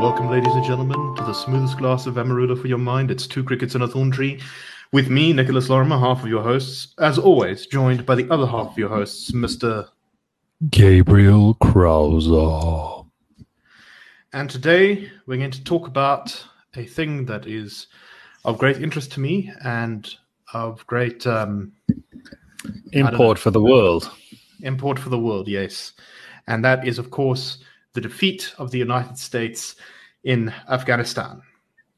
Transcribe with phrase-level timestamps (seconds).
[0.00, 3.10] Welcome, ladies and gentlemen, to the smoothest glass of Amarula for your mind.
[3.10, 4.40] It's two crickets and a thorn tree.
[4.92, 8.70] With me, Nicholas Lorimer, half of your hosts, as always, joined by the other half
[8.70, 9.86] of your hosts, Mr.
[10.70, 13.06] Gabriel Krauser.
[14.32, 16.46] And today we're going to talk about
[16.76, 17.86] a thing that is
[18.46, 20.08] of great interest to me and
[20.54, 21.72] of great um,
[22.92, 24.10] Import for the world.
[24.62, 25.92] import for the world, yes.
[26.46, 27.58] And that is, of course,
[27.92, 29.76] the defeat of the United States
[30.24, 31.40] in Afghanistan,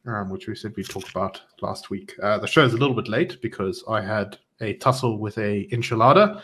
[0.06, 2.14] um, which we said we talked about last week.
[2.22, 5.66] Uh, the show is a little bit late because I had a tussle with a
[5.72, 6.42] enchilada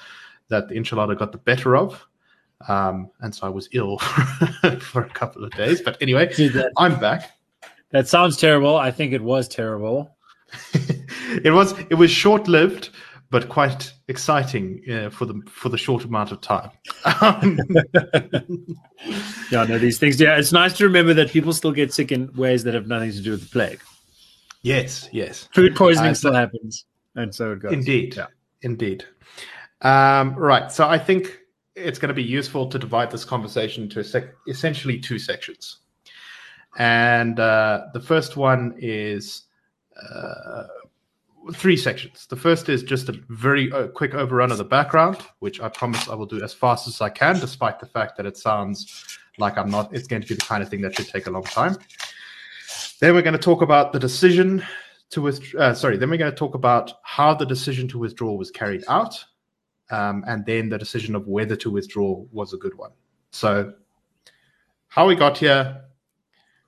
[0.48, 2.06] that the enchilada got the better of.
[2.66, 3.98] Um, and so I was ill
[4.80, 5.80] for a couple of days.
[5.80, 7.39] But anyway, Dude, that, I'm back.
[7.91, 8.77] that sounds terrible.
[8.77, 10.17] I think it was terrible.
[11.45, 12.91] it was it was short lived,
[13.30, 16.70] but quite exciting uh, for the for the short amount of time.
[19.50, 20.20] Yeah, no, these things.
[20.20, 23.12] Yeah, it's nice to remember that people still get sick in ways that have nothing
[23.12, 23.80] to do with the plague.
[24.62, 27.72] yes, yes, Food poisoning Uh, still happens, and so it goes.
[27.72, 28.27] indeed, Yeah.
[28.62, 29.05] indeed.
[29.83, 30.70] Um, right.
[30.70, 31.38] So I think
[31.77, 35.78] it's going to be useful to divide this conversation to sec- essentially two sections,
[36.78, 39.44] and uh, the first one is.
[41.55, 42.27] Three sections.
[42.27, 46.08] The first is just a very uh, quick overrun of the background, which I promise
[46.08, 49.56] I will do as fast as I can, despite the fact that it sounds like
[49.56, 49.94] I'm not.
[49.94, 51.77] It's going to be the kind of thing that should take a long time.
[53.00, 54.64] Then we're going to talk about the decision
[55.11, 55.62] to withdraw.
[55.62, 55.97] Uh, sorry.
[55.97, 59.25] Then we're going to talk about how the decision to withdraw was carried out,
[59.91, 62.91] um, and then the decision of whether to withdraw was a good one.
[63.31, 63.72] So,
[64.89, 65.84] how we got here,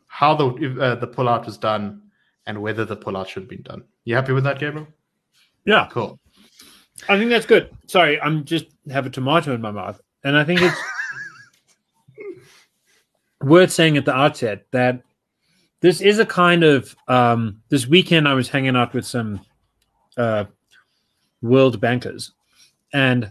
[0.07, 2.03] how the uh, the pullout was done,
[2.51, 3.85] and whether the pullout should have been done.
[4.05, 4.89] You happy with that, Gabriel?
[5.65, 6.19] Yeah, Cool.
[7.09, 7.71] I think that's good.
[7.87, 10.77] Sorry, I'm just have a tomato in my mouth, and I think it's
[13.41, 15.03] worth saying at the outset that
[15.81, 18.29] this is a kind of um, this weekend.
[18.29, 19.41] I was hanging out with some
[20.19, 20.45] uh,
[21.41, 22.33] world bankers,
[22.93, 23.31] and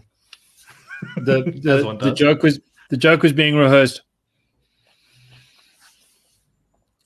[1.16, 2.58] the the, the joke was
[2.88, 4.02] the joke was being rehearsed.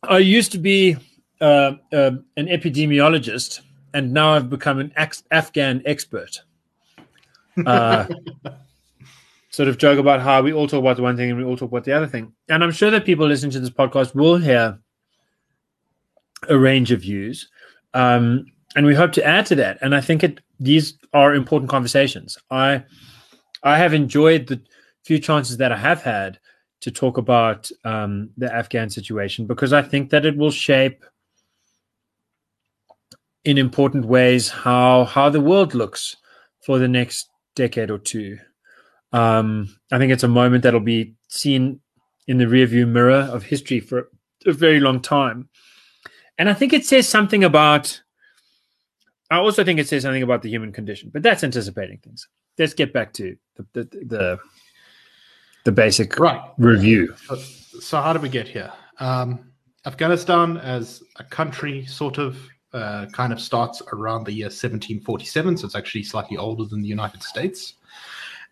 [0.02, 0.96] I used to be
[1.40, 3.60] uh, uh, an epidemiologist,
[3.92, 4.92] and now I've become an
[5.30, 6.42] Afghan expert.
[7.64, 8.06] Uh,
[9.54, 11.56] sort of joke about how we all talk about the one thing and we all
[11.56, 12.32] talk about the other thing.
[12.48, 14.78] And I'm sure that people listening to this podcast will hear
[16.48, 17.48] a range of views.
[17.94, 19.78] Um, and we hope to add to that.
[19.80, 22.36] And I think it, these are important conversations.
[22.50, 22.82] I
[23.62, 24.60] I have enjoyed the
[25.04, 26.38] few chances that I have had
[26.80, 31.02] to talk about um, the Afghan situation because I think that it will shape
[33.44, 36.16] in important ways how how the world looks
[36.64, 38.38] for the next decade or two.
[39.12, 41.80] Um, I think it's a moment that'll be seen
[42.26, 44.08] in the rearview mirror of history for
[44.46, 45.48] a very long time.
[46.38, 48.00] And I think it says something about.
[49.30, 52.28] I also think it says something about the human condition, but that's anticipating things.
[52.58, 54.38] Let's get back to the the the,
[55.64, 56.40] the basic Right.
[56.58, 57.14] review.
[57.26, 58.72] So, so how did we get here?
[58.98, 59.52] Um,
[59.86, 62.36] Afghanistan, as a country, sort of
[62.74, 66.88] uh, kind of starts around the year 1747, so it's actually slightly older than the
[66.88, 67.74] United States,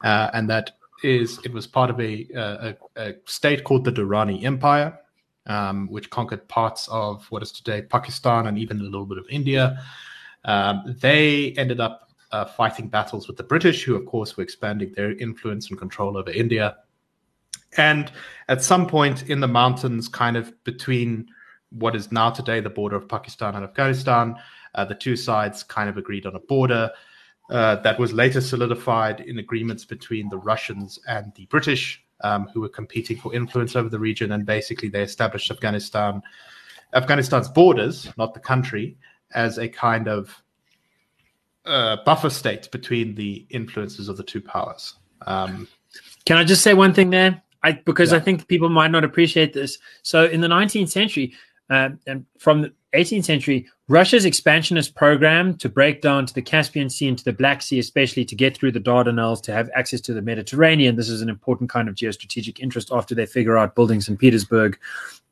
[0.04, 0.70] uh, and that
[1.02, 4.98] is it was part of a, a, a state called the Durrani Empire,
[5.46, 9.26] um, which conquered parts of what is today Pakistan and even a little bit of
[9.28, 9.82] India.
[10.44, 14.92] Um, they ended up uh, fighting battles with the British, who, of course, were expanding
[14.94, 16.76] their influence and control over India.
[17.76, 18.12] And
[18.48, 21.28] at some point in the mountains, kind of between
[21.78, 24.36] what is now today the border of Pakistan and Afghanistan,
[24.74, 26.90] uh, the two sides kind of agreed on a border
[27.50, 32.60] uh, that was later solidified in agreements between the Russians and the British, um, who
[32.60, 34.32] were competing for influence over the region.
[34.32, 36.22] And basically, they established Afghanistan,
[36.94, 38.96] Afghanistan's borders, not the country,
[39.34, 40.42] as a kind of
[41.66, 44.94] uh, buffer state between the influences of the two powers.
[45.26, 45.68] Um,
[46.24, 47.42] Can I just say one thing there?
[47.62, 48.18] I because Yeah.
[48.18, 49.78] I think people might not appreciate this.
[50.02, 51.34] So in the 19th century,
[51.72, 56.90] uh, and from the 18th century, Russia's expansionist program to break down to the Caspian
[56.90, 60.00] Sea and to the Black Sea, especially to get through the Dardanelles to have access
[60.02, 60.96] to the Mediterranean.
[60.96, 64.18] This is an important kind of geostrategic interest after they figure out building St.
[64.18, 64.78] Petersburg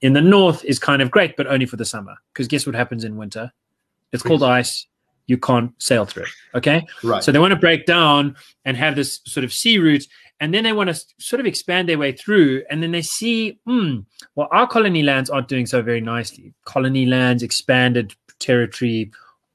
[0.00, 2.16] in the north is kind of great, but only for the summer.
[2.32, 3.52] Because guess what happens in winter?
[4.12, 4.48] It's cold Freeze.
[4.48, 4.86] ice.
[5.26, 6.24] You can't sail through.
[6.24, 6.30] it.
[6.56, 6.84] Okay.
[7.04, 7.22] right.
[7.22, 10.04] So they want to break down and have this sort of sea route,
[10.40, 12.64] and then they want to sort of expand their way through.
[12.70, 14.00] And then they see, hmm,
[14.34, 16.54] well, our colony lands aren't doing so very nicely.
[16.64, 19.12] Colony lands, expanded territory,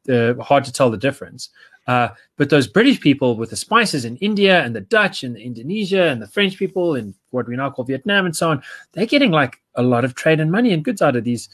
[0.07, 1.49] uh, hard to tell the difference.
[1.87, 5.41] Uh, but those British people with the spices in India and the Dutch and the
[5.41, 8.61] Indonesia and the French people in what we now call Vietnam and so on,
[8.93, 11.49] they're getting like a lot of trade and money and goods out of these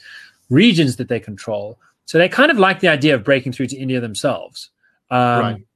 [0.50, 1.78] regions that they control.
[2.04, 4.70] So they kind of like the idea of breaking through to India themselves.
[5.10, 5.66] Um, right.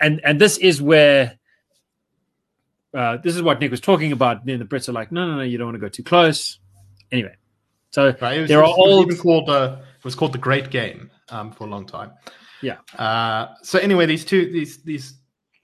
[0.00, 1.38] And and this is where
[2.94, 4.44] uh, this is what Nick was talking about.
[4.46, 6.58] Then the Brits are like, no, no, no, you don't want to go too close.
[7.12, 7.34] Anyway,
[7.90, 8.40] so right.
[8.40, 11.64] was, there are all even called uh, it was called the Great Game um, for
[11.64, 12.12] a long time.
[12.62, 12.78] Yeah.
[12.98, 15.14] Uh, so anyway, these two these these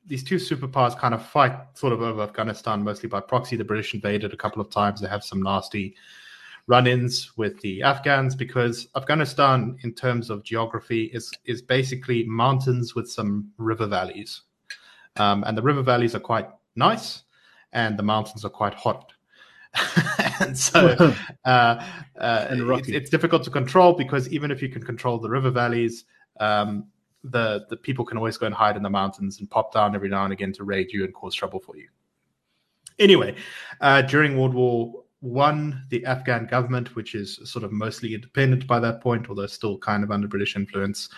[0.07, 3.57] these two superpowers kind of fight sort of over Afghanistan mostly by proxy.
[3.57, 5.01] The British invaded a couple of times.
[5.01, 5.95] They have some nasty
[6.67, 13.11] run-ins with the Afghans because Afghanistan, in terms of geography, is is basically mountains with
[13.11, 14.43] some river valleys,
[15.17, 17.23] um, and the river valleys are quite nice,
[17.73, 19.13] and the mountains are quite hot.
[20.41, 21.15] and so
[21.45, 21.87] uh,
[22.19, 25.51] uh, and it's, it's, difficult to control because even if you can control the river
[25.51, 26.05] valleys,
[26.41, 26.87] um,
[27.25, 30.09] the the people can always go and hide in the mountains and pop down every
[30.09, 31.89] now and again to raid you and cause trouble for you.
[32.99, 33.35] Anyway,
[33.81, 38.79] uh, during World War One, the Afghan government, which is sort of mostly independent by
[38.81, 41.09] that point, although still kind of under British influence,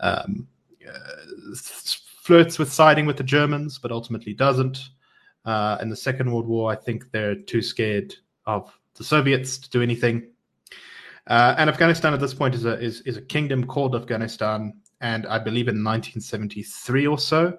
[0.00, 0.48] um,
[0.88, 4.90] uh, flirts with siding with the Germans, but ultimately doesn't.
[5.50, 8.14] Uh, in the Second World War, I think they're too scared
[8.46, 10.28] of the Soviets to do anything.
[11.26, 15.26] Uh, and Afghanistan at this point is a is, is a kingdom called Afghanistan, and
[15.26, 17.58] I believe in 1973 or so,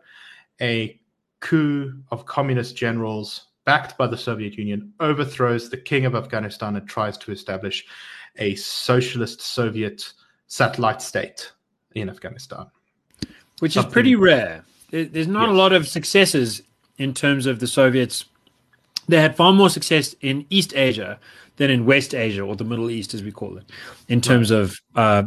[0.61, 1.01] a
[1.41, 6.87] coup of communist generals backed by the Soviet Union overthrows the king of Afghanistan and
[6.87, 7.85] tries to establish
[8.37, 10.13] a socialist Soviet
[10.47, 11.51] satellite state
[11.93, 12.67] in Afghanistan.
[13.59, 14.63] Which Something, is pretty rare.
[14.91, 15.55] There's not yes.
[15.55, 16.61] a lot of successes
[16.97, 18.25] in terms of the Soviets.
[19.07, 21.19] They had far more success in East Asia
[21.57, 23.65] than in West Asia or the Middle East, as we call it,
[24.07, 25.23] in terms of uh,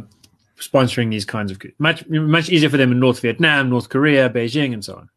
[0.59, 4.73] sponsoring these kinds of much much easier for them in North Vietnam, North Korea, Beijing,
[4.73, 5.09] and so on.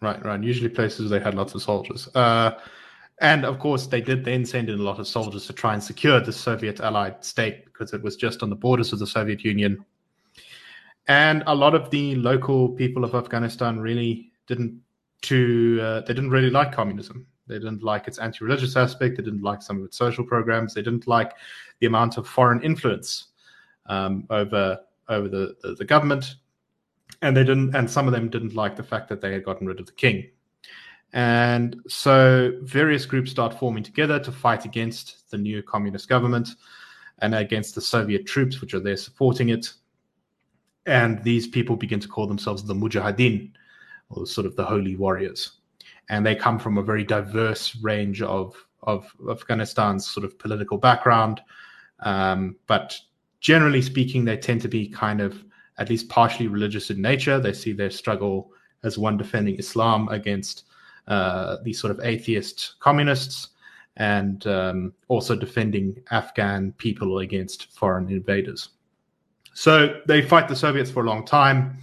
[0.00, 0.42] Right, right.
[0.42, 2.08] Usually places they had lots of soldiers.
[2.14, 2.52] Uh,
[3.20, 5.82] and of course, they did then send in a lot of soldiers to try and
[5.82, 9.42] secure the Soviet allied state because it was just on the borders of the Soviet
[9.42, 9.84] Union.
[11.08, 14.80] And a lot of the local people of Afghanistan really didn't
[15.22, 17.26] to uh, they didn't really like communism.
[17.46, 19.16] They didn't like its anti-religious aspect.
[19.16, 20.74] They didn't like some of its social programs.
[20.74, 21.32] They didn't like
[21.78, 23.28] the amount of foreign influence
[23.86, 26.36] um, over over the, the, the government,
[27.22, 27.74] and they didn't.
[27.74, 29.92] And some of them didn't like the fact that they had gotten rid of the
[29.92, 30.28] king.
[31.12, 36.48] And so various groups start forming together to fight against the new communist government
[37.20, 39.72] and against the Soviet troops, which are there supporting it.
[40.86, 43.52] And these people begin to call themselves the Mujahideen,
[44.08, 45.52] or sort of the holy warriors.
[46.08, 51.40] And they come from a very diverse range of, of Afghanistan's sort of political background.
[52.00, 52.98] Um, but
[53.40, 55.42] generally speaking, they tend to be kind of
[55.78, 57.40] at least partially religious in nature.
[57.40, 60.64] They see their struggle as one defending Islam against
[61.08, 63.48] uh, these sort of atheist communists
[63.96, 68.70] and um, also defending Afghan people against foreign invaders.
[69.54, 71.78] So they fight the Soviets for a long time.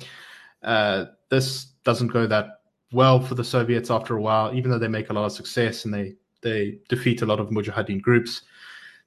[0.61, 4.88] Uh, this doesn't go that well for the Soviets after a while, even though they
[4.88, 8.41] make a lot of success and they they defeat a lot of Mujahideen groups.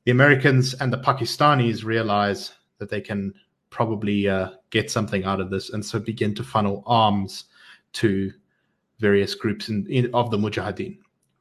[0.05, 3.35] The Americans and the Pakistanis realize that they can
[3.71, 7.45] probably uh, get something out of this, and so begin to funnel arms
[7.95, 8.33] to
[8.99, 10.99] various groups in, in, of the Mujahideen,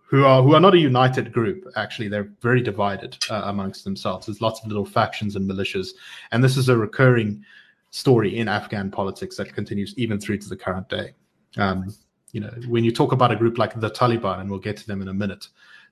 [0.07, 1.65] who are who are not a united group.
[1.75, 4.25] Actually, they're very divided uh, amongst themselves.
[4.25, 5.89] There's lots of little factions and militias,
[6.31, 7.43] and this is a recurring
[7.91, 11.13] story in Afghan politics that continues even through to the current day.
[11.57, 11.93] Um,
[12.31, 14.87] you know, when you talk about a group like the Taliban, and we'll get to
[14.87, 15.47] them in a minute,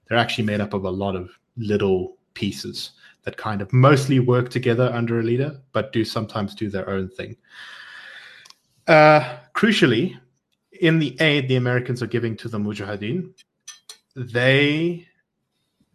[0.08, 2.92] they're actually made up of a lot of little pieces
[3.24, 7.08] that kind of mostly work together under a leader, but do sometimes do their own
[7.08, 7.38] thing.
[8.88, 10.20] Uh, crucially,
[10.82, 13.34] in the aid the Americans are giving to the Mujahideen,
[14.16, 15.08] they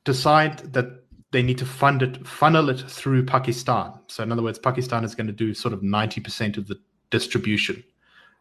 [0.04, 3.92] decide that they need to fund it, funnel it through Pakistan.
[4.06, 7.84] So, in other words, Pakistan is going to do sort of 90% of the distribution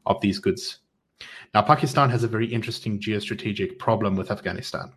[0.06, 0.80] of these goods
[1.54, 4.94] now, Pakistan has a very interesting geostrategic problem with Afghanistan.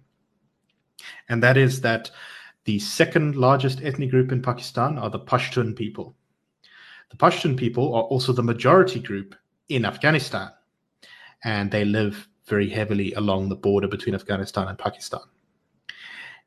[1.29, 2.11] And that is that
[2.65, 6.15] the second largest ethnic group in Pakistan are the Pashtun people.
[7.11, 9.35] The Pashtun people are also the majority group
[9.69, 10.51] in Afghanistan,
[11.45, 15.23] and they live very heavily along the border between Afghanistan and Pakistan.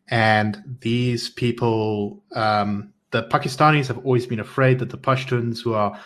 [0.10, 6.00] And these people, um, the Pakistanis have always been afraid that the Pashtuns, who are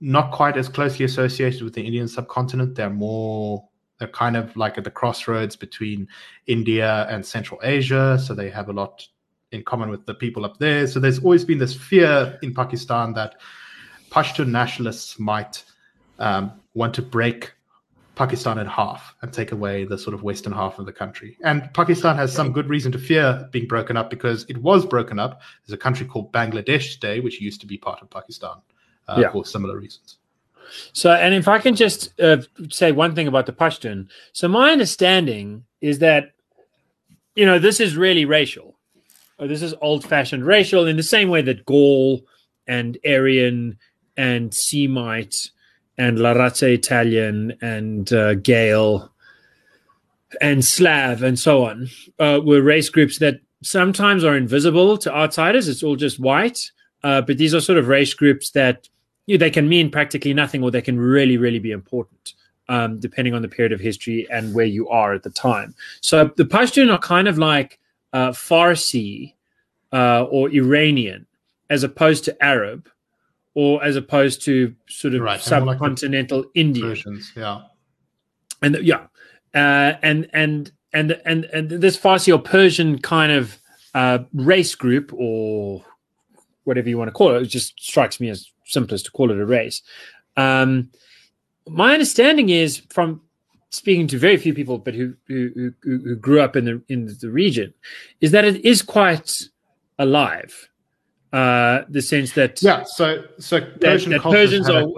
[0.00, 2.74] not quite as closely associated with the Indian subcontinent.
[2.74, 6.08] They're more they're kind of like at the crossroads between
[6.46, 9.06] India and Central Asia, so they have a lot
[9.50, 10.86] in common with the people up there.
[10.86, 13.36] So there's always been this fear in Pakistan that
[14.10, 15.64] Pashtun nationalists might
[16.18, 17.52] um, want to break
[18.14, 21.36] Pakistan in half and take away the sort of western half of the country.
[21.42, 25.18] And Pakistan has some good reason to fear being broken up because it was broken
[25.18, 25.40] up.
[25.66, 28.58] There's a country called Bangladesh today, which used to be part of Pakistan
[29.08, 29.30] uh, yeah.
[29.30, 30.18] for similar reasons.
[30.92, 32.38] So, and if I can just uh,
[32.70, 34.08] say one thing about the Pashtun.
[34.32, 36.32] So, my understanding is that,
[37.34, 38.76] you know, this is really racial.
[39.38, 42.22] Or this is old fashioned racial in the same way that Gaul
[42.66, 43.78] and Aryan
[44.16, 45.50] and Semite
[45.96, 49.12] and La Razza Italian and uh, Gael
[50.40, 51.88] and Slav and so on
[52.18, 55.68] uh, were race groups that sometimes are invisible to outsiders.
[55.68, 56.70] It's all just white.
[57.04, 58.88] Uh, but these are sort of race groups that
[59.28, 62.32] you know, they can mean practically nothing or they can really, really be important.
[62.70, 65.74] Um, depending on the period of history and where you are at the time.
[66.02, 67.78] So the Pashtun are kind of like
[68.12, 69.32] uh, Farsi
[69.90, 71.26] uh, or Iranian,
[71.70, 72.86] as opposed to Arab,
[73.54, 75.40] or as opposed to sort of right.
[75.40, 77.22] subcontinental like Indian.
[77.34, 77.62] Yeah,
[78.60, 79.06] and yeah,
[79.54, 83.58] uh, and and and and and this Farsi or Persian kind of
[83.94, 85.82] uh, race group or
[86.64, 89.38] whatever you want to call it, it just strikes me as simplest to call it
[89.38, 89.82] a race.
[90.36, 90.90] Um,
[91.66, 93.20] my understanding is from
[93.70, 97.30] speaking to very few people, but who, who who, grew up in the in the
[97.30, 97.74] region,
[98.20, 99.42] is that it is quite
[99.98, 100.68] alive
[101.32, 104.88] uh, the sense that yeah, so so Persian that, that Persians are a,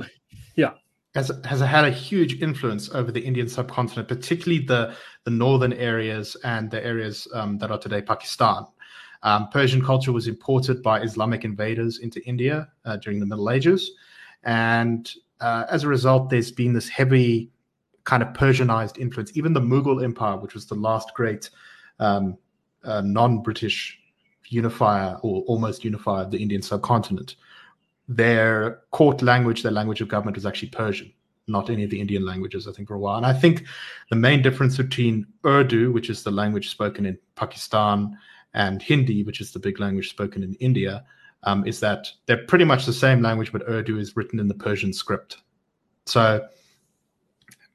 [0.56, 0.72] yeah
[1.14, 6.36] has has had a huge influence over the Indian subcontinent, particularly the the northern areas
[6.44, 8.64] and the areas um, that are today Pakistan.
[9.22, 13.92] Um, Persian culture was imported by Islamic invaders into India uh, during the Middle Ages,
[14.44, 17.50] and uh, as a result, there's been this heavy
[18.04, 19.36] kind of Persianized influence.
[19.36, 21.50] Even the Mughal Empire, which was the last great
[21.98, 22.36] um,
[22.84, 23.98] uh, non-British
[24.48, 27.36] unifier or almost unifier of the Indian subcontinent.
[28.08, 31.12] Their court language, their language of government was actually Persian,
[31.46, 33.16] not any of the Indian languages, I think, for a while.
[33.16, 33.64] And I think
[34.10, 38.18] the main difference between Urdu, which is the language spoken in Pakistan,
[38.54, 41.04] and Hindi, which is the big language spoken in India,
[41.44, 44.54] um, is that they're pretty much the same language, but Urdu is written in the
[44.54, 45.38] Persian script.
[46.06, 46.46] So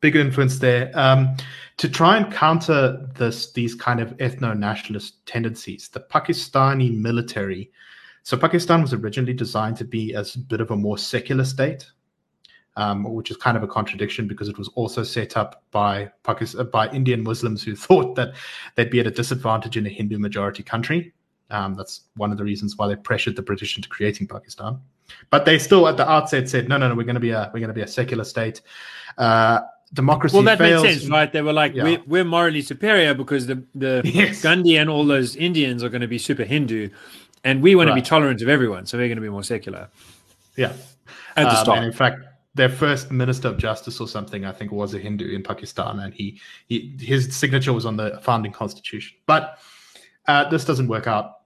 [0.01, 0.91] big influence there.
[0.93, 1.35] Um,
[1.77, 7.71] to try and counter this, these kind of ethno-nationalist tendencies, the Pakistani military.
[8.23, 11.89] So Pakistan was originally designed to be as a bit of a more secular state,
[12.77, 16.69] um, which is kind of a contradiction because it was also set up by Pakistan,
[16.71, 18.33] by Indian Muslims who thought that
[18.75, 21.13] they'd be at a disadvantage in a Hindu majority country.
[21.51, 24.79] Um, that's one of the reasons why they pressured the British into creating Pakistan.
[25.29, 27.51] But they still, at the outset, said, "No, no, no, we're going to be a
[27.53, 28.61] we're going to be a secular state."
[29.17, 29.61] Uh,
[29.93, 30.35] democracy.
[30.35, 30.83] Well, that fails.
[30.83, 31.31] makes sense, right?
[31.31, 31.83] They were like, yeah.
[31.83, 34.41] we're, we're, morally superior because the the yes.
[34.41, 36.89] Gandhi and all those Indians are going to be super Hindu,
[37.43, 37.95] and we want right.
[37.95, 39.89] to be tolerant of everyone, so we're going to be more secular.
[40.55, 40.73] Yeah,
[41.35, 41.77] at the um, start.
[41.77, 42.19] And in fact,
[42.55, 46.13] their first minister of justice or something, I think, was a Hindu in Pakistan, and
[46.13, 49.17] he, he his signature was on the founding constitution.
[49.25, 49.59] But
[50.27, 51.41] uh, this doesn't work out,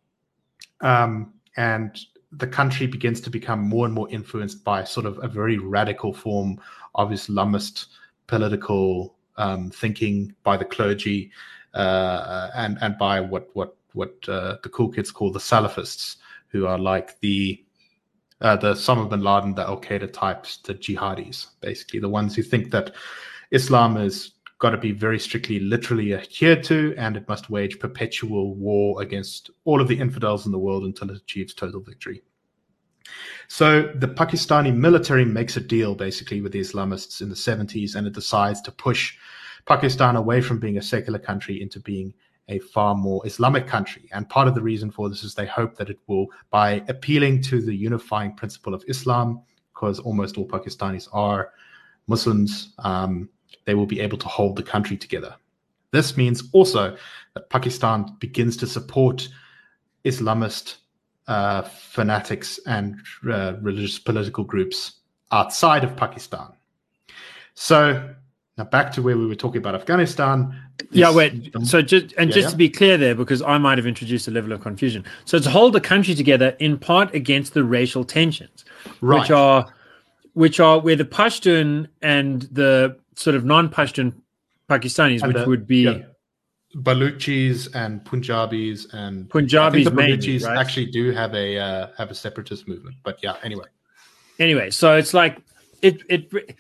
[0.81, 1.99] um, and
[2.31, 6.13] the country begins to become more and more influenced by sort of a very radical
[6.13, 6.61] form
[6.93, 7.87] of Islamist
[8.27, 11.31] political um, thinking by the clergy
[11.73, 16.17] uh, and and by what what what uh, the cool kids call the Salafists,
[16.49, 17.63] who are like the
[18.41, 22.41] uh, the Osama bin Laden, the Al Qaeda types, the jihadis, basically the ones who
[22.41, 22.93] think that
[23.51, 28.55] Islam has got to be very strictly, literally adhered to, and it must wage perpetual
[28.55, 32.22] war against all of the infidels in the world until it achieves total victory.
[33.48, 38.05] So the Pakistani military makes a deal basically with the Islamists in the 70s and
[38.05, 39.17] it decides to push
[39.65, 42.13] Pakistan away from being a secular country into being
[42.49, 44.09] a far more Islamic country.
[44.11, 47.41] And part of the reason for this is they hope that it will, by appealing
[47.43, 49.41] to the unifying principle of Islam,
[49.73, 51.51] because almost all Pakistanis are
[52.07, 53.29] Muslims, um,
[53.65, 55.35] they will be able to hold the country together.
[55.91, 56.97] This means also
[57.33, 59.29] that Pakistan begins to support
[60.05, 60.77] Islamist
[61.27, 62.99] uh, fanatics and
[63.31, 64.93] uh, religious political groups
[65.31, 66.49] outside of Pakistan.
[67.53, 68.15] So
[68.59, 70.53] now back to where we were talking about Afghanistan.
[70.91, 71.51] Yeah, wait.
[71.63, 72.51] So just and yeah, just yeah.
[72.51, 75.05] to be clear there, because I might have introduced a level of confusion.
[75.25, 78.65] So to hold the country together in part against the racial tensions,
[79.01, 79.21] right.
[79.21, 79.73] which are
[80.33, 84.13] which are where the Pashtun and the sort of non-Pashtun
[84.69, 85.99] Pakistanis, and which the, would be yeah.
[86.75, 90.57] Baluchis and Punjabis and Punjabis the Baluchis right?
[90.57, 92.97] actually do have a uh, have a separatist movement.
[93.03, 93.65] But yeah, anyway.
[94.37, 95.37] Anyway, so it's like
[95.81, 96.57] it it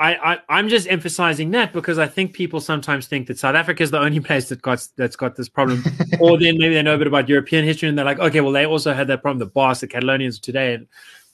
[0.00, 3.82] I, I am just emphasizing that because I think people sometimes think that South Africa
[3.82, 5.84] is the only place that got that's got this problem,
[6.20, 8.52] or then maybe they know a bit about European history and they're like, okay, well
[8.52, 9.38] they also had that problem.
[9.38, 10.86] The Basque, the Catalonians today, and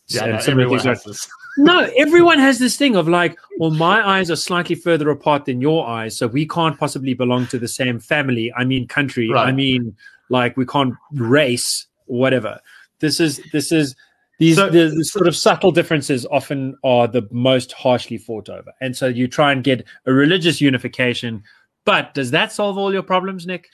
[0.08, 1.28] Yeah, and no, some of the everyone has like- this.
[1.58, 5.60] no, everyone has this thing of like, well, my eyes are slightly further apart than
[5.60, 8.52] your eyes, so we can't possibly belong to the same family.
[8.52, 9.32] I mean, country.
[9.32, 9.96] I mean,
[10.28, 12.60] like, we can't race, whatever.
[12.98, 13.94] This is this is
[14.38, 18.72] these So- the, the sort of subtle differences often are the most harshly fought over,
[18.80, 21.42] and so you try and get a religious unification.
[21.84, 23.68] But does that solve all your problems, Nick?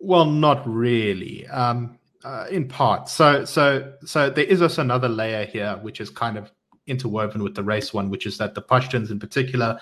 [0.00, 1.46] Well, not really.
[1.46, 3.08] Um, uh, in part.
[3.08, 6.50] So, so, so there is also another layer here, which is kind of
[6.88, 9.78] interwoven with the race one, which is that the Pashtuns in particular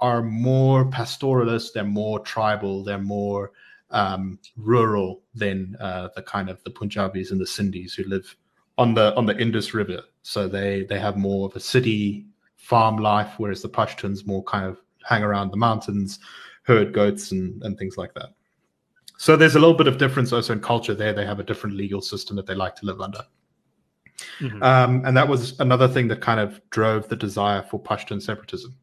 [0.00, 1.72] are more pastoralist.
[1.72, 2.84] They're more tribal.
[2.84, 3.52] They're more
[3.90, 8.36] um, rural than uh, the kind of the Punjabis and the Sindhis who live
[8.78, 10.02] on the on the Indus River.
[10.22, 12.26] So they they have more of a city
[12.56, 16.18] farm life, whereas the Pashtuns more kind of hang around the mountains,
[16.62, 18.30] herd goats and and things like that.
[19.16, 21.12] So there's a little bit of difference also in culture there.
[21.12, 23.24] They have a different legal system that they like to live under.
[24.40, 24.62] Mhm.
[24.62, 28.76] Um, and that was another thing that kind of drove the desire for Pashtun separatism.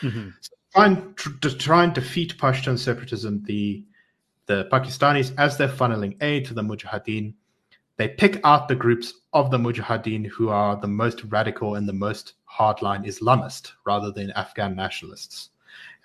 [0.00, 0.34] Mhm.
[0.72, 3.84] Try and, tr- to try and defeat Pashtun separatism, the,
[4.46, 7.34] the Pakistanis, as they're funneling aid to the Mujahideen,
[7.96, 11.92] they pick out the groups of the Mujahideen who are the most radical and the
[11.92, 15.50] most hardline Islamist rather than Afghan nationalists.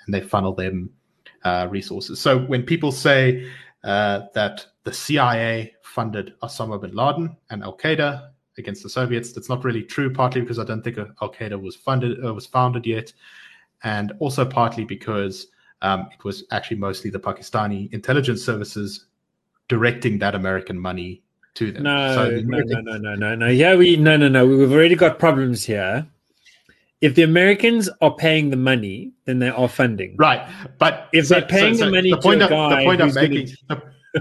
[0.05, 0.89] And they funnel them
[1.43, 2.19] uh, resources.
[2.19, 3.47] So when people say
[3.83, 9.49] uh, that the CIA funded Osama bin Laden and Al Qaeda against the Soviets, that's
[9.49, 10.11] not really true.
[10.11, 13.11] Partly because I don't think Al Qaeda was funded uh, was founded yet,
[13.83, 15.47] and also partly because
[15.81, 19.05] um, it was actually mostly the Pakistani intelligence services
[19.67, 21.23] directing that American money
[21.55, 21.83] to them.
[21.83, 23.47] No, So no, no, no, no, no, no.
[23.47, 24.47] Yeah, we no, no, no.
[24.47, 26.05] We've already got problems here.
[27.01, 30.15] If the Americans are paying the money, then they are funding.
[30.17, 33.07] Right, but If they're paying the money to a point I'm- guy the point I'm
[33.07, 33.55] who's gonna- making,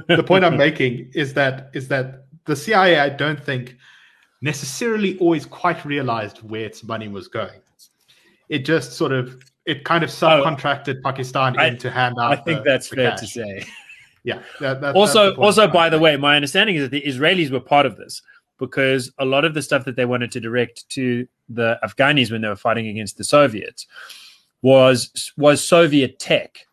[0.08, 3.76] the, the point I'm making is that is that the CIA, I don't think,
[4.40, 7.60] necessarily always quite realized where its money was going.
[8.48, 10.12] It just sort of it kind of oh.
[10.14, 12.32] subcontracted Pakistan I- in to hand out.
[12.32, 13.20] I think the- that's the fair cash.
[13.20, 13.64] to say.
[14.24, 14.40] Yeah.
[14.60, 17.86] that- that- also, also, by the way, my understanding is that the Israelis were part
[17.86, 18.22] of this
[18.58, 22.42] because a lot of the stuff that they wanted to direct to the Afghanis when
[22.42, 23.86] they were fighting against the Soviets
[24.62, 26.66] was was Soviet tech.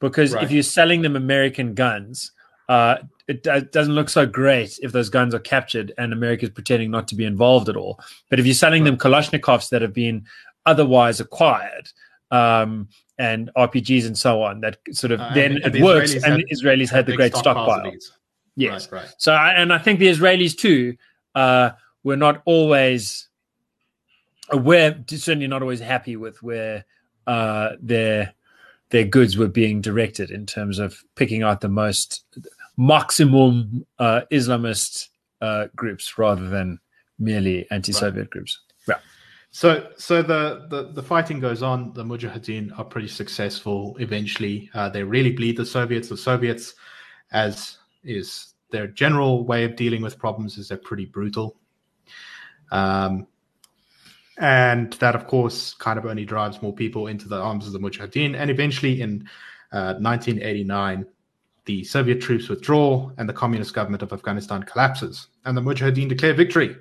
[0.00, 0.44] Because Right.
[0.44, 2.32] if you're selling them American guns,
[2.68, 2.96] uh,
[3.28, 7.08] it, it doesn't look so great if those guns are captured and America's pretending not
[7.08, 7.98] to be involved at all.
[8.28, 10.26] But if you're selling them Kalashnikovs that have been
[10.66, 11.88] otherwise acquired,
[12.30, 16.12] um, and RPGs and so on, that sort of Uh, then it the works.
[16.14, 17.92] Israelis and had- the Israelis had the great stockpile.
[18.56, 18.90] Yes.
[18.90, 19.14] Right, right.
[19.18, 20.96] So, I, and I think the Israelis too
[21.34, 21.70] uh,
[22.04, 23.28] were not always
[24.50, 26.84] aware, certainly not always happy with where
[27.26, 28.32] uh, their
[28.90, 32.24] their goods were being directed in terms of picking out the most
[32.76, 35.08] maximum uh, Islamist
[35.40, 36.78] uh, groups rather than
[37.18, 38.60] merely anti-Soviet groups.
[39.56, 41.94] So, so the, the the fighting goes on.
[41.94, 43.96] The Mujahideen are pretty successful.
[43.98, 46.10] Eventually, uh, they really bleed the Soviets.
[46.10, 46.74] The Soviets,
[47.32, 51.56] as is their general way of dealing with problems, is they're pretty brutal.
[52.70, 53.28] Um,
[54.36, 57.78] and that, of course, kind of only drives more people into the arms of the
[57.78, 58.36] Mujahideen.
[58.38, 59.26] And eventually, in
[59.72, 61.06] uh, 1989,
[61.64, 66.34] the Soviet troops withdraw, and the communist government of Afghanistan collapses, and the Mujahideen declare
[66.34, 66.76] victory.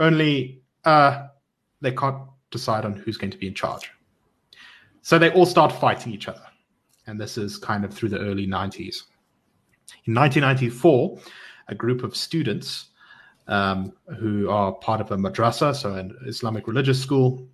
[0.00, 1.28] Only uh,
[1.80, 2.18] they can't
[2.50, 3.90] decide on who's going to be in charge.
[5.02, 6.42] So they all start fighting each other.
[7.06, 9.04] And this is kind of through the early 90s.
[10.04, 11.18] In 1994,
[11.68, 12.86] a group of students
[13.46, 17.48] um, who are part of a madrasa, so an Islamic religious school,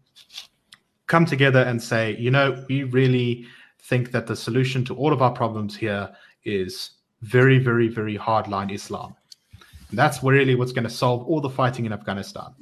[1.06, 3.46] come together and say, you know, we really
[3.80, 6.10] think that the solution to all of our problems here
[6.44, 6.90] is
[7.22, 9.14] very, very, very hardline Islam.
[9.90, 12.54] And that's really what's going to solve all the fighting in Afghanistan.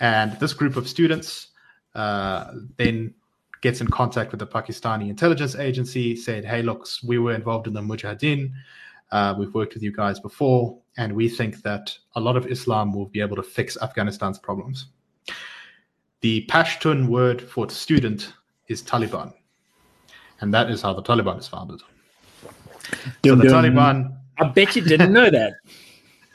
[0.00, 1.48] And this group of students
[1.94, 3.14] uh, then
[3.60, 7.72] gets in contact with the Pakistani intelligence agency, said, hey, look, we were involved in
[7.72, 8.52] the Mujahideen.
[9.10, 12.92] Uh, we've worked with you guys before, and we think that a lot of Islam
[12.92, 14.86] will be able to fix Afghanistan's problems.
[16.20, 18.32] The Pashtun word for student
[18.68, 19.32] is Taliban.
[20.40, 21.80] And that is how the Taliban is founded.
[23.24, 23.64] So the dum.
[23.64, 25.54] Taliban I bet you didn't know that.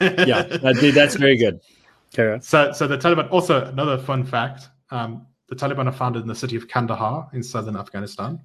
[0.00, 1.60] yeah, that, dude, that's very good.
[2.40, 3.30] So, so the Taliban.
[3.30, 7.42] Also, another fun fact: um, the Taliban are founded in the city of Kandahar in
[7.42, 8.40] southern Afghanistan.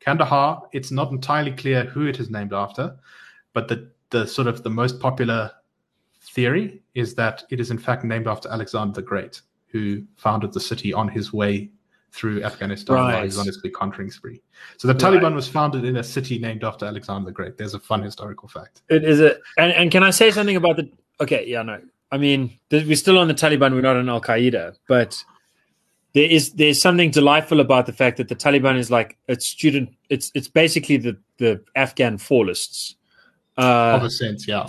[0.00, 0.62] Kandahar.
[0.72, 2.96] It's not entirely clear who it is named after,
[3.52, 5.50] but the the sort of the most popular
[6.20, 10.60] theory is that it is in fact named after Alexander the Great, who founded the
[10.60, 11.70] city on his way
[12.12, 13.42] through Afghanistan while he was Right.
[13.42, 14.42] on his big conquering spree.
[14.78, 15.22] So the Right.
[15.22, 17.56] Taliban was founded in a city named after Alexander the Great.
[17.56, 18.82] There's a fun historical fact.
[18.88, 21.80] It is a and, and can I say something about the okay, yeah, no.
[22.12, 23.72] I mean, we're still on the Taliban.
[23.72, 25.22] We're not on Al Qaeda, but
[26.12, 29.90] there is there's something delightful about the fact that the Taliban is like a student.
[30.08, 32.96] It's it's basically the the Afghan fallists.
[33.56, 34.68] Uh, of a sense, yeah.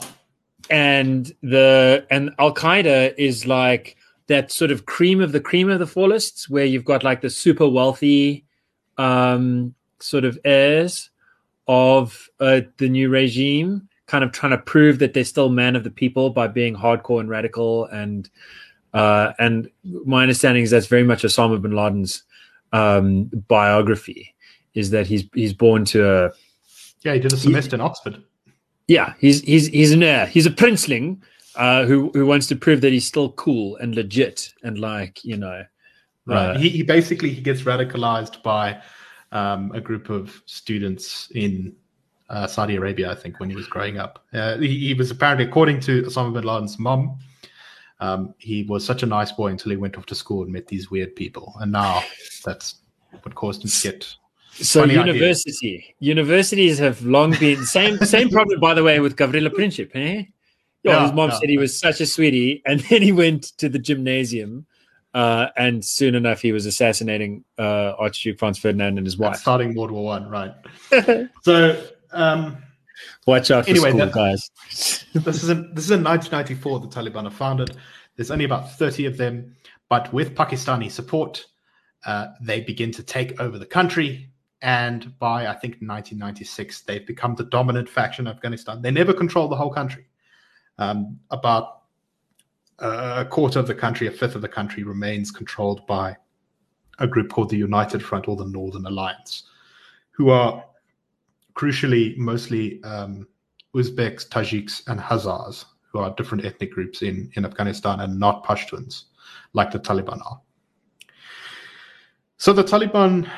[0.69, 5.79] and the and Al Qaeda is like that sort of cream of the cream of
[5.79, 8.45] the fallists, where you've got like the super wealthy
[8.97, 11.09] um, sort of heirs
[11.67, 15.85] of uh, the new regime, kind of trying to prove that they're still men of
[15.85, 17.85] the people by being hardcore and radical.
[17.85, 18.29] And
[18.93, 22.23] uh, and my understanding is that's very much Osama bin Laden's
[22.73, 24.35] um, biography.
[24.73, 26.31] Is that he's he's born to a
[27.05, 28.21] Yeah, he did a semester in Oxford.
[28.87, 30.25] yeah, he's he's he's an heir.
[30.27, 31.21] He's a princeling
[31.55, 35.37] uh, who who wants to prove that he's still cool and legit and like you
[35.37, 35.63] know,
[36.25, 36.55] Right.
[36.55, 38.81] uh, he, he basically he gets radicalized by
[39.31, 41.75] um, a group of students in
[42.31, 44.23] uh, Saudi Arabia, I think, when he was growing up.
[44.33, 47.19] Uh, he, he was apparently, according to Osama bin Laden's mom,
[47.99, 50.67] um, he was such a nice boy until he went off to school and met
[50.67, 52.01] these weird people, and now
[52.45, 52.75] that's
[53.21, 54.15] what caused him to get.
[54.53, 59.91] so university universities have long been same same problem by the way with Gavrilo Princip.
[59.93, 60.23] Eh?
[60.83, 63.79] Yeah, his mom said he was such a sweetie, and then he went to the
[63.79, 64.65] gymnasium.
[65.13, 69.39] Uh, and soon enough, he was assassinating uh, Archduke Franz Ferdinand and his That's wife.
[69.41, 70.53] starting World War One, right?
[71.43, 72.57] so um,
[73.25, 74.49] Watch out for Anyway, school, that- guys.
[75.13, 76.79] this is in this is in 1994.
[76.81, 77.75] The Taliban are founded.
[78.15, 79.55] There's only about 30 of them,
[79.89, 81.45] but with Pakistani support,
[82.05, 84.29] uh, they begin to take over the country.
[84.61, 88.81] And by I think 1996, they've become the dominant faction in Afghanistan.
[88.81, 90.05] They never control the whole country.
[90.77, 91.81] Um, about
[92.79, 96.15] a quarter of the country, a fifth of the country, remains controlled by
[96.99, 99.43] a group called the United Front or the Northern Alliance,
[100.11, 100.63] who are
[101.61, 103.27] crucially mostly um,
[103.75, 109.03] Uzbeks, Tajiks, and Hazars, who are different ethnic groups in, in Afghanistan and not Pashtuns,
[109.53, 110.41] like the Taliban are.
[112.37, 113.29] So the Taliban,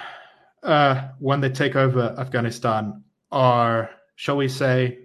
[0.63, 4.99] uh, when they take over Afghanistan, are, shall we say,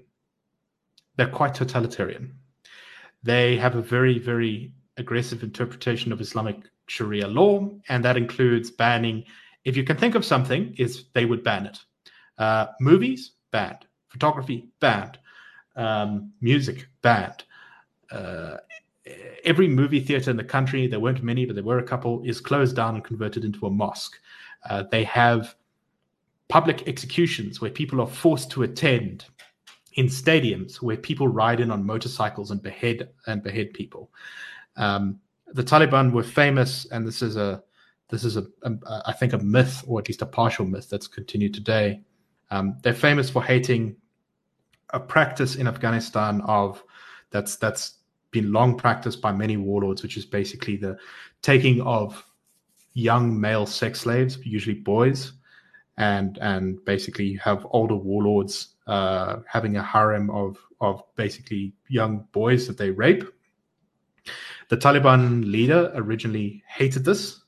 [1.16, 2.32] they're quite totalitarian.
[3.24, 9.24] They have a very, very aggressive interpretation of Islamic Sharia law, and that includes banning.
[9.64, 11.80] If you can think of something, is they would ban it.
[12.38, 15.18] Uh, movies banned, photography banned,
[15.76, 17.44] um, music banned.
[18.10, 18.56] Uh,
[19.44, 22.40] every movie theater in the country, there weren't many, but there were a couple, is
[22.40, 24.18] closed down and converted into a mosque.
[24.68, 25.54] Uh, they have
[26.48, 29.26] public executions where people are forced to attend
[29.94, 34.10] in stadiums where people ride in on motorcycles and behead and behead people.
[34.76, 37.62] Um, the Taliban were famous, and this is a
[38.08, 41.08] this is a, a I think a myth or at least a partial myth that's
[41.08, 42.00] continued today.
[42.50, 43.96] Um, they're famous for hating
[44.90, 46.82] a practice in Afghanistan of
[47.30, 47.98] that's that's
[48.30, 50.96] been long practiced by many warlords, which is basically the
[51.42, 52.24] taking of
[52.94, 55.32] young male sex slaves, usually boys,
[55.96, 62.26] and and basically you have older warlords uh, having a harem of of basically young
[62.32, 63.24] boys that they rape.
[64.68, 67.40] The Taliban leader originally hated this,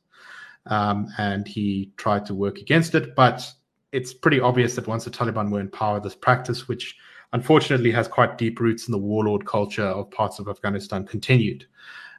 [0.66, 3.14] um, and he tried to work against it.
[3.14, 3.52] But
[3.92, 6.96] it's pretty obvious that once the Taliban were in power, this practice, which
[7.32, 11.66] unfortunately has quite deep roots in the warlord culture of parts of Afghanistan, continued.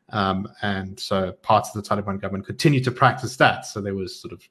[0.10, 3.66] Um, and so parts of the Taliban government continued to practice that.
[3.66, 4.42] So there was sort of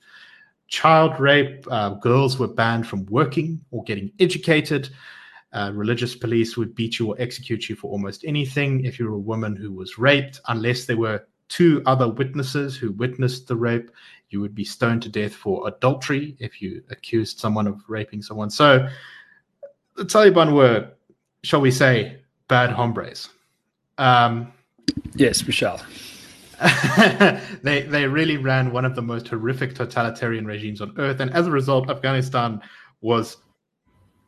[0.68, 1.66] child rape.
[1.70, 4.88] Uh, girls were banned from working or getting educated.
[5.52, 9.16] Uh, religious police would beat you or execute you for almost anything if you were
[9.16, 13.90] a woman who was raped, unless there were two other witnesses who witnessed the rape.
[14.30, 18.48] You would be stoned to death for adultery if you accused someone of raping someone.
[18.48, 18.88] So
[19.96, 20.92] the Taliban were,
[21.42, 23.28] shall we say, bad hombres.
[23.98, 24.52] Um,
[25.14, 25.80] Yes, we shall.
[27.62, 31.46] they they really ran one of the most horrific totalitarian regimes on earth, and as
[31.46, 32.60] a result, Afghanistan
[33.00, 33.38] was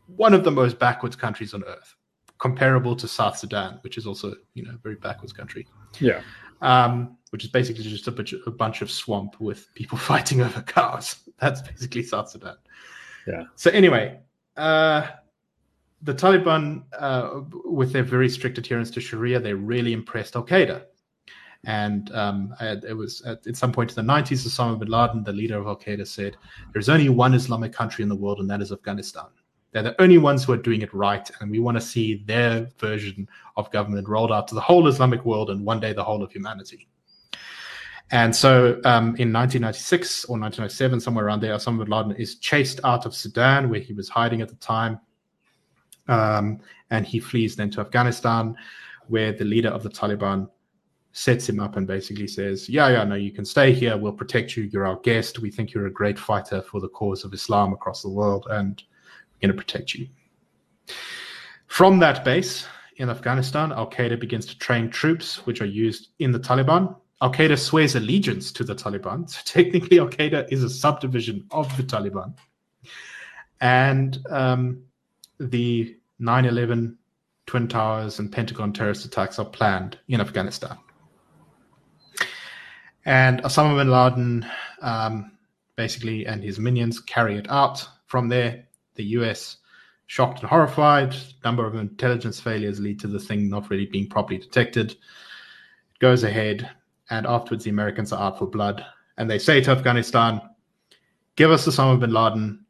[0.07, 1.95] one of the most backwards countries on earth,
[2.39, 5.67] comparable to South Sudan, which is also you know a very backwards country,
[5.99, 6.23] Yeah.
[6.63, 10.63] Um, which is basically just a bunch, a bunch of swamp with people fighting over
[10.63, 11.17] cars.
[11.39, 12.57] That's basically South Sudan.
[13.27, 13.45] Yeah.
[13.57, 14.21] So anyway,
[14.57, 15.09] uh,
[16.03, 20.85] the Taliban, uh, with their very strict adherence to Sharia, they really impressed Al Qaeda.
[21.65, 25.33] And um, it was at, at some point in the 90s, Osama bin Laden, the
[25.33, 26.37] leader of Al Qaeda, said,
[26.73, 29.27] There's only one Islamic country in the world, and that is Afghanistan.
[29.73, 32.69] They're the only ones who are doing it right, and we want to see their
[32.79, 36.23] version of government rolled out to the whole Islamic world and one day the whole
[36.23, 36.89] of humanity.
[38.11, 42.79] And so um, in 1996 or 1997, somewhere around there, Osama bin Laden is chased
[42.85, 45.01] out of Sudan, where he was hiding at the time.
[46.09, 48.55] Um, and he flees then to Afghanistan,
[49.09, 50.51] where the leader of the Taliban
[51.13, 53.97] sets him up and basically says, Yeah, yeah, no, you can stay here.
[53.97, 54.65] We'll protect you.
[54.65, 55.39] You're our guest.
[55.39, 58.83] We think you're a great fighter for the cause of Islam across the world, and
[59.43, 60.09] going to protect you.
[61.67, 66.33] From that base in Afghanistan, Al Qaeda begins to train troops which are used in
[66.33, 66.95] the Taliban.
[67.21, 69.29] Al Qaeda swears allegiance to the Taliban.
[69.31, 72.35] So technically, Al Qaeda is a subdivision of the Taliban.
[73.61, 74.83] And um,
[75.39, 76.99] the 9 11
[77.47, 80.79] Twin Towers and Pentagon terrorist attacks are planned in Afghanistan.
[83.05, 84.47] And Osama bin Laden,
[84.81, 85.33] um,
[85.77, 87.87] basically, and his minions carry it out.
[88.07, 89.59] From there, the US,
[90.07, 94.39] shocked and horrified, number of intelligence failures lead to the thing not really being properly
[94.39, 94.93] detected.
[94.93, 96.71] It goes ahead,
[97.11, 98.85] and afterwards, the Americans are out for blood.
[99.19, 100.41] And they say to Afghanistan,
[101.37, 102.65] give us Osama bin Laden,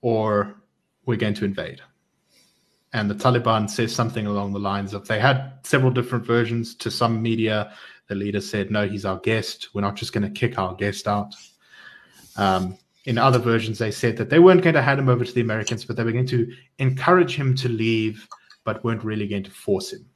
[0.00, 0.56] or
[1.06, 1.80] we're going to invade.
[2.92, 6.90] And the Taliban says something along the lines of they had several different versions to
[6.90, 7.72] some media
[8.12, 9.68] the leader said, no, he's our guest.
[9.72, 11.34] We're not just going to kick our guest out.
[12.36, 15.32] Um, in other versions, they said that they weren't going to hand him over to
[15.32, 18.28] the Americans, but they were going to encourage him to leave,
[18.64, 20.06] but weren't really going to force him,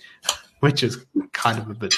[0.60, 1.94] which is kind of a bit.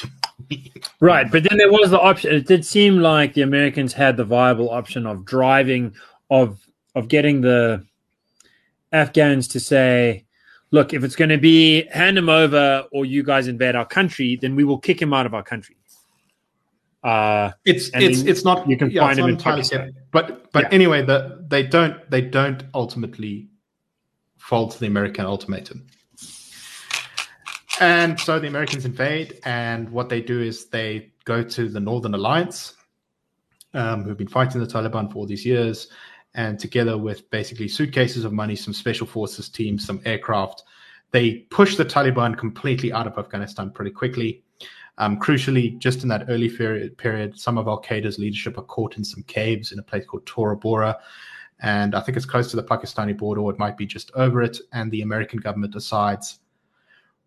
[1.01, 1.31] right.
[1.31, 2.35] But then there was the option.
[2.35, 5.95] It did seem like the Americans had the viable option of driving,
[6.31, 6.59] of
[6.95, 7.85] of getting the
[8.93, 10.25] Afghans to say,
[10.71, 14.37] look, if it's going to be hand him over or you guys invade our country,
[14.37, 15.77] then we will kick him out of our country.
[17.03, 20.69] Uh, it's it's it's not you can yeah, find him in Pakistan, but but yeah.
[20.71, 23.49] anyway, the, they don't they don't ultimately
[24.37, 25.87] fall to the American ultimatum.
[27.81, 32.13] And so the Americans invade, and what they do is they go to the Northern
[32.13, 32.75] Alliance,
[33.73, 35.89] um, who've been fighting the Taliban for all these years,
[36.35, 40.65] and together with basically suitcases of money, some special forces teams, some aircraft,
[41.11, 44.43] they push the Taliban completely out of Afghanistan pretty quickly.
[45.01, 48.99] Um, crucially, just in that early period, period, some of Al Qaeda's leadership are caught
[48.99, 50.99] in some caves in a place called Tora Bora.
[51.61, 54.43] And I think it's close to the Pakistani border, or it might be just over
[54.43, 54.59] it.
[54.75, 56.41] And the American government decides,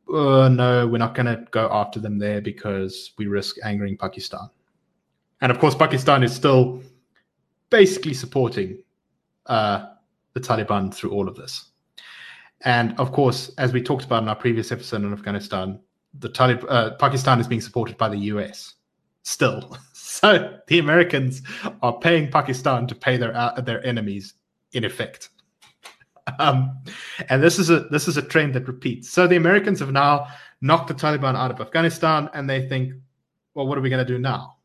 [0.08, 4.52] oh, no, we're not going to go after them there because we risk angering Pakistan.
[5.42, 6.80] And of course, Pakistan is still
[7.72, 8.84] basically supporting
[9.48, 9.88] uh,
[10.34, 11.72] the Taliban through all of this.
[12.62, 15.80] And of course, as we talked about in our previous episode on Afghanistan,
[16.20, 18.76] the Talib, uh, Pakistan is being supported by the US
[19.24, 19.78] still.
[20.14, 21.42] So the Americans
[21.82, 24.36] are paying Pakistan to pay their uh, their enemies
[24.74, 25.30] in effect.
[26.40, 26.78] Um,
[27.28, 29.10] and this is a this is a trend that repeats.
[29.10, 30.28] So the Americans have now
[30.62, 32.94] knocked the Taliban out of Afghanistan, and they think,
[33.56, 34.58] well, what are we going to do now?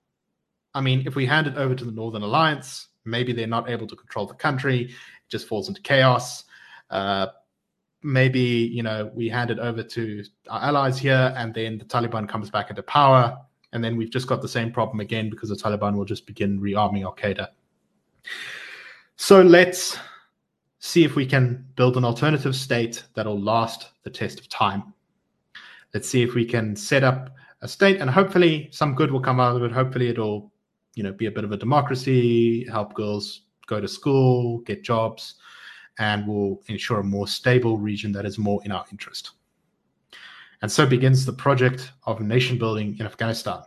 [0.75, 3.87] I mean, if we hand it over to the Northern Alliance, Maybe they're not able
[3.87, 4.91] to control the country; it
[5.29, 6.45] just falls into chaos.
[6.91, 7.29] Uh,
[8.03, 12.29] maybe you know we hand it over to our allies here, and then the Taliban
[12.29, 13.39] comes back into power,
[13.73, 16.61] and then we've just got the same problem again because the Taliban will just begin
[16.61, 17.49] rearming Al Qaeda.
[19.17, 19.99] So let's
[20.79, 24.95] see if we can build an alternative state that'll last the test of time.
[25.93, 29.41] Let's see if we can set up a state, and hopefully some good will come
[29.41, 29.73] out of it.
[29.73, 30.53] Hopefully it'll
[30.95, 35.35] you know be a bit of a democracy, help girls go to school, get jobs,
[35.99, 39.33] and will ensure a more stable region that is more in our interest.
[40.63, 43.63] And so begins the project of nation building in Afghanistan.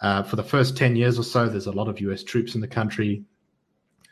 [0.00, 2.60] Uh, for the first 10 years or so, there's a lot of US troops in
[2.60, 3.24] the country.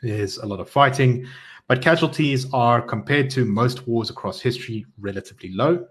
[0.01, 1.25] There's a lot of fighting,
[1.67, 5.85] but casualties are, compared to most wars across history, relatively low.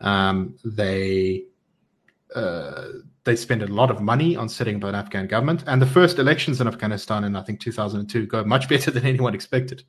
[0.00, 1.44] Um, they
[2.34, 2.88] uh,
[3.24, 5.64] they spend a lot of money on setting up an Afghan government.
[5.66, 9.34] And the first elections in Afghanistan in, I think, 2002 go much better than anyone
[9.34, 9.84] expected.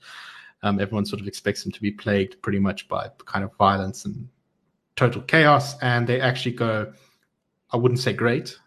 [0.64, 4.06] Um, everyone sort of expects them to be plagued pretty much by kind of violence
[4.06, 4.28] and
[4.96, 5.78] total chaos.
[5.82, 6.94] And they actually go,
[7.72, 8.58] I wouldn't say great,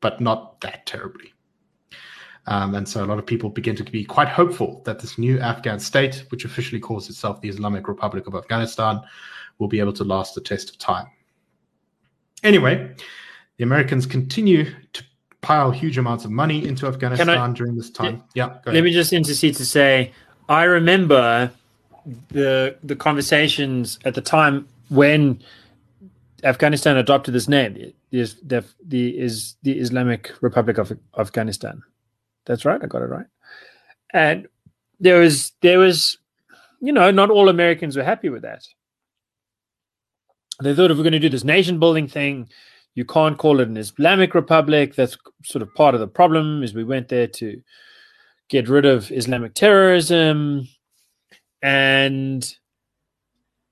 [0.00, 1.32] but not that terribly.
[2.46, 5.38] Um, and so a lot of people begin to be quite hopeful that this new
[5.40, 9.00] Afghan state, which officially calls itself the Islamic Republic of Afghanistan,
[9.58, 11.06] will be able to last the test of time.
[12.42, 12.94] Anyway,
[13.56, 15.04] the Americans continue to
[15.40, 18.22] pile huge amounts of money into Afghanistan I, during this time.
[18.34, 20.12] Yeah, let me just intercede to say,
[20.48, 21.50] I remember
[22.28, 25.42] the the conversations at the time when
[26.42, 31.82] Afghanistan adopted this name, is the, the is the Islamic Republic of Afghanistan.
[32.46, 33.26] That's right, I got it right.
[34.12, 34.46] And
[35.00, 36.18] there was there was,
[36.80, 38.66] you know, not all Americans were happy with that.
[40.62, 42.48] They thought if we're going to do this nation building thing,
[42.94, 44.94] you can't call it an Islamic republic.
[44.94, 46.62] That's sort of part of the problem.
[46.62, 47.60] Is we went there to
[48.48, 50.68] get rid of Islamic terrorism,
[51.62, 52.54] and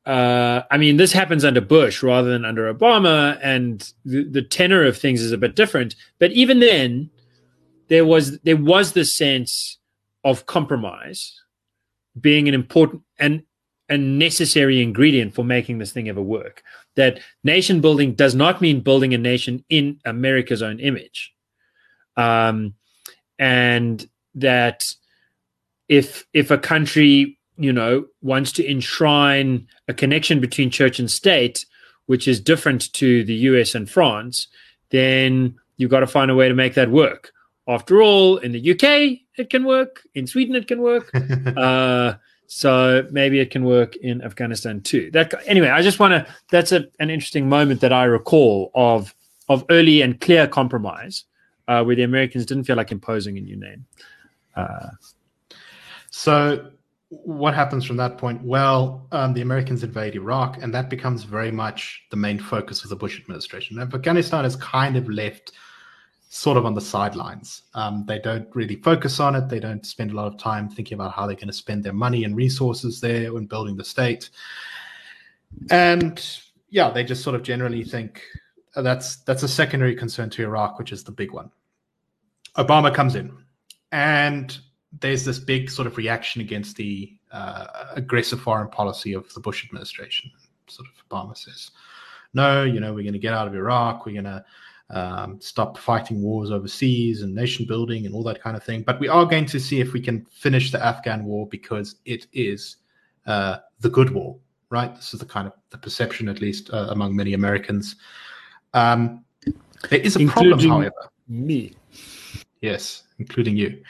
[0.05, 4.85] uh, I mean, this happens under Bush rather than under Obama, and the, the tenor
[4.85, 5.95] of things is a bit different.
[6.19, 7.11] But even then,
[7.89, 9.79] there was there was the sense
[10.25, 11.41] of compromise
[12.21, 13.43] being an important and
[13.89, 16.63] a necessary ingredient for making this thing ever work.
[16.95, 21.33] That nation building does not mean building a nation in America's own image,
[22.17, 22.75] um,
[23.39, 24.93] and that
[25.89, 31.65] if if a country you know wants to enshrine a connection between church and state,
[32.07, 33.75] which is different to the U.S.
[33.75, 34.49] and France,
[34.91, 37.33] then you've got to find a way to make that work.
[37.69, 40.03] After all, in the UK, it can work.
[40.15, 41.11] In Sweden, it can work.
[41.57, 42.15] uh,
[42.55, 45.11] so maybe it can work in Afghanistan too.
[45.13, 46.35] That anyway, I just want to.
[46.51, 49.15] That's a, an interesting moment that I recall of
[49.49, 51.25] of early and clear compromise,
[51.67, 53.87] uh, where the Americans didn't feel like imposing a new name.
[54.55, 54.91] Uh,
[56.11, 56.71] so
[57.09, 58.43] what happens from that point?
[58.43, 62.91] Well, um, the Americans invade Iraq, and that becomes very much the main focus of
[62.91, 63.79] the Bush administration.
[63.79, 65.53] Afghanistan is kind of left
[66.35, 67.65] sort of on the sidelines.
[67.75, 69.51] Um, they don't really focus on it.
[69.51, 71.93] They don't spend a lot of time thinking about how they're going to spend their
[71.93, 74.31] money and resources there when building the state.
[75.71, 76.27] And
[76.71, 78.23] yeah, they just sort of generally think
[78.75, 81.51] uh, that's that's a secondary concern to Iraq, which is the big one.
[82.57, 83.37] Obama comes in,
[83.93, 84.59] and
[85.01, 89.67] there's this big sort of reaction against the uh, aggressive foreign policy of the Bush
[89.67, 90.31] administration.
[90.67, 91.73] Sort of Obama says,
[92.33, 94.07] "No, you know, we're going to get out of Iraq.
[94.07, 94.43] We're going to
[94.93, 98.83] um, stop fighting wars overseas and nation building and all that kind of thing.
[98.83, 102.27] But we are going to see if we can finish the Afghan war because it
[102.33, 102.77] is
[103.27, 104.37] uh, the good war,
[104.71, 104.95] right?
[104.95, 107.97] This is the kind of the perception, at least uh, among many Americans.
[108.75, 109.25] Um,
[109.89, 111.11] there is a including problem, however.
[111.27, 111.75] Me.
[112.61, 113.83] Yes, including you.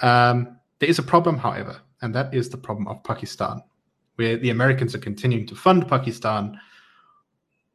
[0.00, 3.62] Um, there is a problem, however, and that is the problem of Pakistan,
[4.16, 6.58] where the Americans are continuing to fund Pakistan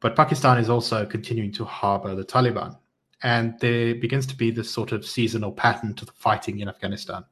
[0.00, 2.76] but Pakistan is also continuing to harbor the Taliban.
[3.22, 7.24] And there begins to be this sort of seasonal pattern to the fighting in Afghanistan.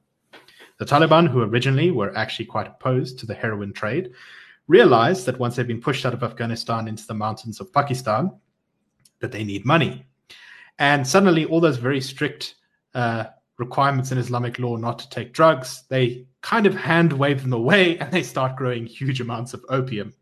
[0.79, 4.12] The Taliban, who originally were actually quite opposed to the heroin trade,
[4.66, 8.33] realized that once they've been pushed out of Afghanistan into the mountains of Pakistan,
[9.20, 10.05] that they need money.
[10.79, 12.57] And suddenly, all those very strict
[12.94, 13.27] uh,
[13.59, 17.98] requirements in Islamic law not to take drugs, they kind of hand wave them away
[18.00, 20.14] and they start growing huge amounts of opium.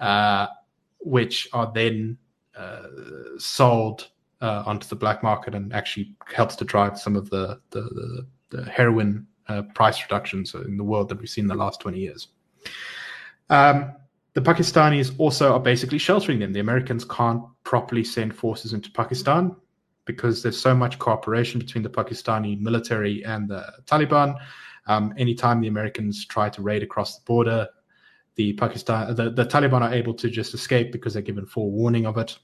[0.00, 0.46] Uh,
[1.04, 2.16] which are then
[2.56, 2.82] uh,
[3.38, 4.08] sold
[4.40, 8.26] uh, onto the black market and actually helps to drive some of the the, the,
[8.56, 11.98] the heroin uh, price reductions in the world that we've seen in the last 20
[11.98, 12.28] years.
[13.50, 13.92] Um,
[14.34, 16.52] the Pakistanis also are basically sheltering them.
[16.52, 19.54] The Americans can't properly send forces into Pakistan
[20.04, 24.34] because there's so much cooperation between the Pakistani military and the Taliban.
[24.86, 27.68] Um, anytime the Americans try to raid across the border,
[28.36, 32.16] the Pakistan, the, the Taliban are able to just escape because they're given forewarning of
[32.18, 32.38] it.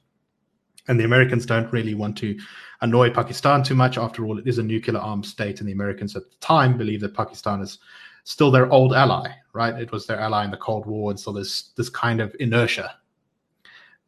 [0.88, 2.38] And the Americans don't really want to
[2.80, 3.98] annoy Pakistan too much.
[3.98, 7.00] After all, it is a nuclear armed state, and the Americans at the time believe
[7.00, 7.78] that Pakistan is
[8.24, 9.74] still their old ally, right?
[9.80, 12.94] It was their ally in the Cold War, and so there's this kind of inertia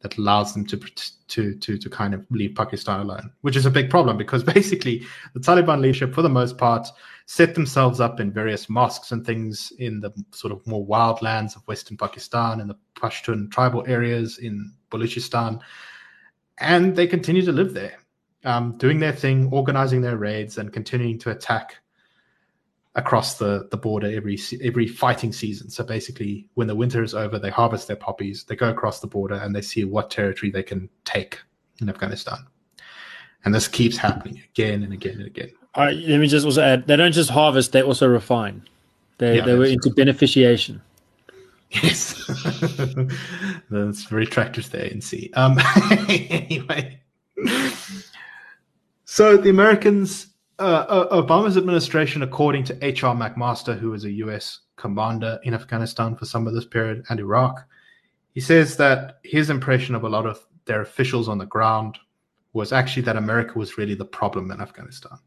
[0.01, 3.71] that allows them to to to to kind of leave Pakistan alone, which is a
[3.71, 6.87] big problem because basically the Taliban leadership, for the most part,
[7.25, 11.55] set themselves up in various mosques and things in the sort of more wild lands
[11.55, 15.59] of Western Pakistan and the Pashtun tribal areas in Balochistan,
[16.59, 17.97] and they continue to live there,
[18.43, 21.80] um, doing their thing, organizing their raids, and continuing to attack
[22.95, 25.69] across the, the border every every fighting season.
[25.69, 29.07] So basically, when the winter is over, they harvest their poppies, they go across the
[29.07, 31.39] border, and they see what territory they can take
[31.81, 32.39] in Afghanistan.
[33.43, 35.51] And this keeps happening again and again and again.
[35.73, 38.63] All right, let me just also add: they don't just harvest; they also refine.
[39.17, 40.81] They yeah, they were into beneficiation.
[41.69, 42.13] Yes,
[43.69, 45.31] that's very tractors there in C.
[45.35, 45.57] Um,
[46.09, 46.99] anyway,
[49.05, 50.27] so the Americans
[50.61, 53.15] uh, uh, Obama's administration, according to H.R.
[53.15, 54.59] McMaster, who was a U.S.
[54.75, 57.65] commander in Afghanistan for some of this period and Iraq,
[58.33, 61.97] he says that his impression of a lot of their officials on the ground
[62.53, 65.17] was actually that America was really the problem in Afghanistan.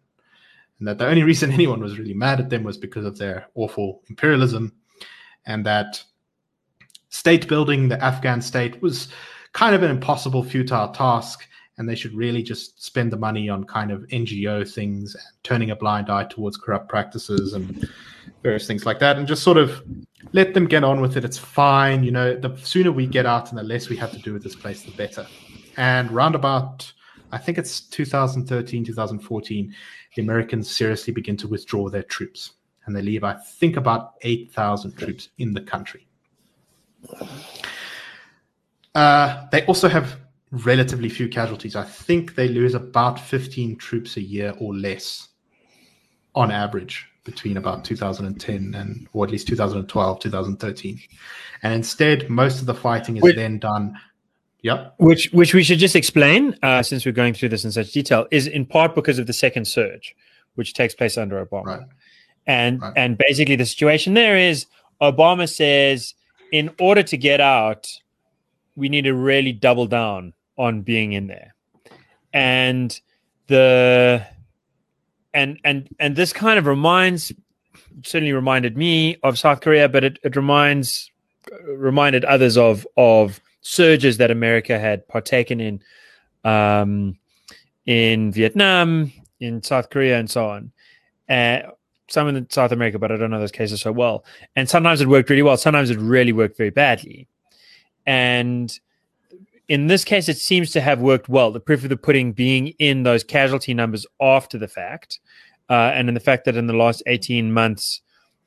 [0.79, 3.49] And that the only reason anyone was really mad at them was because of their
[3.55, 4.73] awful imperialism,
[5.47, 6.03] and that
[7.09, 9.09] state building, the Afghan state, was
[9.53, 11.47] kind of an impossible, futile task
[11.79, 15.77] and they should really just spend the money on kind of NGO things turning a
[15.77, 17.89] blind eye towards corrupt practices and
[18.43, 19.83] various things like that, and just sort of
[20.33, 21.25] let them get on with it.
[21.25, 22.37] It's fine, you know.
[22.37, 24.83] The sooner we get out and the less we have to do with this place,
[24.83, 25.27] the better.
[25.77, 26.93] And roundabout,
[27.33, 29.75] I think it's 2013, 2014,
[30.15, 32.53] the Americans seriously begin to withdraw their troops,
[32.87, 36.07] and they leave, I think, about 8,000 troops in the country.
[38.95, 40.21] Uh, they also have
[40.65, 41.77] relatively few casualties.
[41.77, 45.29] I think they lose about 15 troops a year or less
[46.35, 51.01] on average between about 2010 and or at least 2012 2013
[51.63, 53.99] and instead most of the fighting is which, then done
[54.63, 57.93] yep which which we should just explain uh, since we're going through this in such
[57.93, 60.15] detail is in part because of the second surge
[60.55, 61.81] which takes place under obama right.
[62.47, 62.93] and right.
[62.97, 64.67] and basically the situation there is
[65.01, 66.15] obama says
[66.53, 67.89] in order to get out
[68.77, 71.55] we need to really double down on being in there
[72.35, 73.01] and
[73.47, 74.27] the
[75.33, 77.33] and and and this kind of reminds
[78.03, 81.11] certainly reminded me of South Korea, but it, it reminds
[81.67, 85.81] reminded others of of surges that America had partaken in
[86.45, 87.17] um,
[87.87, 90.73] in Vietnam, in South Korea, and so on.
[91.29, 91.71] Uh,
[92.09, 94.25] some in South America, but I don't know those cases so well.
[94.57, 95.57] And sometimes it worked really well.
[95.57, 97.29] Sometimes it really worked very badly.
[98.05, 98.79] And
[99.69, 101.51] in this case, it seems to have worked well.
[101.51, 105.21] The proof of the pudding being in those casualty numbers after the fact,
[105.71, 108.03] uh, and in the fact that in the last 18 months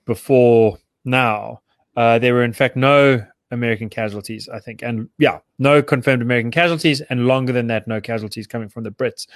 [0.05, 1.61] before now,
[1.95, 4.83] uh, there were in fact no American casualties, I think.
[4.83, 8.91] And yeah, no confirmed American casualties, and longer than that, no casualties coming from the
[8.91, 9.27] Brits.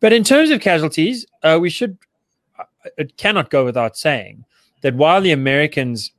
[0.00, 1.98] But in terms of casualties, uh, we should,
[2.58, 2.64] uh,
[2.96, 4.44] it cannot go without saying
[4.82, 6.12] that while the Americans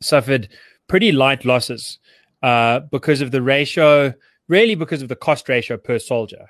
[0.00, 0.48] suffered
[0.88, 1.98] pretty light losses
[2.42, 4.14] uh, because of the ratio,
[4.48, 6.48] really because of the cost ratio per soldier.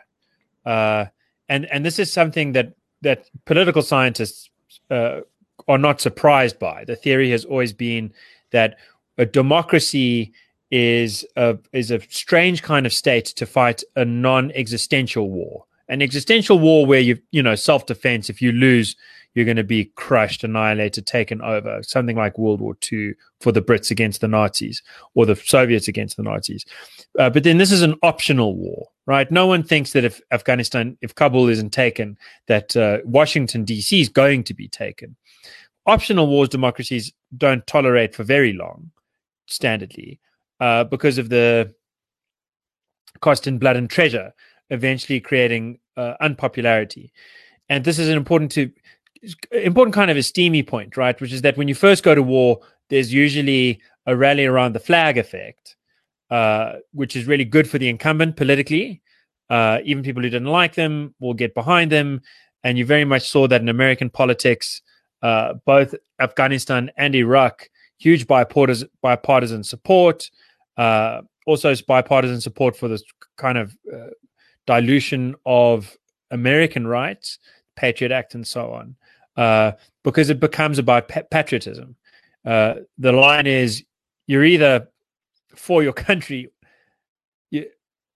[0.64, 1.06] Uh,
[1.48, 4.50] and and this is something that that political scientists
[4.90, 5.20] uh,
[5.66, 6.84] are not surprised by.
[6.84, 8.12] The theory has always been
[8.50, 8.76] that
[9.16, 10.32] a democracy
[10.70, 15.64] is a is a strange kind of state to fight a non-existential war.
[15.88, 18.28] An existential war where you you know self-defense.
[18.28, 18.94] If you lose,
[19.34, 21.82] you're going to be crushed, annihilated, taken over.
[21.82, 24.82] Something like World War II for the Brits against the Nazis
[25.14, 26.64] or the Soviets against the Nazis.
[27.18, 29.30] Uh, but then this is an optional war, right?
[29.30, 34.00] No one thinks that if Afghanistan, if Kabul isn't taken, that uh, Washington, D.C.
[34.00, 35.16] is going to be taken.
[35.86, 38.90] Optional wars, democracies don't tolerate for very long,
[39.48, 40.18] standardly,
[40.60, 41.72] uh, because of the
[43.20, 44.32] cost in blood and treasure,
[44.70, 47.12] eventually creating uh, unpopularity.
[47.68, 48.70] And this is important to
[49.52, 51.20] important kind of a steamy point, right?
[51.20, 54.80] Which is that when you first go to war, there's usually a rally around the
[54.80, 55.76] flag effect,
[56.30, 59.02] uh, which is really good for the incumbent politically.
[59.50, 62.20] Uh, even people who didn't like them will get behind them.
[62.64, 64.82] And you very much saw that in American politics,
[65.22, 70.30] uh, both Afghanistan and Iraq, huge bipartisan, bipartisan support.
[70.76, 73.02] Uh, also, bipartisan support for this
[73.36, 74.08] kind of uh,
[74.66, 75.96] dilution of
[76.30, 77.38] American rights,
[77.74, 78.96] Patriot Act, and so on
[79.38, 79.72] uh,
[80.02, 81.96] because it becomes about pa- patriotism.
[82.44, 83.84] Uh, the line is
[84.26, 84.88] you're either
[85.54, 86.50] for your country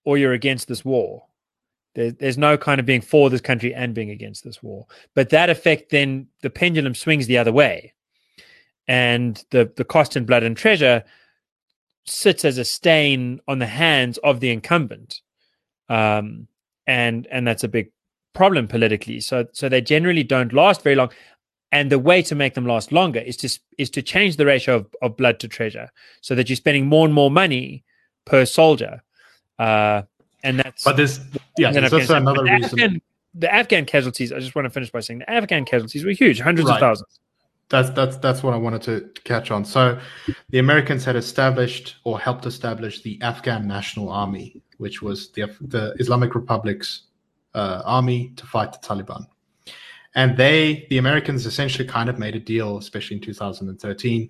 [0.05, 1.23] or you're against this war.
[1.95, 4.85] There, there's no kind of being for this country and being against this war.
[5.15, 7.93] But that effect then the pendulum swings the other way.
[8.87, 11.05] And the, the cost in blood and treasure
[12.05, 15.21] sits as a stain on the hands of the incumbent.
[15.87, 16.47] Um,
[16.85, 17.91] and and that's a big
[18.33, 19.19] problem politically.
[19.19, 21.11] So so they generally don't last very long.
[21.71, 24.75] And the way to make them last longer is to is to change the ratio
[24.75, 25.89] of, of blood to treasure,
[26.21, 27.83] so that you're spending more and more money
[28.25, 29.01] per soldier.
[29.57, 30.03] Uh,
[30.43, 31.19] and that's but there's
[31.57, 32.79] yeah, also another the reason.
[32.79, 33.01] Afghan,
[33.33, 34.31] the Afghan casualties.
[34.31, 36.75] I just want to finish by saying the Afghan casualties were huge, hundreds right.
[36.75, 37.19] of thousands.
[37.69, 39.65] That's that's that's what I wanted to, to, catch on.
[39.65, 39.99] So,
[40.49, 45.95] the Americans had established or helped establish the Afghan National Army, which was the the
[45.97, 47.03] Islamic Republic's
[47.55, 49.25] uh, army to fight the Taliban.
[50.15, 54.29] And they, the Americans, essentially kind of made a deal, especially in 2013.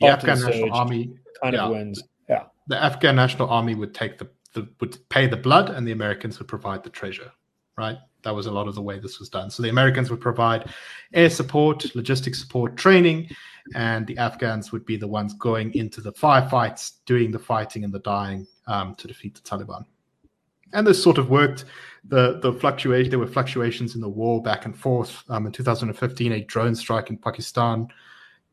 [0.00, 2.02] The Afghan National Army kind yeah, of wins.
[2.28, 5.92] Yeah, the Afghan National Army would take the, the would pay the blood, and the
[5.92, 7.30] Americans would provide the treasure.
[7.76, 9.50] Right, that was a lot of the way this was done.
[9.50, 10.70] So the Americans would provide
[11.14, 13.30] air support, logistics support, training,
[13.74, 17.92] and the Afghans would be the ones going into the firefights, doing the fighting and
[17.92, 19.84] the dying um, to defeat the Taliban
[20.72, 21.64] and this sort of worked.
[22.04, 25.22] The the fluctuation there were fluctuations in the war back and forth.
[25.28, 27.88] Um, in 2015, a drone strike in Pakistan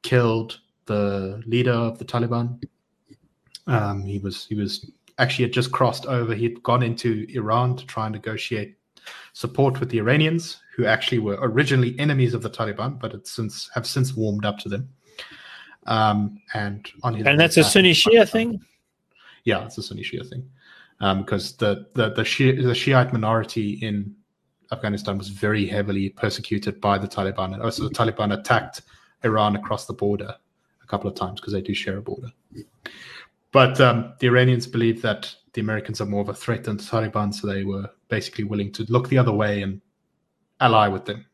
[0.02, 2.62] killed the leader of the Taliban.
[3.68, 6.36] Um, he was he was actually had just crossed over.
[6.36, 8.76] He'd gone into Iran to try and negotiate
[9.34, 13.70] support with the Iranians, who actually were originally enemies of the Taliban, but had since
[13.74, 14.90] have since warmed up to them.
[15.88, 18.60] Um, and on his and that's a Sunni Shia thing.
[19.44, 20.50] Yeah, it's a Sunni Shia thing
[21.00, 24.16] um, because the the the, Shia, the Shiite minority in
[24.72, 28.82] Afghanistan was very heavily persecuted by the Taliban, and also the Taliban attacked
[29.24, 30.36] Iran across the border
[30.84, 32.28] a couple of times because they do share a border.
[33.52, 36.84] But um, the Iranians believe that the Americans are more of a threat than the
[36.84, 39.82] Taliban, so they were basically willing to look the other way and
[40.60, 41.26] ally with them.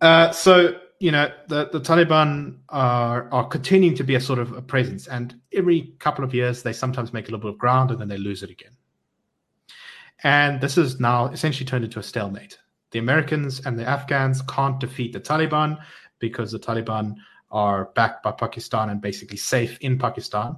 [0.00, 4.52] Uh, so you know the, the Taliban are are continuing to be a sort of
[4.52, 7.90] a presence, and every couple of years they sometimes make a little bit of ground
[7.90, 8.72] and then they lose it again.
[10.24, 12.58] And this is now essentially turned into a stalemate.
[12.90, 15.78] The Americans and the Afghans can't defeat the Taliban
[16.18, 17.14] because the Taliban
[17.50, 20.56] are backed by Pakistan and basically safe in Pakistan.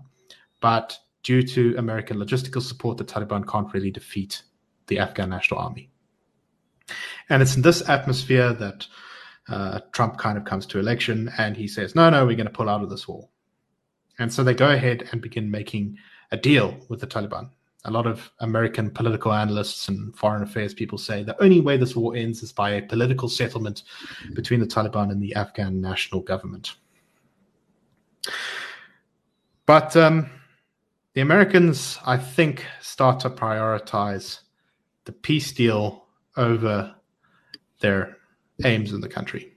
[0.61, 4.43] But due to American logistical support, the Taliban can't really defeat
[4.87, 5.91] the Afghan National Army.
[7.29, 8.87] And it's in this atmosphere that
[9.49, 12.53] uh, Trump kind of comes to election and he says, no, no, we're going to
[12.53, 13.29] pull out of this war.
[14.19, 15.97] And so they go ahead and begin making
[16.31, 17.51] a deal with the Taliban.
[17.87, 21.97] A lot of American political analysts and foreign affairs people say the only way this
[21.97, 23.85] war ends is by a political settlement
[24.35, 26.75] between the Taliban and the Afghan national government.
[29.65, 30.29] But um,
[31.15, 34.41] the Americans, I think, start to prioritize
[35.07, 36.05] the peace deal
[36.37, 36.95] over
[37.81, 38.19] their
[38.65, 39.53] aims in the country.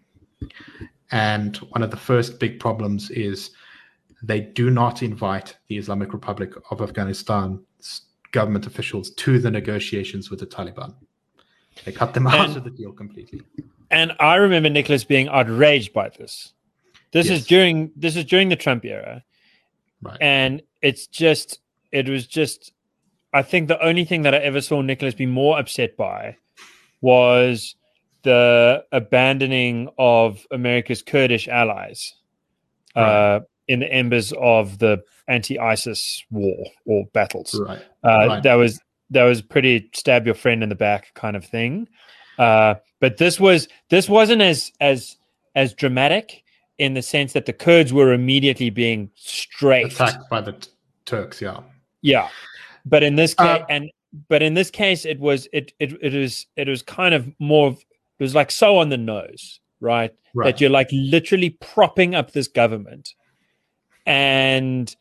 [1.11, 3.51] And one of the first big problems is
[4.23, 8.01] they do not invite the Islamic Republic of Afghanistan's
[8.31, 10.95] government officials to the negotiations with the Taliban.
[11.85, 13.41] They cut them out and, of the deal completely.
[13.91, 16.53] And I remember Nicholas being outraged by this.
[17.11, 17.39] This yes.
[17.39, 19.23] is during this is during the Trump era.
[20.01, 20.17] Right.
[20.19, 21.59] And it's just
[21.91, 22.73] it was just
[23.33, 26.37] I think the only thing that I ever saw Nicholas be more upset by
[27.01, 27.75] was
[28.23, 32.13] the abandoning of America's Kurdish allies
[32.95, 33.35] right.
[33.35, 37.59] uh, in the embers of the anti-ISIS war or battles.
[37.59, 37.81] Right.
[38.03, 38.43] Uh, right.
[38.43, 41.87] That was that was pretty stab your friend in the back kind of thing.
[42.37, 45.17] Uh, but this was this wasn't as as
[45.55, 46.43] as dramatic
[46.77, 50.69] in the sense that the Kurds were immediately being strafed attacked by the t-
[51.05, 51.41] Turks.
[51.41, 51.59] Yeah.
[52.01, 52.29] Yeah.
[52.85, 53.91] But in this case, uh, and
[54.27, 57.67] but in this case, it was it it it was it was kind of more
[57.67, 57.83] of
[58.23, 60.13] it was like so on the nose, right?
[60.33, 60.45] right?
[60.45, 63.15] That you're like literally propping up this government
[64.05, 64.95] and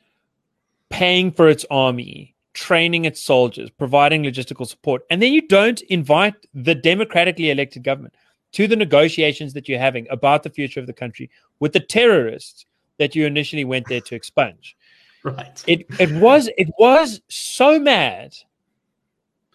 [0.88, 6.34] paying for its army, training its soldiers, providing logistical support, and then you don't invite
[6.52, 8.14] the democratically elected government
[8.54, 12.66] to the negotiations that you're having about the future of the country with the terrorists
[12.98, 14.76] that you initially went there to expunge.
[15.22, 15.62] Right.
[15.68, 18.34] It it was it was so mad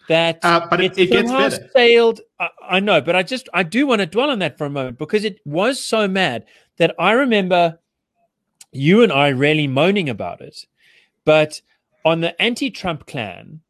[0.08, 1.68] that uh, but it, it, gets better.
[1.74, 4.66] Sailed, I, I, know, but I just I do want to dwell on that for
[4.66, 6.44] a moment because it was so mad
[6.78, 7.78] that I remember
[8.72, 10.66] you and I really moaning about it,
[11.24, 11.60] but
[12.04, 13.60] on the anti-Trump clan,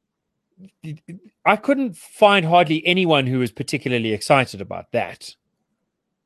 [1.44, 5.34] I couldn't find hardly anyone who was particularly excited about that.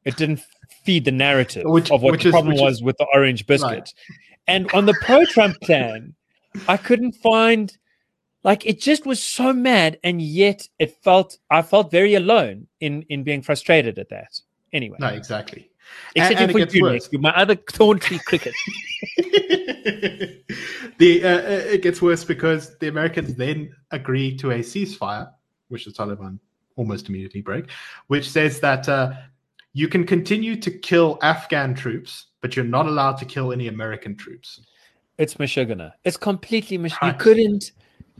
[0.04, 0.42] It didn't
[0.84, 3.70] feed the narrative which, of what the is, problem was is, with the orange biscuit.
[3.70, 3.94] Right.
[4.46, 6.14] And on the pro-Trump clan,
[6.66, 7.76] I couldn't find
[8.44, 13.02] like it just was so mad and yet it felt i felt very alone in
[13.08, 14.40] in being frustrated at that.
[14.72, 14.96] Anyway.
[15.00, 15.70] No exactly.
[16.14, 18.54] Except and, and for you, Nick, my other thorntree cricket.
[21.02, 25.32] The uh, uh, it gets worse because the americans then agree to a ceasefire
[25.68, 26.38] which the taliban
[26.76, 27.70] almost immediately break
[28.06, 29.12] which says that uh,
[29.72, 34.14] you can continue to kill afghan troops but you're not allowed to kill any american
[34.16, 34.60] troops.
[35.18, 35.90] It's Michigan.
[36.04, 37.08] It's completely Michigan.
[37.08, 37.72] You couldn't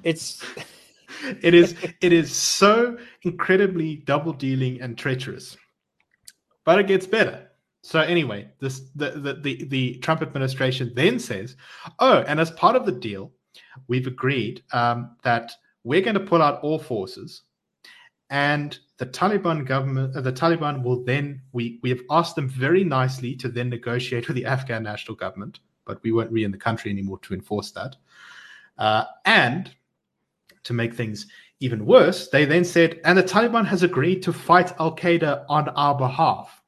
[0.02, 0.44] it's
[1.42, 5.56] it is it is so incredibly double dealing and treacherous.
[6.64, 7.48] But it gets better.
[7.82, 11.56] So anyway, this the, the the the Trump administration then says,
[11.98, 13.32] "Oh, and as part of the deal,
[13.88, 17.42] we've agreed um, that we're going to pull out all forces,
[18.30, 22.84] and the Taliban government, uh, the Taliban will then we we have asked them very
[22.84, 26.58] nicely to then negotiate with the Afghan national government, but we won't be in the
[26.58, 27.96] country anymore to enforce that,
[28.78, 29.74] uh, and
[30.64, 31.26] to make things
[31.60, 35.68] even worse, they then said, and the Taliban has agreed to fight Al Qaeda on
[35.70, 36.60] our behalf.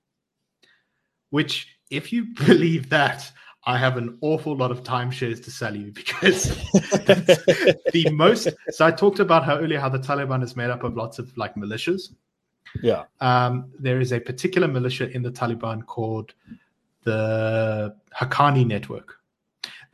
[1.31, 3.31] Which, if you believe that,
[3.67, 6.49] I have an awful lot of timeshares to sell you because
[7.93, 8.49] the most.
[8.71, 11.37] So I talked about how earlier how the Taliban is made up of lots of
[11.37, 12.15] like militias.
[12.83, 13.05] Yeah.
[13.21, 16.35] Um, there is a particular militia in the Taliban called
[17.05, 19.21] the Haqqani Network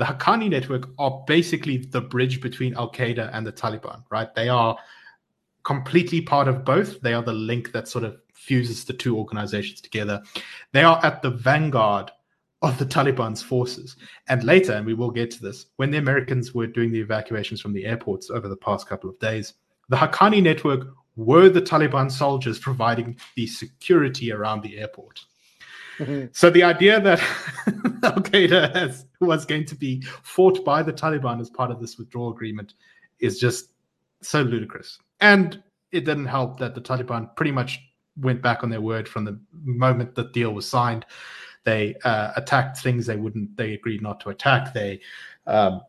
[0.00, 4.34] the Haqqani network are basically the bridge between Al Qaeda and the Taliban, right?
[4.34, 4.74] They are
[5.62, 7.02] completely part of both.
[7.02, 10.22] They are the link that sort of fuses the two organizations together.
[10.72, 12.10] They are at the vanguard
[12.62, 13.96] of the Taliban's forces.
[14.26, 17.60] And later, and we will get to this, when the Americans were doing the evacuations
[17.60, 19.52] from the airports over the past couple of days,
[19.90, 25.26] the Haqqani network were the Taliban soldiers providing the security around the airport.
[26.32, 27.20] so the idea that
[28.02, 32.30] Al Qaeda was going to be fought by the Taliban as part of this withdrawal
[32.30, 32.74] agreement
[33.18, 33.70] is just
[34.22, 34.98] so ludicrous.
[35.20, 37.80] And it didn't help that the Taliban pretty much
[38.16, 41.06] went back on their word from the moment the deal was signed.
[41.64, 43.56] They uh, attacked things they wouldn't.
[43.56, 44.72] They agreed not to attack.
[44.72, 45.00] They
[45.46, 45.82] um,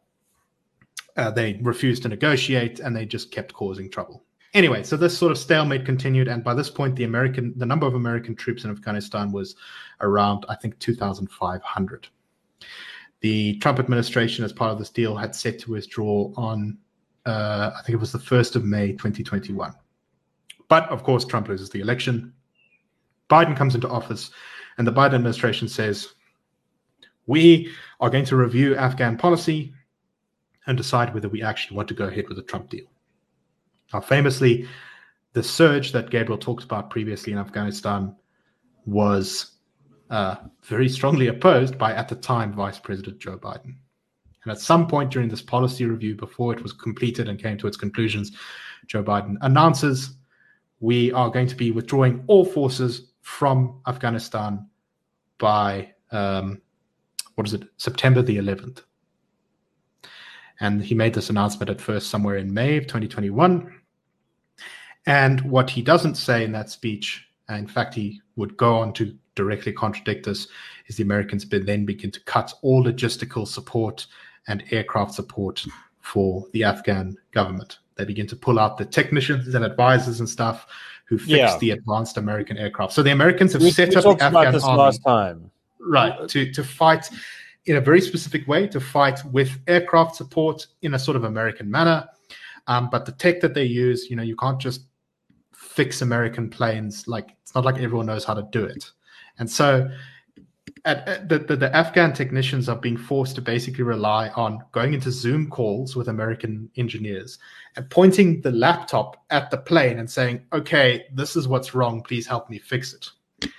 [1.18, 4.24] uh, they refused to negotiate, and they just kept causing trouble.
[4.54, 7.88] Anyway, so this sort of stalemate continued, and by this point, the American the number
[7.88, 9.56] of American troops in Afghanistan was
[10.02, 12.08] around, I think, two thousand five hundred.
[13.22, 16.78] The Trump administration, as part of this deal, had set to withdraw on,
[17.26, 19.74] uh, I think it was the first of May, twenty twenty one.
[20.68, 22.34] But of course, Trump loses the election.
[23.30, 24.32] Biden comes into office,
[24.78, 26.14] and the Biden administration says,
[27.26, 27.72] We
[28.02, 29.74] are going to review Afghan policy
[30.68, 32.86] and decide whether we actually want to go ahead with the Trump deal.
[33.94, 34.68] Now, famously,
[35.34, 38.16] the surge that Gabriel talked about previously in Afghanistan
[38.86, 39.58] was
[40.10, 43.76] uh, very strongly opposed by, at the time, Vice President Joe Biden.
[44.44, 47.68] And at some point during this policy review, before it was completed and came to
[47.68, 48.32] its conclusions,
[48.88, 50.16] Joe Biden announces
[50.80, 54.68] we are going to be withdrawing all forces from Afghanistan
[55.38, 56.62] by um,
[57.36, 58.82] what is it, September the 11th.
[60.60, 63.81] And he made this announcement at first somewhere in May of 2021.
[65.06, 69.16] And what he doesn't say in that speech, in fact, he would go on to
[69.36, 70.48] directly contradict this,
[70.88, 74.06] is the Americans then begin to cut all logistical support
[74.48, 75.66] and aircraft support
[76.02, 77.80] for the Afghan government.
[77.96, 80.68] They begin to pull out the technicians and advisors and stuff
[81.06, 81.58] who fix yeah.
[81.60, 82.94] the advanced American aircraft.
[82.94, 86.52] So the Americans have we, set we up the Afghan army last time, right, to
[86.52, 87.10] to fight
[87.66, 91.70] in a very specific way, to fight with aircraft support in a sort of American
[91.70, 92.08] manner.
[92.68, 94.82] Um, but the tech that they use, you know, you can't just
[95.74, 97.08] fix American planes.
[97.08, 98.92] Like it's not like everyone knows how to do it,
[99.40, 99.90] and so
[100.86, 104.94] at, at the, the, the, Afghan technicians are being forced to basically rely on going
[104.94, 107.40] into Zoom calls with American engineers
[107.76, 112.02] and pointing the laptop at the plane and saying, okay, this is what's wrong.
[112.02, 113.50] Please help me fix it.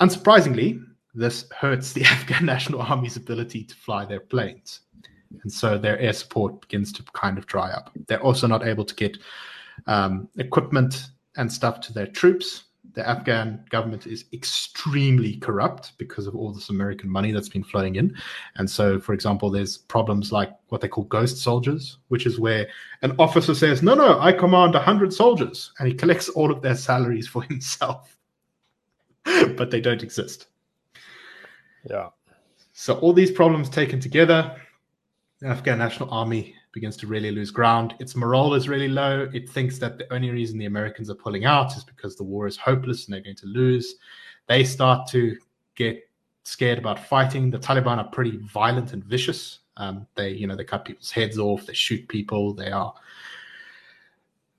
[0.00, 0.82] Unsurprisingly,
[1.14, 4.80] this hurts the Afghan National Army's ability to fly their planes.
[5.42, 7.90] And so their air support begins to kind of dry up.
[8.06, 9.18] They're also not able to get
[9.86, 12.64] um, equipment and stuff to their troops
[12.96, 17.96] the Afghan government is extremely corrupt because of all this American money that's been flowing
[17.96, 18.16] in.
[18.56, 22.66] And so, for example, there's problems like what they call ghost soldiers, which is where
[23.02, 26.74] an officer says, No, no, I command 100 soldiers, and he collects all of their
[26.74, 28.16] salaries for himself.
[29.24, 30.46] but they don't exist.
[31.88, 32.08] Yeah.
[32.72, 34.56] So, all these problems taken together,
[35.40, 37.94] the Afghan National Army begins to really lose ground.
[38.00, 39.30] Its morale is really low.
[39.32, 42.46] It thinks that the only reason the Americans are pulling out is because the war
[42.46, 43.94] is hopeless and they're going to lose.
[44.46, 45.38] They start to
[45.74, 46.06] get
[46.44, 47.50] scared about fighting.
[47.50, 49.60] The Taliban are pretty violent and vicious.
[49.78, 51.64] Um, they, you know, they cut people's heads off.
[51.64, 52.52] They shoot people.
[52.52, 52.92] They are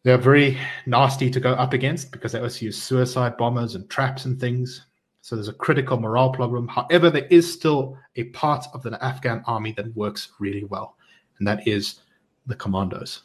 [0.01, 0.57] they're very
[0.87, 4.85] nasty to go up against because they also use suicide bombers and traps and things.
[5.21, 6.67] So there's a critical morale problem.
[6.67, 10.95] However, there is still a part of the Afghan army that works really well,
[11.37, 11.99] and that is
[12.47, 13.23] the commandos,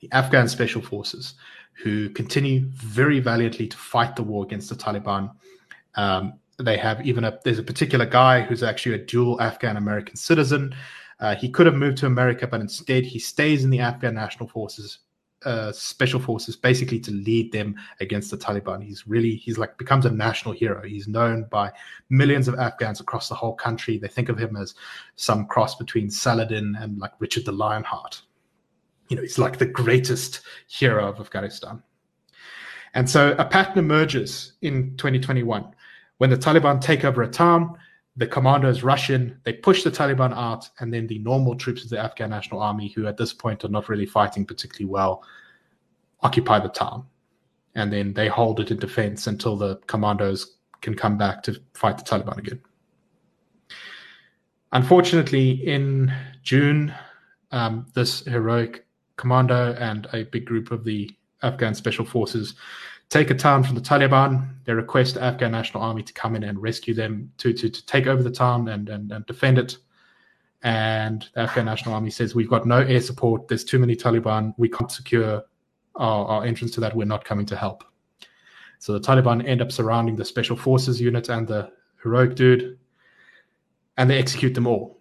[0.00, 1.34] the Afghan special forces,
[1.74, 5.34] who continue very valiantly to fight the war against the Taliban.
[5.94, 10.16] Um, they have even a there's a particular guy who's actually a dual Afghan American
[10.16, 10.74] citizen.
[11.20, 14.48] Uh, he could have moved to America, but instead he stays in the Afghan National
[14.48, 14.98] Forces
[15.44, 18.82] uh, special forces basically to lead them against the Taliban.
[18.82, 20.82] He's really he's like becomes a national hero.
[20.82, 21.72] He's known by
[22.10, 23.98] millions of Afghans across the whole country.
[23.98, 24.74] They think of him as
[25.16, 28.22] some cross between Saladin and like Richard the Lionheart.
[29.08, 31.82] You know, he's like the greatest hero of Afghanistan.
[32.94, 35.74] And so a pattern emerges in 2021
[36.18, 37.76] when the Taliban take over a town
[38.16, 41.90] the commandos rush in, they push the Taliban out, and then the normal troops of
[41.90, 45.22] the Afghan National Army, who at this point are not really fighting particularly well,
[46.20, 47.06] occupy the town.
[47.74, 51.96] And then they hold it in defense until the commandos can come back to fight
[51.96, 52.60] the Taliban again.
[54.72, 56.94] Unfortunately, in June,
[57.50, 58.86] um, this heroic
[59.16, 61.10] commando and a big group of the
[61.42, 62.54] Afghan special forces
[63.12, 64.48] take a town from the Taliban.
[64.64, 67.86] They request the Afghan National Army to come in and rescue them, to, to, to
[67.86, 69.76] take over the town and, and, and defend it.
[70.62, 73.48] And the Afghan National Army says, We've got no air support.
[73.48, 74.54] There's too many Taliban.
[74.56, 75.42] We can't secure
[75.96, 76.96] our, our entrance to that.
[76.96, 77.84] We're not coming to help.
[78.78, 81.70] So the Taliban end up surrounding the special forces unit and the
[82.02, 82.78] heroic dude,
[83.98, 85.00] and they execute them all.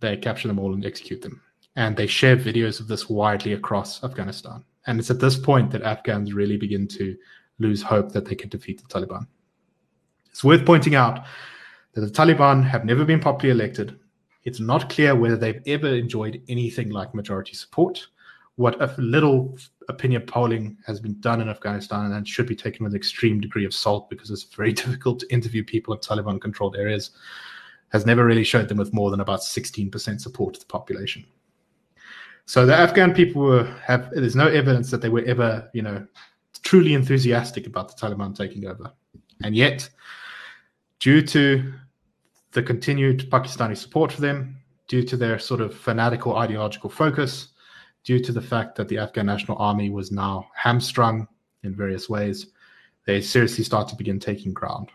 [0.00, 1.40] They capture them all and execute them.
[1.76, 4.64] And they share videos of this widely across Afghanistan.
[4.86, 7.16] And it's at this point that Afghans really begin to
[7.58, 9.26] lose hope that they can defeat the Taliban.
[10.30, 11.24] It's worth pointing out
[11.94, 13.98] that the Taliban have never been popularly elected.
[14.44, 18.06] It's not clear whether they've ever enjoyed anything like majority support.
[18.56, 19.58] What a little
[19.88, 23.64] opinion polling has been done in Afghanistan and should be taken with an extreme degree
[23.64, 27.10] of salt because it's very difficult to interview people in Taliban controlled areas,
[27.90, 31.24] has never really showed them with more than about 16% support of the population.
[32.46, 36.06] So the Afghan people were have there's no evidence that they were ever, you know,
[36.62, 38.92] truly enthusiastic about the Taliban taking over.
[39.42, 39.88] And yet,
[41.00, 41.74] due to
[42.52, 44.56] the continued Pakistani support for them,
[44.88, 47.48] due to their sort of fanatical ideological focus,
[48.04, 51.26] due to the fact that the Afghan National Army was now hamstrung
[51.64, 52.46] in various ways,
[53.06, 54.90] they seriously start to begin taking ground.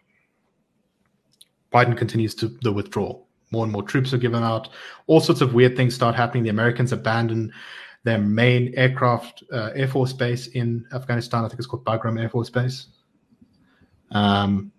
[1.73, 3.27] Biden continues to the withdrawal.
[3.51, 4.69] More and more troops are given out.
[5.07, 6.43] All sorts of weird things start happening.
[6.43, 7.51] The Americans abandon
[8.03, 11.45] their main aircraft uh, Air Force base in Afghanistan.
[11.45, 12.87] I think it's called Bagram Air Force Base.
[14.11, 14.71] Um,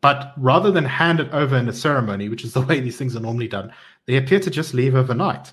[0.00, 3.14] but rather than hand it over in a ceremony, which is the way these things
[3.14, 3.72] are normally done,
[4.06, 5.52] they appear to just leave overnight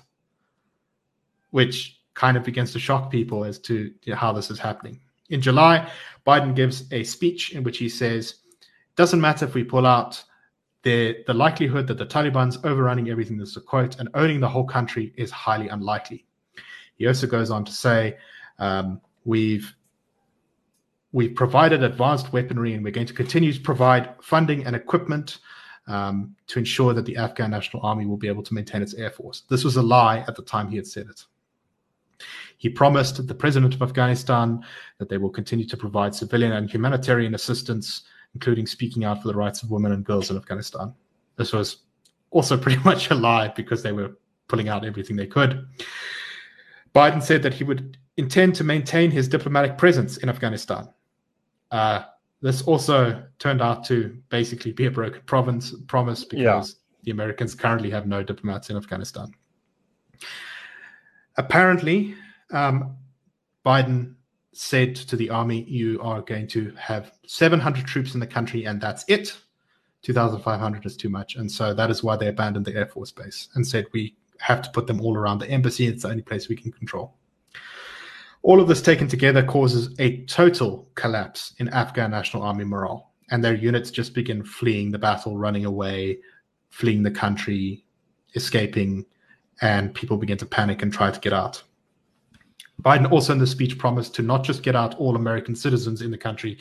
[1.50, 5.00] which kind of begins to shock people as to you know, how this is happening.
[5.30, 5.90] In July,
[6.26, 8.36] Biden gives a speech in which he says,
[8.96, 10.22] doesn't matter if we pull out,
[10.82, 14.48] the, the likelihood that the Taliban's overrunning everything, this is a quote, and owning the
[14.48, 16.24] whole country is highly unlikely.
[16.96, 18.16] He also goes on to say,
[18.58, 19.74] um, we've
[21.12, 25.38] we've provided advanced weaponry and we're going to continue to provide funding and equipment
[25.86, 29.10] um, to ensure that the Afghan National Army will be able to maintain its air
[29.10, 29.44] force.
[29.48, 31.24] This was a lie at the time he had said it.
[32.58, 34.62] He promised the president of Afghanistan
[34.98, 38.02] that they will continue to provide civilian and humanitarian assistance,
[38.34, 40.94] including speaking out for the rights of women and girls in Afghanistan.
[41.36, 41.78] This was
[42.30, 44.16] also pretty much a lie because they were
[44.48, 45.66] pulling out everything they could.
[46.94, 50.88] Biden said that he would intend to maintain his diplomatic presence in Afghanistan.
[51.70, 52.02] Uh,
[52.40, 57.04] this also turned out to basically be a broken province promise because yeah.
[57.04, 59.32] the Americans currently have no diplomats in Afghanistan.
[61.36, 62.14] Apparently,
[62.52, 62.96] um,
[63.64, 64.14] Biden
[64.58, 68.80] said to the army, "You are going to have 700 troops in the country, and
[68.80, 69.38] that's it.
[70.02, 73.48] 2,500 is too much." And so that is why they abandoned the Air Force Base
[73.54, 75.86] and said, "We have to put them all around the embassy.
[75.86, 77.14] It's the only place we can control."
[78.42, 83.44] All of this taken together causes a total collapse in Afghan National Army morale, and
[83.44, 86.18] their units just begin fleeing the battle, running away,
[86.68, 87.84] fleeing the country,
[88.34, 89.06] escaping
[89.60, 91.62] and people begin to panic and try to get out.
[92.82, 96.10] Biden also in the speech promised to not just get out all American citizens in
[96.10, 96.58] the country,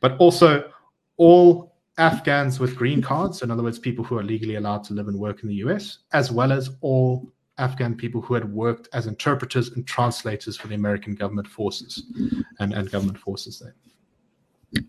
[0.00, 0.70] but also
[1.16, 5.08] all Afghans with green cards, in other words, people who are legally allowed to live
[5.08, 9.06] and work in the US, as well as all Afghan people who had worked as
[9.06, 12.12] interpreters and translators for the American government forces
[12.58, 14.84] and, and government forces there.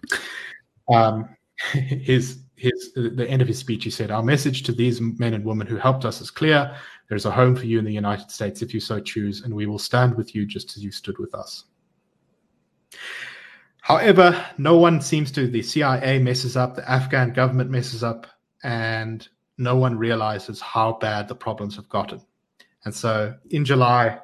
[0.91, 1.29] Um,
[1.71, 5.45] his his the end of his speech, he said, "Our message to these men and
[5.45, 6.75] women who helped us is clear.
[7.07, 9.65] There's a home for you in the United States if you so choose, and we
[9.65, 11.65] will stand with you just as you stood with us."
[13.81, 15.47] However, no one seems to.
[15.47, 18.25] The CIA messes up, the Afghan government messes up,
[18.63, 19.27] and
[19.57, 22.21] no one realizes how bad the problems have gotten.
[22.85, 24.19] And so, in July,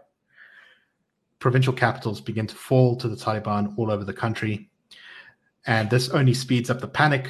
[1.40, 4.70] provincial capitals begin to fall to the Taliban all over the country.
[5.68, 7.30] And this only speeds up the panic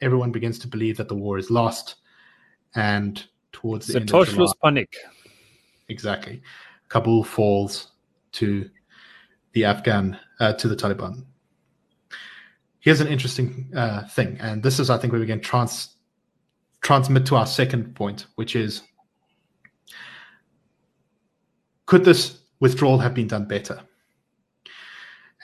[0.00, 1.96] everyone begins to believe that the war is lost.
[2.74, 3.24] And
[3.54, 4.94] towards the, the end of July, panic.
[5.88, 6.42] Exactly.
[6.88, 7.92] Kabul falls
[8.32, 8.68] to
[9.52, 11.24] the Afghan, uh, to the Taliban.
[12.80, 15.96] Here's an interesting uh, thing, and this is, I think, where we can trans-
[16.82, 18.82] transmit to our second point, which is
[21.86, 23.80] could this withdrawal have been done better?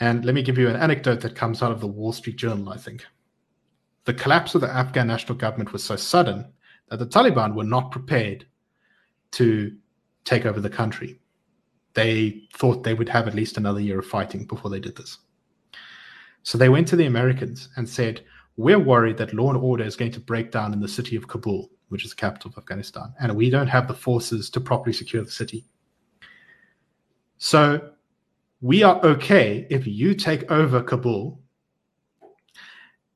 [0.00, 2.70] And let me give you an anecdote that comes out of the Wall Street Journal,
[2.70, 3.04] I think
[4.04, 6.46] the collapse of the Afghan national government was so sudden
[6.91, 8.47] that the Taliban were not prepared
[9.32, 9.76] to
[10.24, 11.18] take over the country.
[11.95, 15.18] They thought they would have at least another year of fighting before they did this.
[16.43, 18.24] So they went to the Americans and said,
[18.57, 21.28] We're worried that law and order is going to break down in the city of
[21.28, 24.93] Kabul, which is the capital of Afghanistan, and we don't have the forces to properly
[24.93, 25.64] secure the city.
[27.38, 27.91] So
[28.61, 31.39] we are okay if you take over Kabul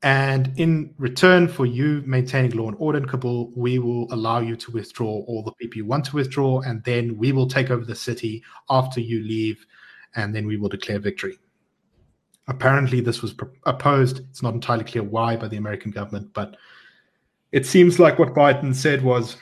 [0.05, 4.55] and in return for you maintaining law and order in Kabul, we will allow you
[4.55, 7.83] to withdraw all the people you want to withdraw, and then we will take over
[7.83, 9.65] the city after you leave,
[10.15, 11.39] and then we will declare victory.
[12.47, 13.33] Apparently, this was
[13.65, 14.19] opposed.
[14.29, 16.55] It's not entirely clear why by the American government, but
[17.51, 19.37] it seems like what Biden said was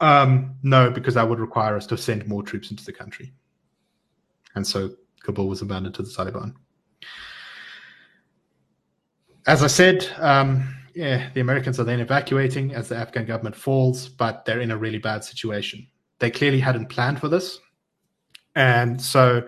[0.00, 3.34] um, no, because that would require us to send more troops into the country.
[4.54, 6.54] And so Kabul was abandoned to the Taliban.
[9.46, 14.08] As I said, um, yeah, the Americans are then evacuating as the Afghan government falls,
[14.08, 15.86] but they're in a really bad situation.
[16.18, 17.58] They clearly hadn't planned for this.
[18.54, 19.46] And so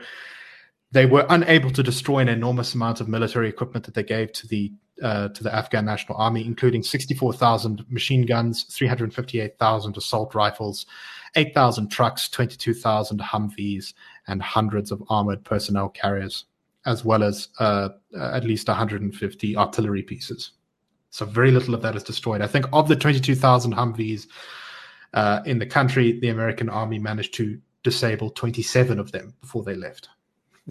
[0.91, 4.47] they were unable to destroy an enormous amount of military equipment that they gave to
[4.47, 4.73] the
[5.03, 10.87] uh, to the Afghan National Army, including 64,000 machine guns, 358,000 assault rifles,
[11.35, 13.93] 8,000 trucks, 22,000 Humvees,
[14.27, 16.47] and hundreds of armored personnel carriers,
[16.87, 20.53] as well as uh, at least 150 artillery pieces.
[21.11, 22.43] So very little of that is destroyed.
[22.43, 24.27] I think of the 22,000 Humvees
[25.15, 29.75] uh, in the country, the American Army managed to disable 27 of them before they
[29.75, 30.09] left.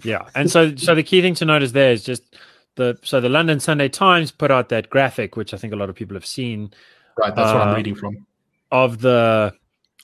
[0.04, 2.36] Yeah, and so so the key thing to notice there is just
[2.74, 5.88] the so the London Sunday Times put out that graphic, which I think a lot
[5.88, 6.72] of people have seen.
[7.18, 8.26] Right, that's uh, what I'm uh, reading from.
[8.70, 9.54] Of the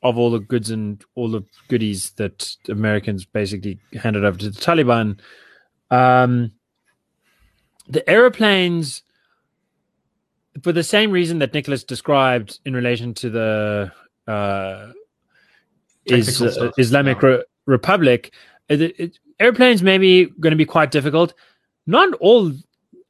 [0.03, 4.59] of all the goods and all the goodies that Americans basically handed over to the
[4.59, 5.21] Taliban.
[5.93, 6.53] Um,
[7.87, 9.03] the aeroplanes,
[10.63, 13.93] for the same reason that Nicholas described in relation to the
[14.27, 14.93] uh,
[16.07, 17.23] is, uh, Islamic.
[17.23, 18.33] Re- Republic,
[18.69, 21.35] it, it, airplanes may be going to be quite difficult.
[21.87, 22.53] Not all,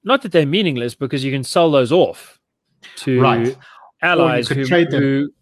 [0.05, 2.39] not that they're meaningless because you can sell those off
[2.97, 3.57] to right.
[4.03, 5.33] allies who, who,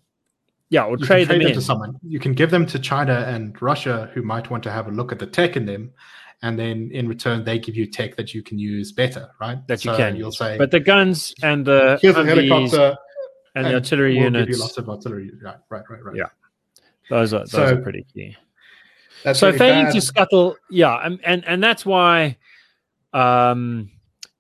[0.69, 1.97] yeah, or trade, trade, them, them to someone.
[2.07, 5.11] You can give them to China and Russia who might want to have a look
[5.11, 5.93] at the tech in them.
[6.43, 9.59] And then in return, they give you tech that you can use better, right?
[9.67, 10.17] That so you can.
[10.17, 12.97] You'll say, but the guns and the here's a helicopter
[13.55, 14.47] and, and the artillery we'll units.
[14.47, 15.31] Give you lots of artillery.
[15.43, 16.17] Right, right, right, right.
[16.17, 16.29] Yeah,
[17.11, 18.37] those are those so, are pretty key.
[19.35, 19.93] So failing bad.
[19.93, 22.39] to scuttle, yeah, and, and and that's why,
[23.13, 23.91] um,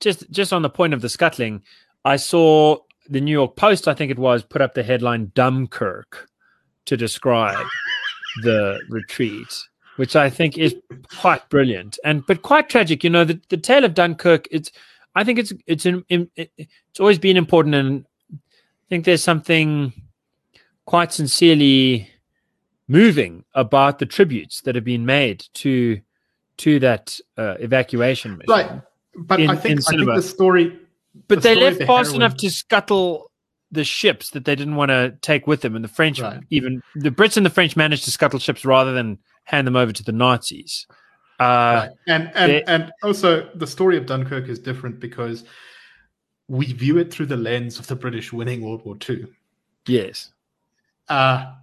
[0.01, 1.62] just just on the point of the scuttling,
[2.03, 2.78] I saw
[3.11, 6.30] the New York Post, I think it was, put up the headline "Dunkirk"
[6.86, 7.66] to describe
[8.42, 9.68] the retreat,
[10.01, 10.74] which I think is
[11.18, 13.05] quite brilliant and but quite tragic.
[13.05, 14.48] You know, the, the tale of Dunkirk.
[14.51, 14.72] It's
[15.14, 18.36] I think it's it's in, in, it's always been important, and I
[18.88, 19.92] think there's something
[20.86, 22.09] quite sincerely
[22.88, 26.01] moving about the tributes that have been made to
[26.57, 28.48] to that uh, evacuation mission.
[28.48, 28.80] Right,
[29.14, 30.78] but in, I, think, I think the story.
[31.28, 33.30] But the they story left fast enough to scuttle
[33.70, 36.40] the ships that they didn't want to take with them, and the French, right.
[36.48, 39.18] even the Brits and the French, managed to scuttle ships rather than
[39.51, 40.86] hand them over to the Nazis.
[41.40, 41.90] Uh, right.
[42.07, 45.44] And and and also the story of Dunkirk is different because
[46.48, 49.26] we view it through the lens of the British winning World War II.
[49.86, 50.32] Yes.
[51.09, 51.55] Uh,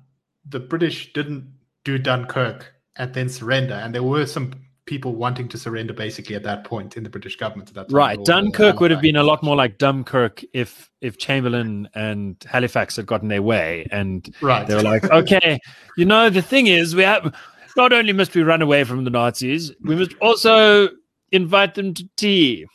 [0.49, 4.53] the British didn't do Dunkirk and then surrender, and there were some
[4.85, 7.69] people wanting to surrender basically at that point in the British government.
[7.69, 11.17] At that time, right, Dunkirk would have been a lot more like Dunkirk if if
[11.17, 14.65] Chamberlain and Halifax had gotten their way, and right.
[14.65, 15.59] they were like, okay,
[15.97, 17.33] you know, the thing is, we have
[17.77, 20.89] not only must we run away from the Nazis, we must also
[21.31, 22.65] invite them to tea.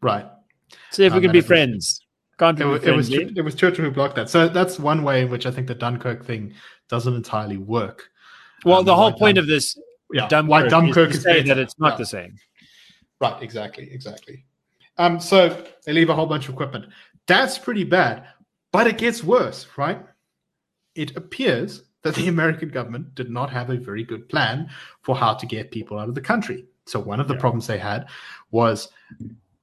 [0.00, 0.26] Right.
[0.92, 2.00] See if um, we can be friends.
[2.38, 4.30] Can't it, it was it was Churchill who blocked that.
[4.30, 6.54] So that's one way in which I think the Dunkirk thing
[6.88, 8.08] doesn't entirely work.
[8.64, 9.78] Well, um, the whole point Dun- of this,
[10.12, 11.96] yeah, Dunkirk why Dunkirk is, is say that it's not yeah.
[11.98, 12.36] the same.
[13.20, 13.42] Right.
[13.42, 13.90] Exactly.
[13.92, 14.46] Exactly.
[14.96, 15.20] Um.
[15.20, 16.86] So they leave a whole bunch of equipment.
[17.26, 18.24] That's pretty bad,
[18.72, 20.02] but it gets worse, right?
[20.94, 24.68] It appears that the American government did not have a very good plan
[25.02, 26.64] for how to get people out of the country.
[26.86, 27.40] So one of the yeah.
[27.40, 28.08] problems they had
[28.50, 28.88] was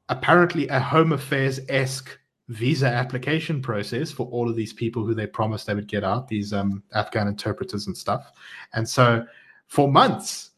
[0.09, 2.17] apparently a Home Affairs esque
[2.49, 6.27] visa application process for all of these people who they promised they would get out,
[6.27, 8.31] these um, Afghan interpreters and stuff.
[8.73, 9.25] And so
[9.67, 10.51] for months,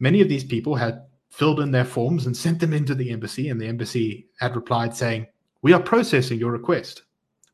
[0.00, 3.50] many of these people had filled in their forms and sent them into the embassy,
[3.50, 5.26] and the embassy had replied saying,
[5.62, 7.02] We are processing your request.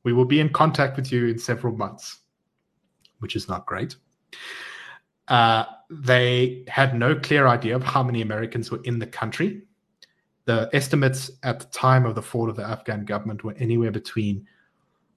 [0.04, 2.20] We will be in contact with you in several months,
[3.22, 3.96] which is not great.
[5.28, 9.62] Uh, they had no clear idea of how many Americans were in the country
[10.44, 14.46] the estimates at the time of the fall of the Afghan government were anywhere between,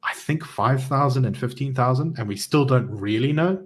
[0.04, 3.66] I think, 5,000 and 15,000, and we still don't really know.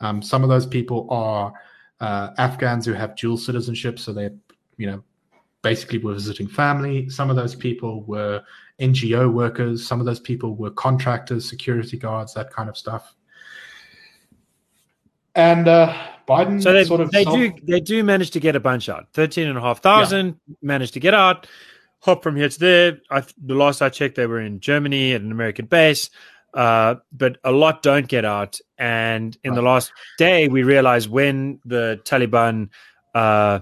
[0.00, 1.52] Um, some of those people are
[2.00, 4.30] uh, Afghans who have dual citizenship, so they,
[4.76, 5.02] you know,
[5.62, 7.08] basically were visiting family.
[7.08, 8.42] Some of those people were
[8.78, 9.86] NGO workers.
[9.86, 13.15] Some of those people were contractors, security guards, that kind of stuff.
[15.36, 15.94] And uh,
[16.26, 18.88] Biden so they, sort of they self- do they do manage to get a bunch
[18.88, 19.06] out.
[19.12, 20.54] Thirteen and a half thousand yeah.
[20.62, 21.46] managed to get out.
[22.00, 22.98] Hop from here to there.
[23.10, 26.10] I, the last I checked, they were in Germany at an American base.
[26.54, 28.58] Uh, but a lot don't get out.
[28.78, 29.56] And in right.
[29.56, 32.70] the last day, we realized when the Taliban
[33.14, 33.60] uh,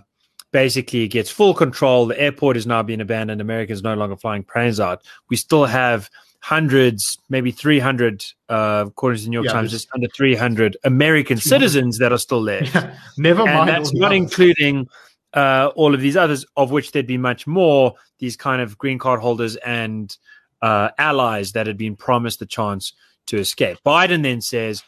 [0.53, 4.79] basically gets full control, the airport is now being abandoned, Americans no longer flying planes
[4.79, 5.03] out.
[5.29, 6.09] We still have
[6.45, 11.39] hundreds, maybe 300, uh, according to the New York yeah, Times, just under 300 American
[11.39, 12.65] citizens that are still there.
[12.75, 13.67] Yeah, never and.
[13.67, 14.87] That's not including
[15.33, 18.99] uh, all of these others, of which there'd be much more, these kind of green
[18.99, 20.15] card holders and
[20.61, 22.93] uh, allies that had been promised the chance
[23.25, 23.79] to escape.
[23.83, 24.83] Biden then says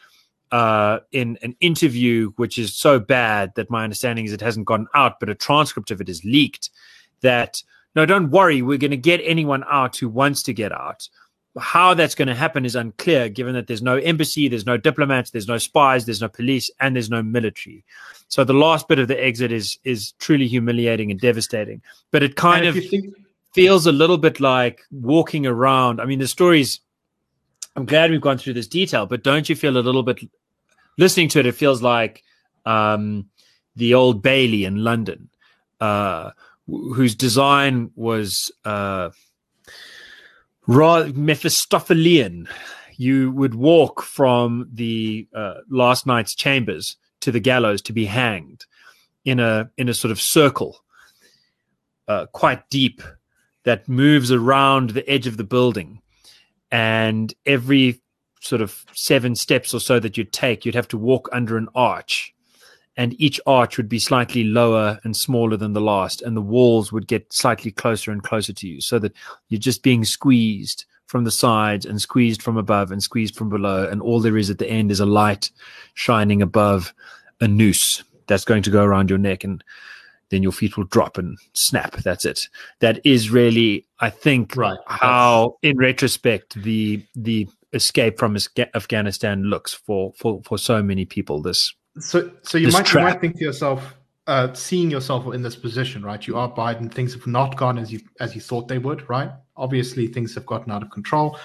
[0.51, 4.85] uh, in an interview, which is so bad that my understanding is it hasn't gotten
[4.93, 6.69] out, but a transcript of it is leaked,
[7.21, 7.63] that
[7.95, 11.09] no, don't worry, we're going to get anyone out who wants to get out.
[11.59, 15.31] How that's going to happen is unclear, given that there's no embassy, there's no diplomats,
[15.31, 17.83] there's no spies, there's no police, and there's no military.
[18.27, 21.81] So the last bit of the exit is is truly humiliating and devastating.
[22.11, 23.15] But it kind of think-
[23.53, 25.99] feels a little bit like walking around.
[25.99, 26.79] I mean, the stories.
[27.75, 30.19] I'm glad we've gone through this detail, but don't you feel a little bit
[30.97, 31.45] listening to it?
[31.45, 32.23] It feels like
[32.65, 33.29] um,
[33.75, 35.29] the old Bailey in London,
[35.79, 36.31] uh,
[36.67, 39.11] whose design was uh,
[40.67, 42.47] Mephistophelian.
[42.97, 48.65] You would walk from the uh, last night's chambers to the gallows to be hanged
[49.23, 50.83] in a in a sort of circle,
[52.07, 53.01] uh, quite deep,
[53.63, 56.01] that moves around the edge of the building,
[56.71, 58.01] and every
[58.41, 61.67] sort of seven steps or so that you'd take, you'd have to walk under an
[61.75, 62.33] arch
[62.97, 66.91] and each arch would be slightly lower and smaller than the last, and the walls
[66.91, 69.13] would get slightly closer and closer to you, so that
[69.47, 73.87] you're just being squeezed from the sides and squeezed from above and squeezed from below,
[73.87, 75.49] and all there is at the end is a light
[75.93, 76.93] shining above
[77.39, 79.63] a noose that's going to go around your neck, and
[80.29, 81.95] then your feet will drop and snap.
[81.97, 82.49] That's it.
[82.79, 84.77] That is really, I think, right.
[84.87, 88.37] how, in retrospect, the the escape from
[88.73, 91.41] Afghanistan looks for for for so many people.
[91.41, 93.95] This so, so you might you might think to yourself,
[94.27, 96.25] uh, seeing yourself in this position, right?
[96.25, 96.91] You are Biden.
[96.91, 99.31] Things have not gone as you as you thought they would, right?
[99.55, 101.39] Obviously, things have gotten out of control,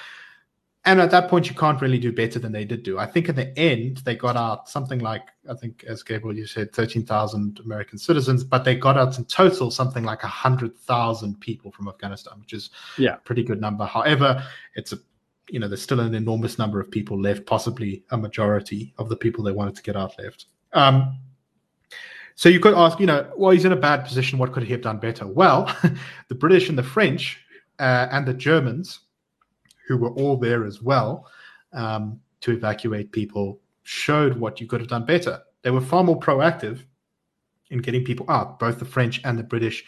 [0.84, 2.98] and at that point, you can't really do better than they did do.
[2.98, 6.46] I think in the end, they got out something like I think, as Gabriel you
[6.46, 11.40] said, thirteen thousand American citizens, but they got out in total something like hundred thousand
[11.40, 13.84] people from Afghanistan, which is yeah, pretty good number.
[13.84, 14.44] However,
[14.74, 14.98] it's a
[15.52, 19.16] you know, there's still an enormous number of people left, possibly a majority of the
[19.16, 20.46] people they wanted to get out left.
[20.72, 21.18] Um,
[22.36, 24.38] so you could ask, you know, well, he's in a bad position.
[24.38, 25.26] What could he have done better?
[25.26, 25.70] Well,
[26.28, 27.38] the British and the French
[27.78, 29.00] uh, and the Germans,
[29.86, 31.28] who were all there as well
[31.74, 35.38] um, to evacuate people, showed what you could have done better.
[35.60, 36.80] They were far more proactive
[37.68, 38.58] in getting people out.
[38.58, 39.84] Both the French and the British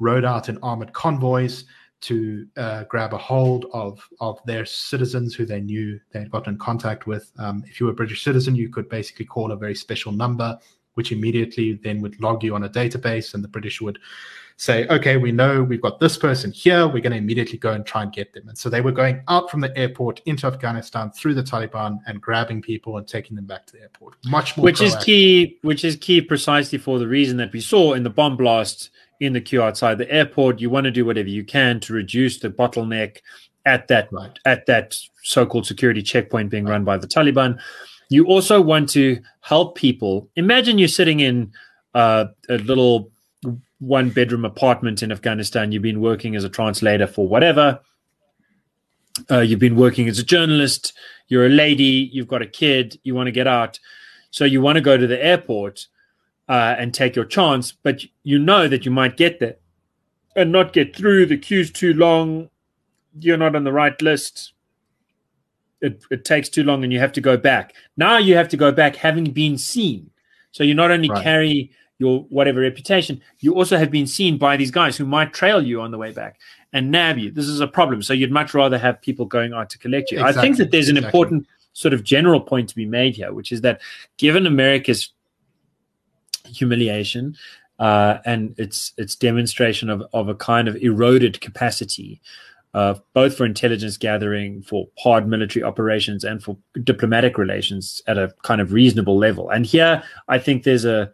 [0.00, 1.64] rode out in armored convoys
[2.00, 6.54] to uh, grab a hold of of their citizens who they knew they had gotten
[6.54, 7.30] in contact with.
[7.38, 10.58] Um, if you were a British citizen, you could basically call a very special number,
[10.94, 13.98] which immediately then would log you on a database, and the British would
[14.56, 16.86] say, "Okay, we know we've got this person here.
[16.86, 19.22] We're going to immediately go and try and get them." And so they were going
[19.26, 23.46] out from the airport into Afghanistan through the Taliban and grabbing people and taking them
[23.46, 24.14] back to the airport.
[24.24, 24.98] Much more, which proactive.
[24.98, 25.58] is key.
[25.62, 28.90] Which is key precisely for the reason that we saw in the bomb blast
[29.20, 30.60] in the queue outside the airport.
[30.60, 33.18] You want to do whatever you can to reduce the bottleneck
[33.66, 34.38] at that right.
[34.46, 36.72] at that so-called security checkpoint being right.
[36.72, 37.58] run by the Taliban.
[38.08, 40.28] You also want to help people.
[40.36, 41.52] Imagine you're sitting in
[41.94, 43.10] uh, a little
[43.80, 45.72] one bedroom apartment in Afghanistan.
[45.72, 47.80] You've been working as a translator for whatever.
[49.30, 50.94] Uh, you've been working as a journalist.
[51.28, 52.08] You're a lady.
[52.12, 52.98] You've got a kid.
[53.02, 53.78] You want to get out.
[54.30, 55.86] So you want to go to the airport
[56.48, 59.56] uh, and take your chance, but you know that you might get there
[60.34, 61.26] and not get through.
[61.26, 62.48] The queue's too long.
[63.20, 64.52] You're not on the right list.
[65.80, 67.74] It, it takes too long and you have to go back.
[67.96, 70.10] Now you have to go back having been seen.
[70.50, 71.22] So you not only right.
[71.22, 75.62] carry your whatever reputation, you also have been seen by these guys who might trail
[75.62, 76.40] you on the way back
[76.72, 77.30] and nab you.
[77.30, 78.02] This is a problem.
[78.02, 80.18] So you'd much rather have people going out to collect you.
[80.18, 80.38] Exactly.
[80.38, 81.20] I think that there's an exactly.
[81.20, 83.80] important sort of general point to be made here, which is that
[84.16, 85.12] given America's
[86.48, 87.36] humiliation
[87.78, 92.20] uh, and its its demonstration of, of a kind of eroded capacity,
[92.74, 98.34] uh, both for intelligence gathering, for hard military operations, and for diplomatic relations at a
[98.42, 99.50] kind of reasonable level.
[99.50, 101.10] And here, I think there's a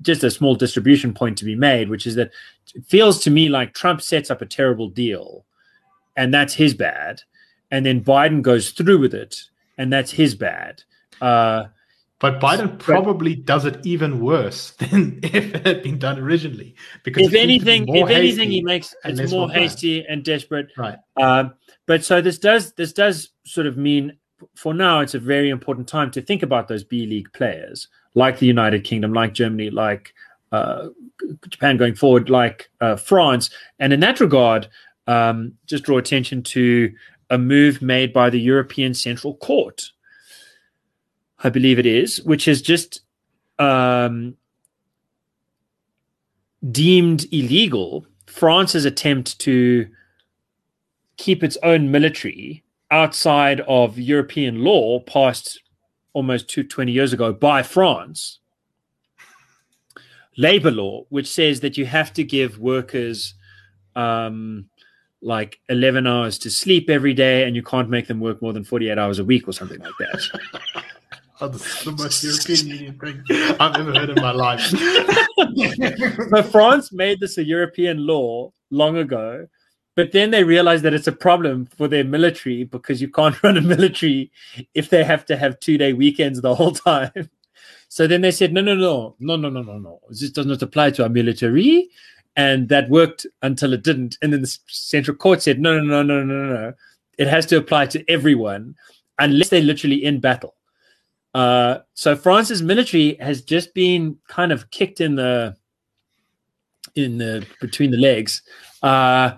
[0.00, 2.30] just a small distribution point to be made, which is that
[2.74, 5.44] it feels to me like Trump sets up a terrible deal,
[6.16, 7.22] and that's his bad,
[7.70, 9.42] and then Biden goes through with it,
[9.76, 10.82] and that's his bad.
[11.20, 11.66] Uh,
[12.22, 16.76] but Biden probably but, does it even worse than if it had been done originally.
[17.02, 20.68] Because if anything, if anything, he makes it more hasty and desperate.
[20.76, 20.98] Right.
[21.20, 21.54] Um,
[21.86, 24.16] but so this does this does sort of mean
[24.54, 28.38] for now it's a very important time to think about those B League players like
[28.38, 30.14] the United Kingdom, like Germany, like
[30.52, 30.90] uh,
[31.48, 33.50] Japan going forward, like uh, France,
[33.80, 34.68] and in that regard,
[35.08, 36.92] um, just draw attention to
[37.30, 39.90] a move made by the European Central Court
[41.42, 43.02] I believe it is, which is just
[43.58, 44.36] um,
[46.70, 49.88] deemed illegal France's attempt to
[51.16, 55.60] keep its own military outside of European law passed
[56.12, 58.38] almost two, 20 years ago by France,
[60.36, 63.34] labor law, which says that you have to give workers
[63.96, 64.68] um,
[65.20, 68.64] like 11 hours to sleep every day and you can't make them work more than
[68.64, 70.84] 48 hours a week or something like that.
[71.50, 74.60] is the most European Union thing I've ever heard in my life.
[76.30, 79.46] so France made this a European law long ago
[79.94, 83.56] but then they realize that it's a problem for their military because you can't run
[83.56, 84.30] a military
[84.74, 87.12] if they have to have two day weekends the whole time.
[87.88, 90.00] So then they said, no, no, no, no, no, no, no, no.
[90.08, 91.90] This does not apply to our military.
[92.36, 94.16] And that worked until it didn't.
[94.22, 96.72] And then the central court said, no, no, no, no, no, no.
[97.18, 98.76] It has to apply to everyone
[99.18, 100.54] unless they're literally in battle.
[101.34, 105.56] Uh, so France's military has just been kind of kicked in the
[106.94, 108.42] in the between the legs.
[108.82, 109.32] Uh,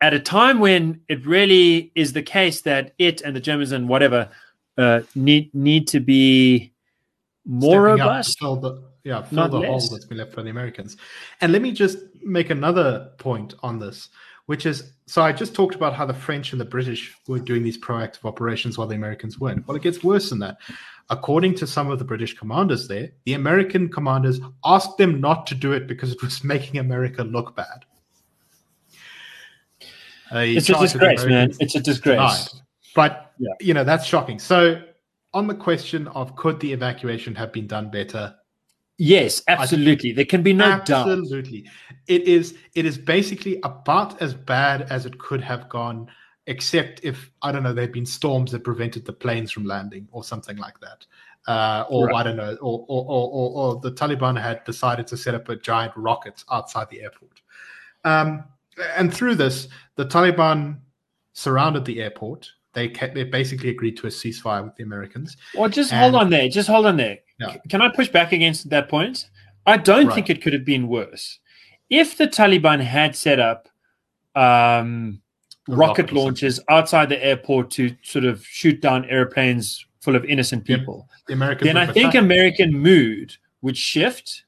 [0.00, 3.88] at a time when it really is the case that it and the Germans and
[3.88, 4.28] whatever
[4.76, 6.72] uh, need need to be
[7.44, 8.38] more Stepping robust.
[8.38, 9.68] fill the, yeah, fill the less.
[9.68, 10.96] hole that's been left by the Americans.
[11.40, 14.08] And let me just make another point on this,
[14.46, 17.62] which is so I just talked about how the French and the British were doing
[17.62, 19.66] these proactive operations while the Americans weren't.
[19.66, 20.56] Well, it gets worse than that.
[21.10, 25.54] According to some of the British commanders there, the American commanders asked them not to
[25.54, 27.84] do it because it was making America look bad.
[30.34, 31.52] Uh, it's a disgrace, man.
[31.60, 32.16] It's a disgrace.
[32.16, 32.62] Denied.
[32.94, 33.50] But yeah.
[33.60, 34.38] you know that's shocking.
[34.38, 34.82] So,
[35.34, 38.34] on the question of could the evacuation have been done better?
[38.98, 40.12] Yes, absolutely.
[40.12, 41.12] There can be no absolutely.
[41.12, 41.18] doubt.
[41.18, 41.70] Absolutely,
[42.06, 42.56] it is.
[42.74, 46.08] It is basically about as bad as it could have gone,
[46.46, 50.24] except if I don't know there'd been storms that prevented the planes from landing or
[50.24, 51.06] something like that.
[51.48, 52.16] Uh, or right.
[52.16, 55.56] I don't know, or or, or or, the Taliban had decided to set up a
[55.56, 57.42] giant rocket outside the airport.
[58.04, 58.44] Um,
[58.96, 59.66] and through this,
[59.96, 60.78] the Taliban
[61.32, 62.48] surrounded the airport.
[62.74, 65.36] They kept, they basically agreed to a ceasefire with the Americans.
[65.54, 66.48] Well, just and, hold on there.
[66.48, 67.18] Just hold on there.
[67.38, 67.56] Yeah.
[67.68, 69.28] Can I push back against that point?
[69.66, 70.14] I don't right.
[70.14, 71.38] think it could have been worse.
[71.90, 73.68] If the Taliban had set up
[74.34, 75.20] um,
[75.68, 80.64] rocket, rocket launches outside the airport to sort of shoot down airplanes full of innocent
[80.64, 84.44] people, the Americans then I think American mood would shift.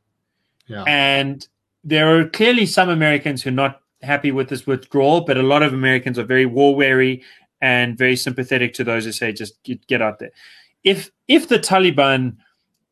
[0.67, 0.83] Yeah.
[0.87, 1.47] And
[1.85, 5.63] there are clearly some Americans who are not happy with this withdrawal, but a lot
[5.63, 7.23] of Americans are very war weary
[7.61, 10.31] and very sympathetic to those who say just get, get out there.
[10.83, 12.37] If if the Taliban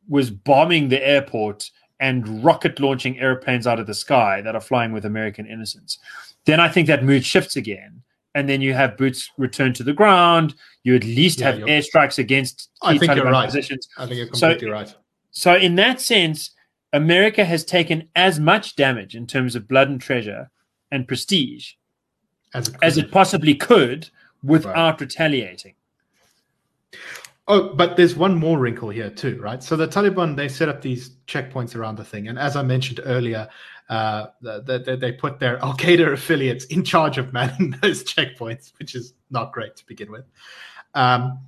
[0.07, 1.69] was bombing the airport
[1.99, 5.99] and rocket launching airplanes out of the sky that are flying with American innocents,
[6.45, 8.02] then I think that mood shifts again.
[8.35, 10.55] And then you have boots returned to the ground.
[10.83, 13.45] You at least yeah, have airstrikes against key I think Taliban you're right.
[13.45, 13.87] positions.
[13.97, 14.95] I think you're completely so, right.
[15.31, 16.51] So in that sense,
[16.93, 20.49] America has taken as much damage in terms of blood and treasure
[20.91, 21.73] and prestige
[22.53, 24.09] as it, as it possibly could
[24.43, 25.01] without right.
[25.01, 25.73] retaliating.
[27.47, 29.61] Oh, but there's one more wrinkle here too, right?
[29.61, 33.01] So the Taliban they set up these checkpoints around the thing, and as I mentioned
[33.03, 33.49] earlier,
[33.89, 38.71] uh, the, the, they put their Al Qaeda affiliates in charge of manning those checkpoints,
[38.79, 40.25] which is not great to begin with.
[40.93, 41.39] Um,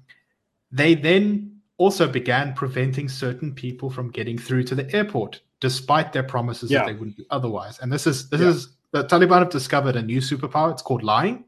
[0.71, 6.23] they then also began preventing certain people from getting through to the airport, despite their
[6.23, 6.79] promises yeah.
[6.79, 7.79] that they wouldn't be otherwise.
[7.79, 8.49] And this is this yeah.
[8.49, 10.71] is the Taliban have discovered a new superpower.
[10.71, 11.45] It's called lying.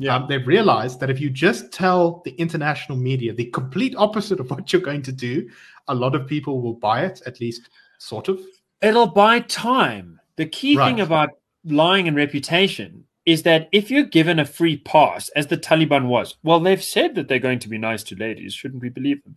[0.00, 0.16] Yeah.
[0.16, 4.50] Um, they've realized that if you just tell the international media the complete opposite of
[4.50, 5.48] what you're going to do,
[5.88, 7.68] a lot of people will buy it, at least
[7.98, 8.40] sort of.
[8.80, 10.18] It'll buy time.
[10.36, 10.86] The key right.
[10.86, 11.30] thing about
[11.64, 16.36] lying and reputation is that if you're given a free pass, as the Taliban was,
[16.42, 18.54] well, they've said that they're going to be nice to ladies.
[18.54, 19.36] Shouldn't we believe them?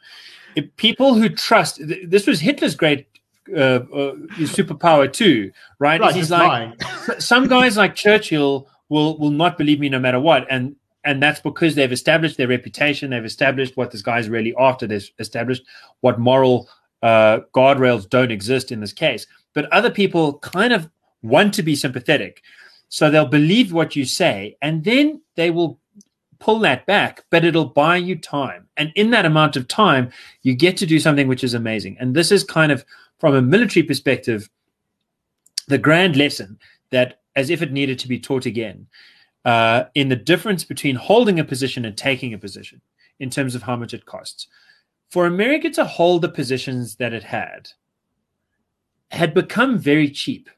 [0.55, 3.07] If people who trust, this was Hitler's great
[3.53, 5.99] uh, uh, superpower too, right?
[5.99, 6.81] right he's like
[7.19, 11.41] some guys like Churchill will will not believe me no matter what, and and that's
[11.41, 15.63] because they've established their reputation, they've established what this guy's really after, they've established
[15.99, 16.69] what moral
[17.01, 19.27] uh, guardrails don't exist in this case.
[19.53, 20.89] But other people kind of
[21.21, 22.41] want to be sympathetic,
[22.87, 25.79] so they'll believe what you say, and then they will
[26.43, 28.67] pull that back, but it'll buy you time.
[28.75, 30.11] And in that amount of time,
[30.41, 31.95] you get to do something which is amazing.
[32.01, 32.83] And this is kind of
[33.17, 34.49] from a military perspective,
[35.69, 36.59] the grand lesson
[36.89, 38.87] that, as if it needed to be taught again,
[39.45, 42.81] uh, in the difference between holding a position and taking a position
[43.19, 44.47] in terms of how much it costs.
[45.09, 47.69] For America to hold the positions that it had,
[49.11, 50.49] had become very cheap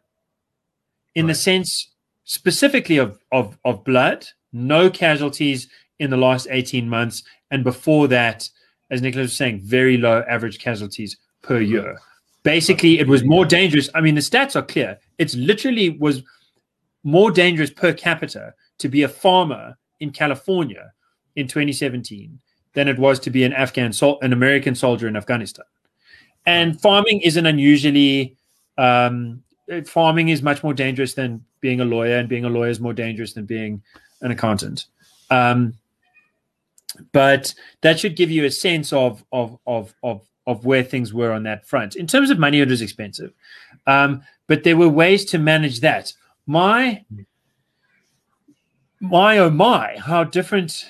[1.13, 1.31] in right.
[1.31, 1.91] the sense
[2.23, 5.67] specifically of, of, of blood, no casualties
[5.99, 7.23] in the last 18 months.
[7.51, 8.49] And before that,
[8.89, 11.97] as Nicholas was saying, very low average casualties per year.
[12.43, 13.89] Basically, it was more dangerous.
[13.95, 14.99] I mean, the stats are clear.
[15.17, 16.21] It's literally was
[17.05, 20.91] more dangerous per capita to be a farmer in California
[21.37, 22.37] in 2017
[22.73, 25.65] than it was to be an Afghan sol- an American soldier in Afghanistan.
[26.45, 28.35] And farming isn't unusually
[28.77, 29.43] um,
[29.85, 32.93] farming is much more dangerous than being a lawyer, and being a lawyer is more
[32.93, 33.81] dangerous than being
[34.21, 34.85] an accountant.
[35.29, 35.73] Um,
[37.11, 41.31] but that should give you a sense of of of of of where things were
[41.31, 41.95] on that front.
[41.95, 43.33] In terms of money, it was expensive,
[43.87, 46.13] um, but there were ways to manage that.
[46.47, 47.03] My
[48.99, 50.85] my oh my, how different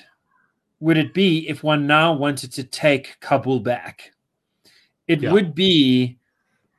[0.80, 4.12] would it be if one now wanted to take Kabul back?
[5.08, 5.32] It yeah.
[5.32, 6.18] would be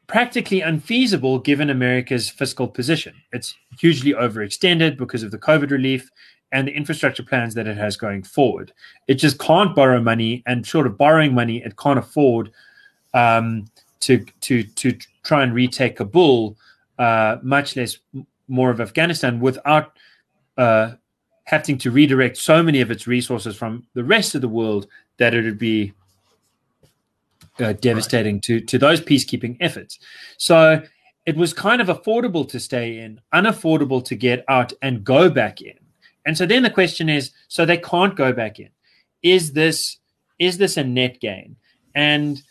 [0.07, 3.13] practically unfeasible given America's fiscal position.
[3.33, 6.09] It's hugely overextended because of the COVID relief
[6.51, 8.71] and the infrastructure plans that it has going forward.
[9.07, 12.51] It just can't borrow money, and short of borrowing money, it can't afford
[13.13, 13.65] um,
[14.01, 16.55] to to to try and retake Kabul,
[16.99, 17.97] uh, much less
[18.47, 19.97] more of Afghanistan, without
[20.57, 20.93] uh,
[21.45, 24.87] having to redirect so many of its resources from the rest of the world
[25.17, 25.93] that it would be
[27.59, 28.43] uh, devastating right.
[28.43, 29.99] to to those peacekeeping efforts.
[30.37, 30.83] So
[31.25, 35.61] it was kind of affordable to stay in, unaffordable to get out and go back
[35.61, 35.77] in.
[36.25, 38.69] And so then the question is, so they can't go back in.
[39.23, 39.97] Is this
[40.39, 41.55] is this a net gain?
[41.95, 42.41] And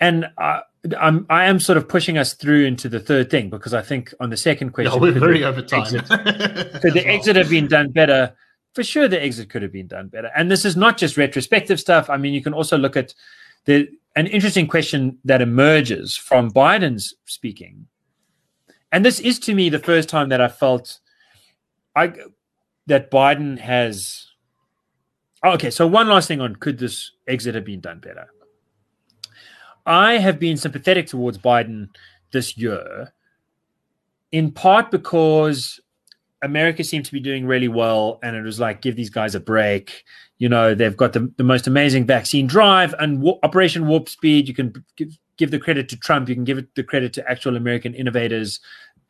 [0.00, 0.60] and uh,
[0.98, 4.12] I'm I am sort of pushing us through into the third thing because I think
[4.18, 5.82] on the second question, yeah, we're very over time.
[5.82, 7.14] Exit, could the well.
[7.14, 8.34] exit have been done better?
[8.74, 10.30] For sure, the exit could have been done better.
[10.34, 12.10] And this is not just retrospective stuff.
[12.10, 13.14] I mean, you can also look at
[13.64, 17.86] the an interesting question that emerges from Biden's speaking.
[18.90, 20.98] And this is to me the first time that I felt
[21.94, 22.12] I
[22.86, 24.28] that Biden has.
[25.44, 28.28] Oh, okay, so one last thing on could this exit have been done better?
[29.86, 31.88] I have been sympathetic towards Biden
[32.32, 33.12] this year,
[34.30, 35.80] in part because
[36.42, 39.40] America seemed to be doing really well, and it was like, give these guys a
[39.40, 40.04] break.
[40.38, 44.48] You know, they've got the, the most amazing vaccine drive and Operation Warp Speed.
[44.48, 46.28] You can give, give the credit to Trump.
[46.28, 48.60] You can give it the credit to actual American innovators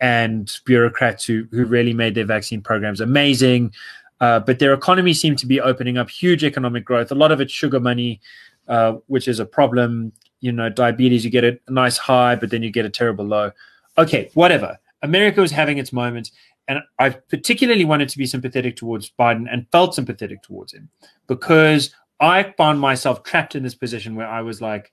[0.00, 3.72] and bureaucrats who who really made their vaccine programs amazing.
[4.20, 7.10] Uh, but their economy seemed to be opening up huge economic growth.
[7.10, 8.20] A lot of it's sugar money,
[8.68, 10.12] uh, which is a problem.
[10.42, 13.52] You know, diabetes, you get a nice high, but then you get a terrible low.
[13.96, 14.78] Okay, whatever.
[15.02, 16.32] America was having its moments,
[16.68, 20.90] and I particularly wanted to be sympathetic towards Biden and felt sympathetic towards him
[21.26, 24.92] because I found myself trapped in this position where I was like,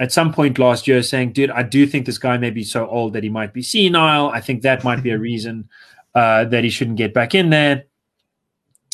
[0.00, 2.86] at some point last year saying, dude, I do think this guy may be so
[2.86, 4.28] old that he might be senile.
[4.28, 5.68] I think that might be a reason
[6.14, 7.84] uh, that he shouldn't get back in there.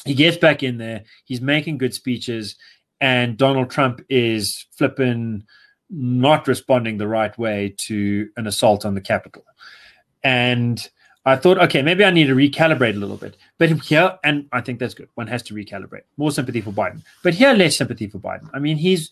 [0.05, 1.05] He gets back in there.
[1.25, 2.57] He's making good speeches,
[3.01, 5.45] and Donald Trump is flipping,
[5.89, 9.45] not responding the right way to an assault on the Capitol.
[10.23, 10.89] And
[11.25, 13.37] I thought, okay, maybe I need to recalibrate a little bit.
[13.59, 15.09] But here, and I think that's good.
[15.15, 16.03] One has to recalibrate.
[16.17, 17.03] More sympathy for Biden.
[17.23, 18.49] But here, less sympathy for Biden.
[18.53, 19.11] I mean, he's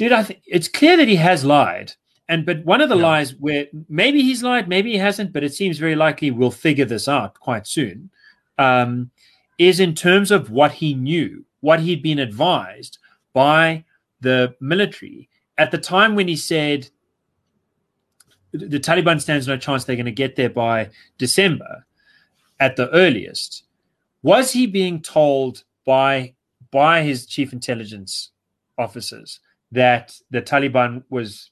[0.00, 1.92] dude, I think it's clear that he has lied.
[2.26, 3.02] And but one of the yeah.
[3.02, 6.86] lies where maybe he's lied, maybe he hasn't, but it seems very likely we'll figure
[6.86, 8.10] this out quite soon.
[8.56, 9.10] Um,
[9.58, 12.98] is in terms of what he knew, what he'd been advised
[13.32, 13.84] by
[14.20, 15.28] the military
[15.58, 16.88] at the time when he said
[18.52, 21.86] the Taliban stands no chance they're going to get there by December
[22.58, 23.64] at the earliest.
[24.22, 26.34] Was he being told by
[26.70, 28.30] by his chief intelligence
[28.78, 29.40] officers
[29.72, 31.50] that the Taliban was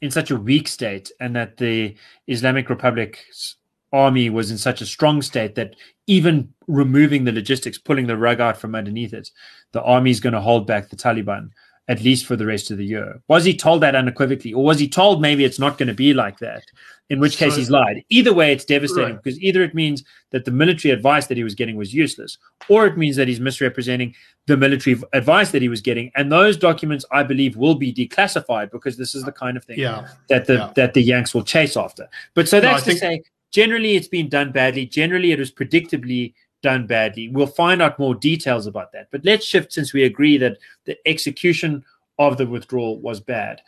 [0.00, 3.56] in such a weak state and that the Islamic Republic's
[3.92, 5.74] army was in such a strong state that
[6.06, 9.30] even removing the logistics, pulling the rug out from underneath it,
[9.72, 11.50] the army is going to hold back the Taliban
[11.88, 13.20] at least for the rest of the year.
[13.28, 16.12] Was he told that unequivocally, or was he told maybe it's not going to be
[16.12, 16.64] like that?
[17.10, 18.04] In which case so, he's lied.
[18.10, 19.22] Either way, it's devastating right.
[19.22, 22.36] because either it means that the military advice that he was getting was useless,
[22.68, 24.14] or it means that he's misrepresenting
[24.46, 26.12] the military advice that he was getting.
[26.14, 29.78] And those documents, I believe, will be declassified because this is the kind of thing
[29.78, 30.08] yeah.
[30.28, 30.72] that the yeah.
[30.76, 32.06] that the Yanks will chase after.
[32.34, 34.86] But so that's no, to think- say, generally it's been done badly.
[34.86, 37.28] Generally, it was predictably done badly.
[37.28, 39.08] We'll find out more details about that.
[39.10, 41.84] But let's shift since we agree that the execution
[42.18, 43.60] of the withdrawal was bad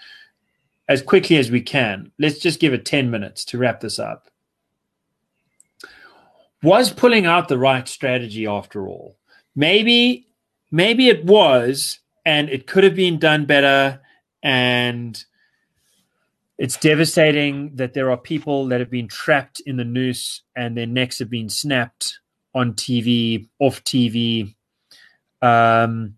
[0.89, 2.11] as quickly as we can.
[2.19, 4.29] Let's just give it 10 minutes to wrap this up.
[6.63, 9.17] Was pulling out the right strategy after all?
[9.55, 10.27] Maybe
[10.71, 14.01] maybe it was and it could have been done better
[14.43, 15.25] and
[16.61, 20.87] it's devastating that there are people that have been trapped in the noose and their
[20.87, 22.21] necks have been snapped
[22.55, 24.55] on TV, off TV.
[25.41, 26.17] Um,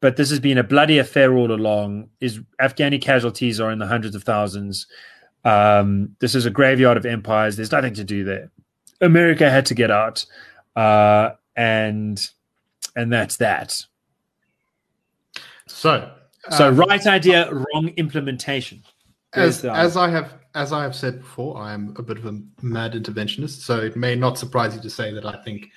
[0.00, 2.08] but this has been a bloody affair all along.
[2.20, 4.88] Is Afghani casualties are in the hundreds of thousands.
[5.44, 7.54] Um, this is a graveyard of empires.
[7.54, 8.50] There's nothing to do there.
[9.00, 10.26] America had to get out,
[10.74, 12.28] uh, and
[12.96, 13.84] and that's that.
[15.68, 16.12] So,
[16.50, 18.82] so um, right idea, wrong implementation.
[19.32, 22.40] As, as I have as I have said before, I am a bit of a
[22.62, 25.70] mad interventionist, so it may not surprise you to say that I think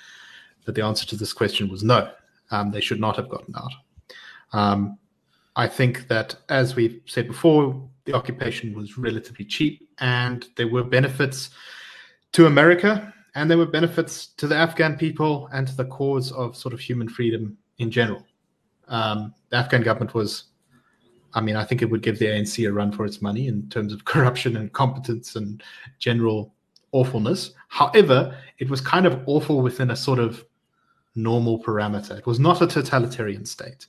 [0.65, 2.09] that the answer to this question was no.
[2.51, 3.73] Um, they should not have gotten out.
[4.53, 4.97] Um,
[5.57, 10.85] I think that, as we've said before, the occupation was relatively cheap, and there were
[10.85, 11.49] benefits
[12.31, 16.55] to America, and there were benefits to the Afghan people and to the cause of
[16.55, 18.25] sort of human freedom in general.
[18.87, 20.45] Um, the Afghan government was
[21.33, 23.69] I mean, I think it would give the ANC a run for its money in
[23.69, 25.63] terms of corruption and competence and
[25.99, 26.53] general
[26.91, 27.51] awfulness.
[27.67, 30.43] However, it was kind of awful within a sort of
[31.15, 32.17] normal parameter.
[32.17, 33.85] It was not a totalitarian state.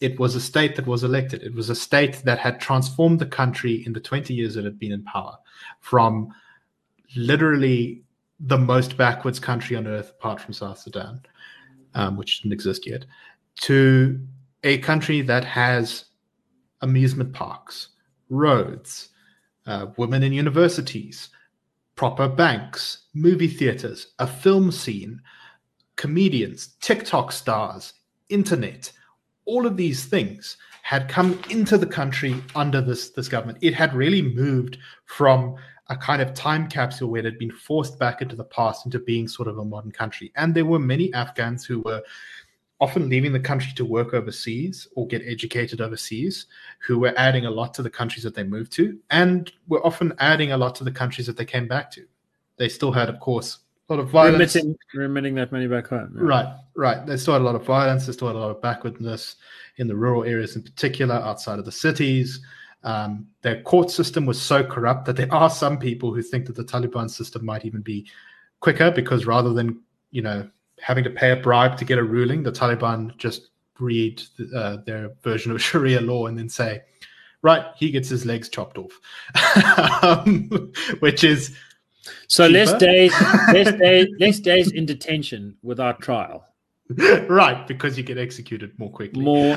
[0.00, 1.42] It was a state that was elected.
[1.42, 4.78] It was a state that had transformed the country in the 20 years it had
[4.78, 5.36] been in power
[5.80, 6.28] from
[7.16, 8.02] literally
[8.40, 11.22] the most backwards country on earth, apart from South Sudan,
[11.94, 13.06] um, which didn't exist yet,
[13.60, 14.20] to
[14.64, 16.06] a country that has
[16.80, 17.88] amusement parks,
[18.28, 19.10] roads,
[19.66, 21.30] uh, women in universities,
[21.96, 25.20] proper banks, movie theaters, a film scene,
[25.96, 27.94] comedians, TikTok stars,
[28.28, 28.90] internet,
[29.44, 33.58] all of these things had come into the country under this, this government.
[33.62, 35.56] It had really moved from
[35.88, 38.98] a kind of time capsule where it had been forced back into the past into
[38.98, 40.32] being sort of a modern country.
[40.36, 42.02] And there were many Afghans who were
[42.84, 46.46] often leaving the country to work overseas or get educated overseas,
[46.86, 50.12] who were adding a lot to the countries that they moved to, and were often
[50.18, 52.04] adding a lot to the countries that they came back to.
[52.58, 53.58] They still had, of course,
[53.88, 54.54] a lot of violence.
[54.54, 56.12] Remitting, remitting that money back home.
[56.14, 56.28] Yeah.
[56.34, 57.06] Right, right.
[57.06, 58.06] They still had a lot of violence.
[58.06, 59.36] They still had a lot of backwardness
[59.78, 62.40] in the rural areas, in particular, outside of the cities.
[62.82, 66.56] Um, their court system was so corrupt that there are some people who think that
[66.56, 68.06] the Taliban system might even be
[68.60, 69.80] quicker because rather than
[70.10, 70.48] you know
[70.80, 72.42] having to pay a bribe to get a ruling.
[72.42, 73.48] The Taliban just
[73.78, 74.22] read
[74.54, 76.82] uh, their version of Sharia law and then say,
[77.42, 79.00] right, he gets his legs chopped off,
[80.02, 81.56] um, which is
[82.28, 82.58] so cheaper.
[82.58, 83.12] less days,
[83.52, 86.44] less days, less days in detention without trial.
[87.28, 89.22] right, because you get executed more quickly.
[89.22, 89.56] More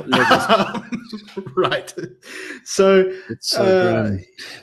[1.55, 1.93] right.
[2.63, 4.17] So, it's so uh,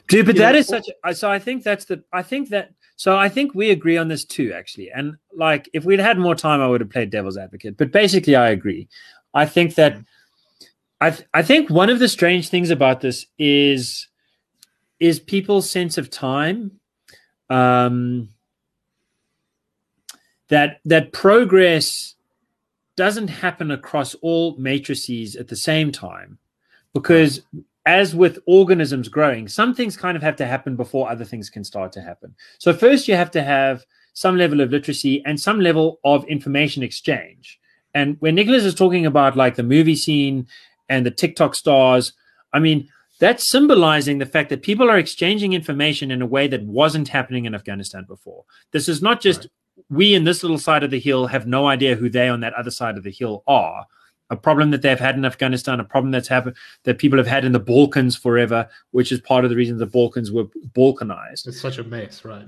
[0.09, 0.89] dude, but that know, is such.
[1.05, 2.03] A, so I think that's the.
[2.11, 4.91] I think that so I think we agree on this too, actually.
[4.91, 7.77] And like, if we'd had more time, I would have played devil's advocate.
[7.77, 8.89] But basically, I agree.
[9.33, 9.99] I think that
[11.01, 14.09] I th- I think one of the strange things about this is
[15.01, 16.81] is people's sense of time.
[17.51, 18.31] Um,
[20.49, 22.15] that that progress
[22.97, 26.39] doesn't happen across all matrices at the same time
[26.93, 27.43] because
[27.86, 31.65] as with organisms growing, some things kind of have to happen before other things can
[31.65, 32.35] start to happen.
[32.59, 33.85] So, first, you have to have
[34.15, 37.59] some level of literacy and some level of information exchange.
[37.94, 40.47] And when Nicholas is talking about like the movie scene
[40.89, 42.12] and the TikTok stars,
[42.52, 42.89] I mean,
[43.20, 47.44] that's symbolizing the fact that people are exchanging information in a way that wasn't happening
[47.44, 48.44] in Afghanistan before.
[48.73, 49.85] This is not just right.
[49.90, 52.55] we in this little side of the hill have no idea who they on that
[52.55, 53.86] other side of the hill are
[54.35, 57.44] a problem that they've had in Afghanistan, a problem that's happened that people have had
[57.44, 61.47] in the Balkans forever, which is part of the reason the Balkans were Balkanized.
[61.47, 62.47] It's such a mess, right?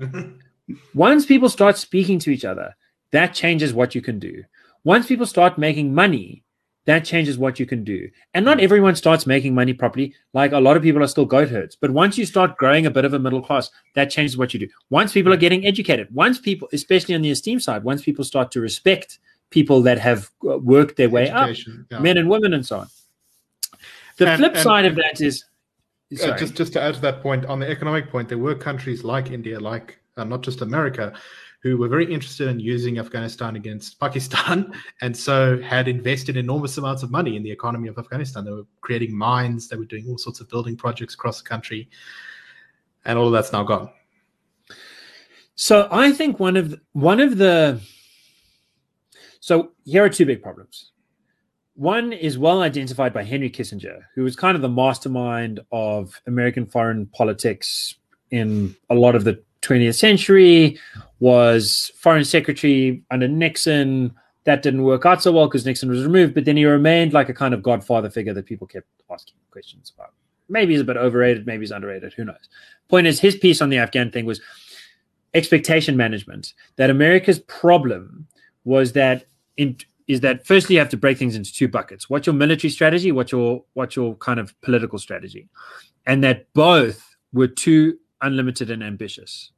[0.94, 2.74] Once people start speaking to each other,
[3.12, 4.42] that changes what you can do.
[4.82, 6.44] Once people start making money,
[6.86, 8.08] that changes what you can do.
[8.34, 8.64] And not hmm.
[8.64, 10.14] everyone starts making money properly.
[10.32, 11.76] Like a lot of people are still goat herds.
[11.76, 14.60] But once you start growing a bit of a middle class, that changes what you
[14.60, 14.68] do.
[14.90, 15.40] Once people are hmm.
[15.40, 19.18] getting educated, once people, especially on the esteem side, once people start to respect
[19.51, 21.98] people that have uh, worked their way Education, up, yeah.
[22.01, 22.89] men and women, and so on.
[24.18, 25.44] The and, flip and, side of that is
[26.23, 29.05] uh, just just to add to that point on the economic point, there were countries
[29.05, 31.12] like India, like uh, not just America,
[31.62, 37.02] who were very interested in using Afghanistan against Pakistan, and so had invested enormous amounts
[37.02, 38.44] of money in the economy of Afghanistan.
[38.44, 41.89] They were creating mines, they were doing all sorts of building projects across the country,
[43.05, 43.90] and all of that's now gone.
[45.56, 47.81] So I think one of one of the
[49.47, 50.90] so here are two big problems.
[51.74, 56.66] One is well identified by Henry Kissinger, who was kind of the mastermind of American
[56.66, 57.94] foreign politics
[58.32, 60.81] in a lot of the 20th century,
[61.20, 64.12] was foreign secretary under Nixon.
[64.43, 67.28] That didn't work out so well because Nixon was removed, but then he remained like
[67.28, 70.12] a kind of godfather figure that people kept asking questions about.
[70.48, 72.48] Maybe he's a bit overrated, maybe he's underrated, who knows.
[72.89, 74.40] Point is, his piece on the Afghan thing was
[75.35, 78.27] expectation management, that America's problem
[78.64, 79.27] was that
[79.57, 79.77] in
[80.07, 82.09] is that firstly you have to break things into two buckets.
[82.09, 83.12] What's your military strategy?
[83.12, 85.49] What's your what's your kind of political strategy?
[86.07, 89.51] And that both were too unlimited and ambitious.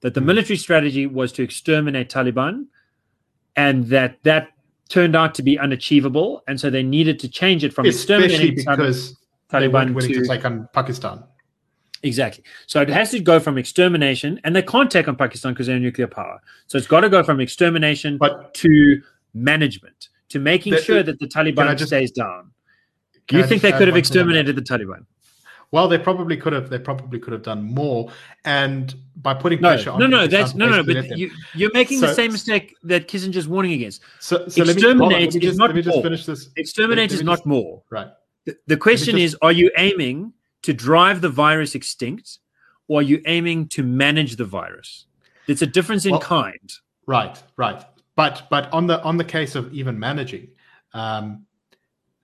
[0.00, 0.26] That the Mm.
[0.26, 2.66] military strategy was to exterminate Taliban,
[3.56, 4.48] and that that
[4.88, 8.56] turned out to be unachievable, and so they needed to change it from Especially exterminating
[8.56, 9.16] because
[9.50, 11.22] they Taliban willing to to take on Pakistan.
[12.02, 12.44] Exactly.
[12.66, 15.76] So it has to go from extermination, and they can't take on Pakistan because they're
[15.76, 16.38] a nuclear power.
[16.66, 19.00] So it's got to go from extermination But to
[19.34, 22.50] management, to making The- sure that the Taliban just- stays down.
[23.26, 23.98] can you think they could have one thing on that?
[23.98, 25.06] exterminated the Taliban?
[25.70, 26.70] Well, they probably could have.
[26.70, 28.12] They probably could have done more,
[28.44, 30.26] and by putting No, pressure on no, no.
[30.28, 30.84] That's no, no.
[30.84, 34.00] But you, you're making the same mistake that Kissinger's warning against.
[34.20, 36.02] so, so let me, on, let exterminate me is just, not let me just more.
[36.04, 36.50] finish this.
[36.56, 37.82] Exterminate is not more.
[37.90, 38.06] Right.
[38.44, 40.32] The, the question just- is: Are you aiming
[40.62, 42.38] to drive the virus extinct,
[42.86, 45.06] or are you aiming to manage the virus?
[45.48, 46.72] It's a difference in Well- kind.
[47.06, 47.84] Right, right.
[48.16, 50.48] But but on the on the case of even managing,
[50.92, 51.46] um,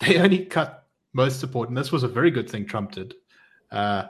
[0.01, 3.15] they only cut most support, and this was a very good thing Trump did
[3.71, 4.05] uh,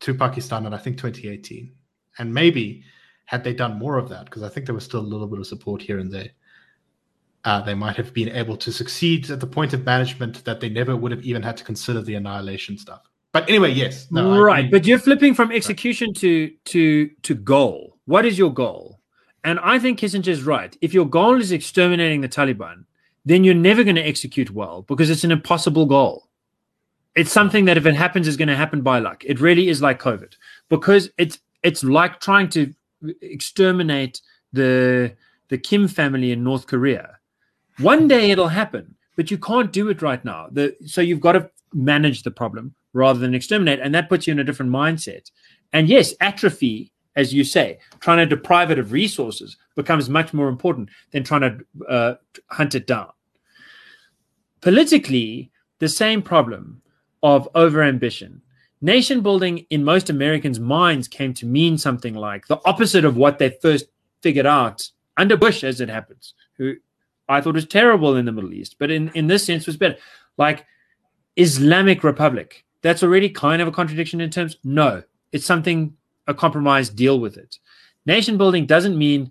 [0.00, 1.72] to Pakistan in I think 2018.
[2.18, 2.82] And maybe
[3.26, 5.38] had they done more of that, because I think there was still a little bit
[5.38, 6.30] of support here and there,
[7.44, 10.68] uh, they might have been able to succeed at the point of management that they
[10.68, 13.02] never would have even had to consider the annihilation stuff.
[13.32, 17.98] But anyway, yes, no, right, but you're flipping from execution to to to goal.
[18.06, 18.95] What is your goal?
[19.46, 20.76] And I think Kissinger's right.
[20.80, 22.84] If your goal is exterminating the Taliban,
[23.24, 26.28] then you're never going to execute well because it's an impossible goal.
[27.14, 29.22] It's something that if it happens is going to happen by luck.
[29.24, 30.34] It really is like COVID
[30.68, 32.74] because it's it's like trying to
[33.22, 34.20] exterminate
[34.52, 35.14] the
[35.48, 37.18] the Kim family in North Korea.
[37.78, 40.48] One day it'll happen, but you can't do it right now.
[40.50, 44.32] The, so you've got to manage the problem rather than exterminate, and that puts you
[44.32, 45.30] in a different mindset.
[45.72, 50.48] And yes, atrophy, as you say, trying to deprive it of resources becomes much more
[50.48, 52.14] important than trying to uh,
[52.50, 53.10] hunt it down.
[54.60, 56.82] Politically, the same problem
[57.22, 58.40] of overambition.
[58.82, 63.38] Nation building in most Americans' minds came to mean something like the opposite of what
[63.38, 63.86] they first
[64.22, 66.74] figured out under Bush, as it happens, who
[67.28, 69.96] I thought was terrible in the Middle East, but in, in this sense was better.
[70.36, 70.66] Like
[71.36, 72.64] Islamic Republic.
[72.82, 74.58] That's already kind of a contradiction in terms.
[74.62, 75.02] No,
[75.32, 76.88] it's something a compromise.
[76.90, 77.58] Deal with it.
[78.06, 79.30] Nation building doesn't mean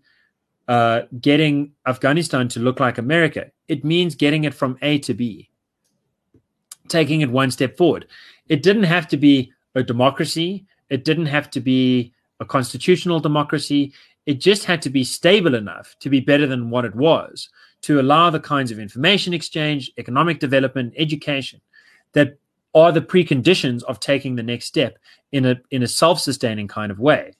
[0.68, 3.52] uh, getting Afghanistan to look like America.
[3.68, 5.50] It means getting it from A to B,
[6.88, 8.08] taking it one step forward.
[8.50, 10.66] It didn't have to be a democracy.
[10.90, 13.94] It didn't have to be a constitutional democracy.
[14.26, 17.50] It just had to be stable enough to be better than what it was
[17.82, 21.62] to allow the kinds of information exchange, economic development, education
[22.14, 22.40] that
[22.76, 25.00] are the preconditions of taking the next step
[25.32, 27.34] in a in a self-sustaining kind of way.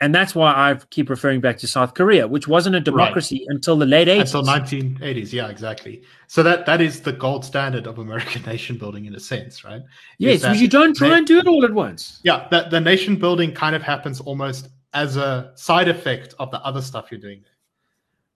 [0.00, 3.76] And that's why I keep referring back to South Korea, which wasn't a democracy until
[3.76, 4.20] the late 80s.
[4.20, 9.06] until 1980s yeah exactly so that that is the gold standard of american nation building
[9.06, 9.82] in a sense right
[10.18, 12.20] yes, Is that you don't try and do it all at once.
[12.22, 16.60] yeah that the nation building kind of happens almost as a side effect of the
[16.60, 17.56] other stuff you're doing there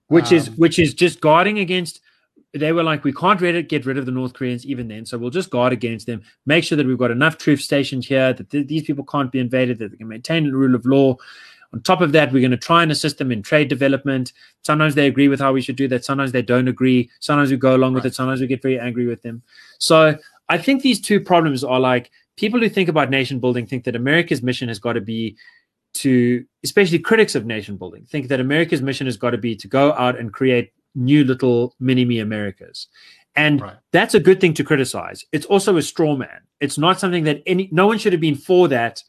[0.09, 2.01] which is Um, which is just guarding against
[2.55, 5.31] they were like we can't get rid of the north koreans even then so we'll
[5.31, 6.23] just guard against them.
[6.47, 9.39] Make sure that we've got enough troops stationed here that th- these people can't be
[9.39, 11.17] invaded that they can maintain the rule of law.
[11.73, 14.33] On top of that we're going to try and assist them in trade development.
[14.63, 17.11] Sometimes they agree with how we should do that sometimes they don't agree.
[17.21, 19.43] Sometimes we go along with it sometimes we get very angry with them.
[19.79, 20.19] So
[20.49, 23.95] i think these two problems are like people who think about nation building think that
[23.95, 25.37] america's mission has got to be
[25.95, 29.69] to especially critics of nation building think that America's mission has got to be to
[29.69, 32.89] go out and create new little mini me Americas.
[33.35, 33.77] And Right.
[33.93, 35.25] that's a good thing to criticize.
[35.33, 36.41] It's also a straw man.
[36.61, 39.03] It's not something that any no one should have been for that.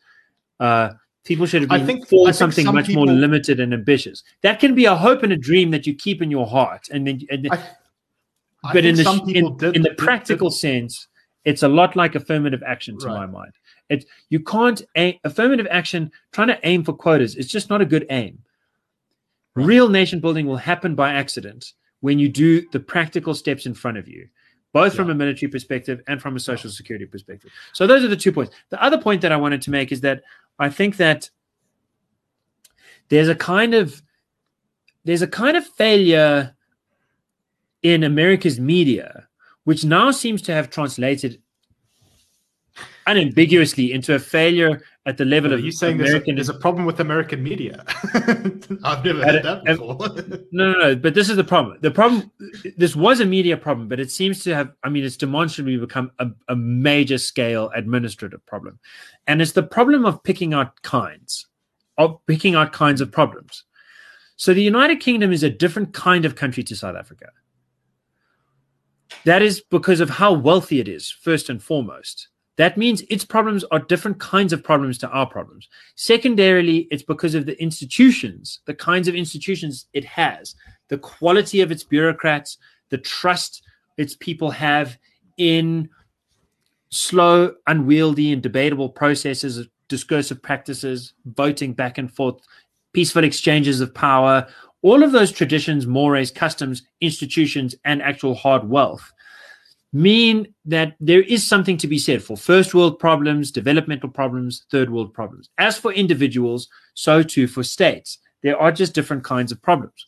[0.59, 0.91] Uh,
[1.25, 4.23] people should have I been think- for I something some much more limited and ambitious.
[4.41, 6.87] That can be a hope and a dream that you keep in your heart.
[6.91, 7.57] And then and I-
[8.63, 11.07] I but in the, in, did- in the did- practical did- sense,
[11.43, 13.15] it's a lot like affirmative action to Right.
[13.15, 13.51] my mind.
[13.89, 17.35] It you can't aim, affirmative action trying to aim for quotas.
[17.35, 18.39] It's just not a good aim.
[19.55, 19.65] Right.
[19.65, 23.97] Real nation building will happen by accident when you do the practical steps in front
[23.97, 24.27] of you,
[24.73, 27.51] both from a military perspective and from a social security perspective.
[27.73, 28.53] So those are the two points.
[28.69, 30.23] The other point that I wanted to make is that
[30.59, 31.29] I think that
[33.09, 34.01] there's a kind of
[35.05, 36.55] there's a kind of failure
[37.83, 39.27] in America's media,
[39.65, 41.41] which now seems to have translated
[43.05, 46.85] unambiguously into a failure at the level of you saying there's a, there's a problem
[46.85, 47.83] with American media?
[48.83, 49.97] I've never Had heard that before.
[50.51, 50.95] no, no, no.
[50.95, 51.77] But this is the problem.
[51.81, 52.31] The problem.
[52.77, 54.71] This was a media problem, but it seems to have.
[54.83, 58.79] I mean, it's demonstrably become a, a major scale administrative problem,
[59.27, 61.47] and it's the problem of picking out kinds,
[61.97, 63.65] of picking out kinds of problems.
[64.35, 67.27] So the United Kingdom is a different kind of country to South Africa.
[69.25, 72.29] that is because of how wealthy it is, first and foremost.
[72.57, 75.67] That means its problems are different kinds of problems to our problems.
[75.95, 80.55] Secondarily, it's because of the institutions, the kinds of institutions it has,
[80.89, 82.57] the quality of its bureaucrats,
[82.89, 83.63] the trust
[83.97, 84.97] its people have
[85.37, 85.89] in
[86.89, 92.39] slow, unwieldy, and debatable processes, discursive practices, voting back and forth,
[92.93, 94.47] peaceful exchanges of power,
[94.83, 99.11] all of those traditions, mores, customs, institutions, and actual hard wealth
[99.93, 104.89] mean that there is something to be said for first world problems, developmental problems, third
[104.89, 105.49] world problems.
[105.59, 108.17] As for individuals, so too for states.
[108.41, 110.07] There are just different kinds of problems.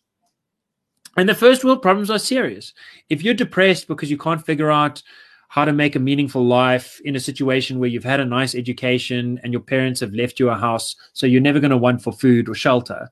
[1.18, 2.74] And the first world problems are serious.
[3.10, 5.02] If you're depressed because you can't figure out
[5.48, 9.40] how to make a meaningful life in a situation where you've had a nice education
[9.44, 12.12] and your parents have left you a house, so you're never going to want for
[12.12, 13.10] food or shelter,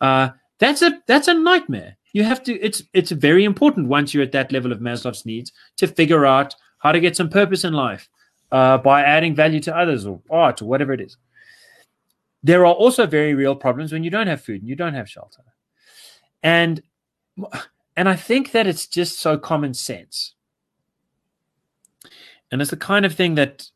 [0.00, 1.96] uh, that's a that's a nightmare.
[2.12, 2.58] You have to.
[2.60, 6.54] It's it's very important once you're at that level of Maslow's needs to figure out
[6.78, 8.08] how to get some purpose in life
[8.50, 11.16] uh, by adding value to others or art or whatever it is.
[12.42, 15.08] There are also very real problems when you don't have food and you don't have
[15.08, 15.42] shelter,
[16.42, 16.82] and
[17.96, 20.34] and I think that it's just so common sense,
[22.50, 23.70] and it's the kind of thing that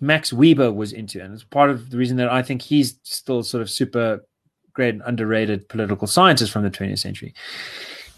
[0.00, 3.42] Max Weber was into, and it's part of the reason that I think he's still
[3.42, 4.24] sort of super
[4.72, 7.34] great and underrated political scientists from the 20th century,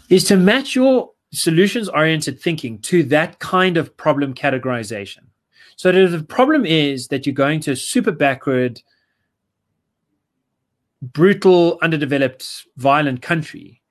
[0.09, 5.25] is to match your solutions oriented thinking to that kind of problem categorization.
[5.75, 8.81] So that if the problem is that you're going to a super backward,
[11.01, 13.81] brutal, underdeveloped, violent country,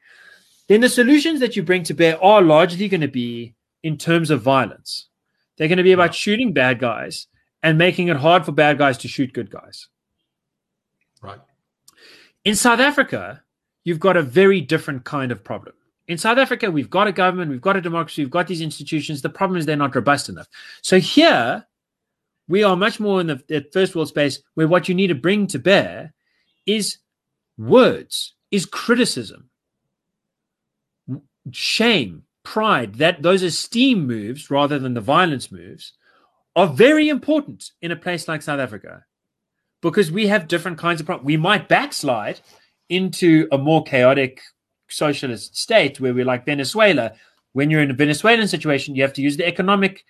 [0.69, 4.31] then the solutions that you bring to bear are largely going to be in terms
[4.31, 5.09] of violence.
[5.57, 7.27] They're going to be about shooting bad guys
[7.63, 9.89] and making it hard for bad guys to shoot good guys.
[11.23, 11.39] Right.
[12.45, 13.43] In South Africa,
[13.85, 15.75] you've got a very different kind of problem.
[16.09, 19.23] In South Africa, we've got a government, we've got a democracy, we've got these institutions.
[19.23, 20.49] The problem is they're not robust enough.
[20.83, 21.67] So here,
[22.47, 25.47] we are much more in the, first world space where what you need to bring
[25.49, 26.13] to bear
[26.67, 26.99] is
[27.57, 29.49] words, is criticism,
[31.51, 32.97] shame, pride.
[32.97, 35.95] That those esteem moves rather than the violence moves
[36.55, 39.05] are very important in a place like South Africa
[39.91, 41.27] because we have different kinds of problems.
[41.27, 42.41] We might backslide
[42.89, 44.41] into a more chaotic
[44.89, 47.13] socialist state where we're like Venezuela.
[47.53, 50.05] When you're in a Venezuelan situation, you have to use the economic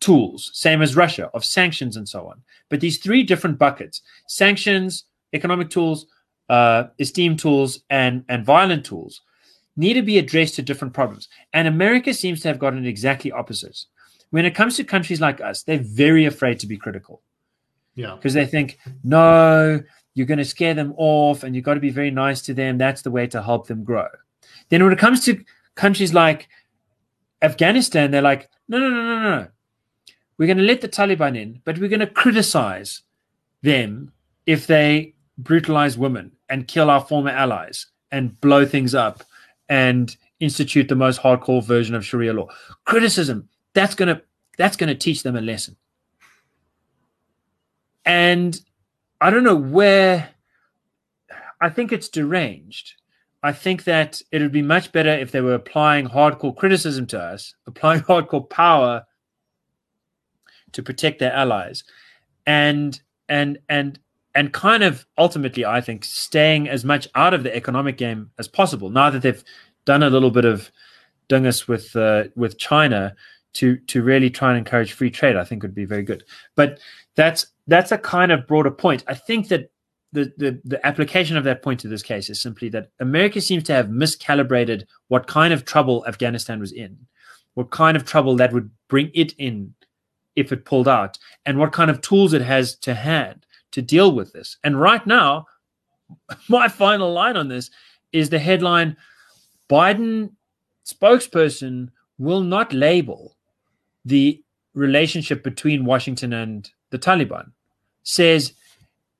[0.00, 2.42] tools, same as Russia, of sanctions and so on.
[2.68, 6.06] But these three different buckets sanctions, economic tools,
[6.48, 9.20] uh, esteem tools, and, and violent tools
[9.76, 11.28] need to be addressed to different problems.
[11.52, 13.84] And America seems to have gotten exactly opposite.
[14.30, 17.22] When it comes to countries like us, they're very afraid to be critical.
[17.94, 18.14] Yeah.
[18.14, 19.80] Because they think, no,
[20.14, 22.78] you're going to scare them off and you've got to be very nice to them.
[22.78, 24.08] That's the way to help them grow.
[24.68, 25.44] Then when it comes to
[25.74, 26.48] countries like
[27.42, 29.48] Afghanistan, they're like, no, no, no, no, no.
[30.38, 33.02] We're going to let the Taliban in, but we're going to criticize
[33.62, 34.12] them
[34.46, 39.22] if they brutalize women and kill our former allies and blow things up
[39.68, 42.48] and institute the most hardcore version of Sharia law.
[42.84, 44.22] Criticism, that's going to
[44.58, 45.76] that's going to teach them a lesson.
[48.04, 48.58] And
[49.20, 50.30] I don't know where
[51.60, 52.94] I think it's deranged.
[53.44, 57.20] I think that it would be much better if they were applying hardcore criticism to
[57.20, 59.04] us, applying hardcore power
[60.72, 61.84] to protect their allies,
[62.46, 63.98] and and and
[64.34, 68.48] and kind of ultimately, I think, staying as much out of the economic game as
[68.48, 68.90] possible.
[68.90, 69.44] Now that they've
[69.84, 70.70] done a little bit of
[71.28, 73.14] dungus with uh, with China
[73.54, 76.24] to to really try and encourage free trade, I think would be very good.
[76.56, 76.80] But
[77.14, 79.04] that's that's a kind of broader point.
[79.06, 79.70] I think that
[80.12, 83.64] the, the, the application of that point to this case is simply that America seems
[83.64, 86.98] to have miscalibrated what kind of trouble Afghanistan was in,
[87.54, 89.74] what kind of trouble that would bring it in
[90.36, 94.12] if it pulled out, and what kind of tools it has to hand to deal
[94.12, 94.56] with this.
[94.64, 95.46] And right now,
[96.48, 97.70] my final line on this
[98.12, 98.96] is the headline
[99.70, 100.32] Biden
[100.86, 103.36] spokesperson will not label
[104.04, 104.42] the
[104.74, 107.50] relationship between Washington and the Taliban,
[108.04, 108.52] says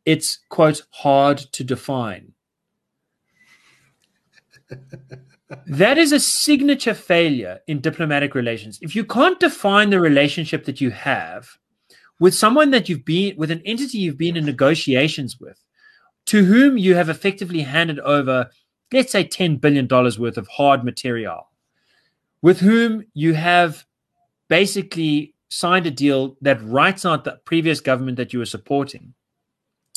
[0.05, 2.35] it's, quote, hard to define.
[5.67, 8.79] that is a signature failure in diplomatic relations.
[8.81, 11.49] If you can't define the relationship that you have
[12.21, 15.61] with someone that you've been, with an entity you've been in negotiations with,
[16.27, 18.51] to whom you have effectively handed over,
[18.93, 21.49] let's say, $10 billion worth of hard material,
[22.41, 23.85] with whom you have
[24.49, 29.13] basically signed a deal that writes out the previous government that you were supporting,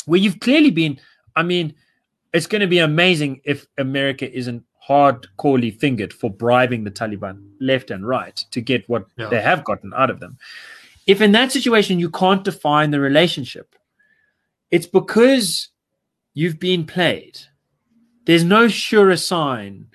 [0.06, 1.00] where you've clearly been,
[1.36, 1.74] I mean,
[2.34, 7.90] it's going to be amazing if America isn't hardcorely fingered for bribing the Taliban left
[7.90, 9.30] and right to get what Yeah.
[9.30, 10.38] they have gotten out of them.
[11.08, 13.76] If in that situation you can't define the relationship,
[14.72, 15.70] it's because
[16.34, 17.40] you've been played.
[18.26, 19.88] There's no surer sign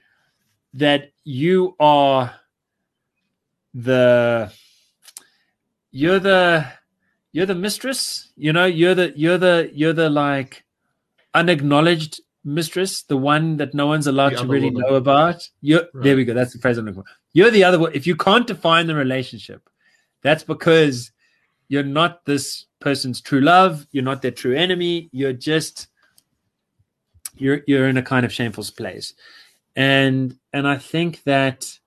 [0.73, 2.35] that you are
[3.75, 4.53] the
[5.93, 6.67] you're the
[7.33, 10.65] you're the mistress you know you're the you're the you're the like
[11.35, 14.83] unacknowledged mistress the one that no one's allowed The to really woman.
[14.89, 15.49] know about.
[15.61, 17.09] You're there we go that's the phrase i'm looking for.
[17.33, 19.69] You're the other one if you can't define the relationship
[20.23, 21.13] that's because
[21.69, 25.89] you're not this person's true love you're not their true enemy you're just
[27.37, 29.15] you're you're in a kind of shameful place.
[29.77, 31.79] And and i think that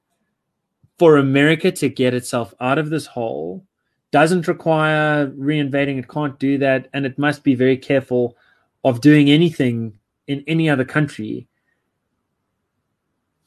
[0.99, 3.65] for america to get itself out of this hole
[4.13, 8.37] doesn't require reinvading it can't do that and it must be very careful
[8.83, 11.47] of doing anything in any other country.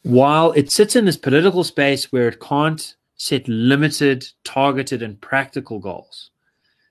[0.03, 5.79] While it sits in this political space where it can't set limited targeted and practical
[5.79, 6.31] goals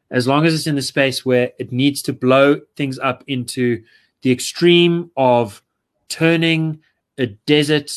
[0.10, 3.84] as long as it's in the space where it needs to blow things up into
[4.22, 5.62] the extreme of
[6.08, 6.80] turning
[7.18, 7.92] a desert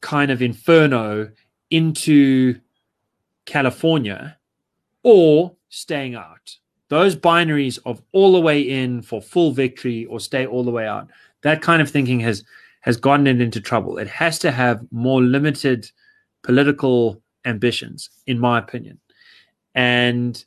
[0.00, 1.30] kind of inferno
[1.70, 2.60] into
[3.46, 4.36] California
[5.02, 6.56] or staying out.
[6.88, 10.86] Those binaries of all the way in for full victory or stay all the way
[10.86, 11.08] out.
[11.42, 12.44] That kind of thinking has
[12.80, 13.98] has gotten it into trouble.
[13.98, 15.90] It has to have more limited
[16.42, 19.00] political ambitions, in my opinion.
[19.74, 20.44] And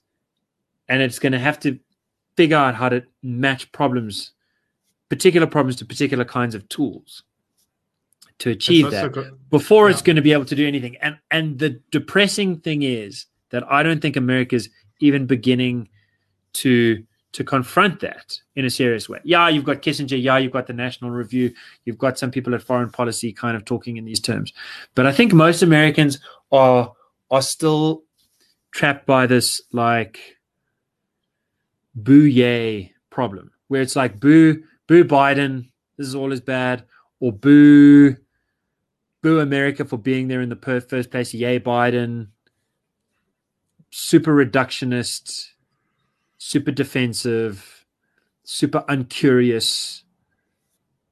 [0.87, 1.79] and it's going to have to
[2.35, 4.31] figure out how to match problems,
[5.09, 7.23] particular problems to particular kinds of tools
[8.39, 10.97] to achieve that before it's going to be able to do anything.
[10.97, 15.89] And and the depressing thing is that I don't think America's even beginning
[16.53, 19.19] to to confront that in a serious way.
[19.23, 20.21] Yeah, you've got Kissinger.
[20.21, 21.53] Yeah, you've got the National Review.
[21.85, 24.51] You've got some people at Foreign Policy kind of talking in these terms.
[24.95, 26.19] But I think most Americans
[26.51, 26.93] are
[27.29, 28.03] are still
[28.71, 30.19] trapped by this like
[31.93, 36.85] boo yay problem, where it's like boo boo Biden, this is all is bad,
[37.19, 38.15] or boo
[39.21, 41.33] boo America for being there in the per- first place.
[41.33, 42.27] Yay, Biden.
[43.91, 45.47] Super reductionist,
[46.37, 47.85] super defensive,
[48.43, 50.03] super uncurious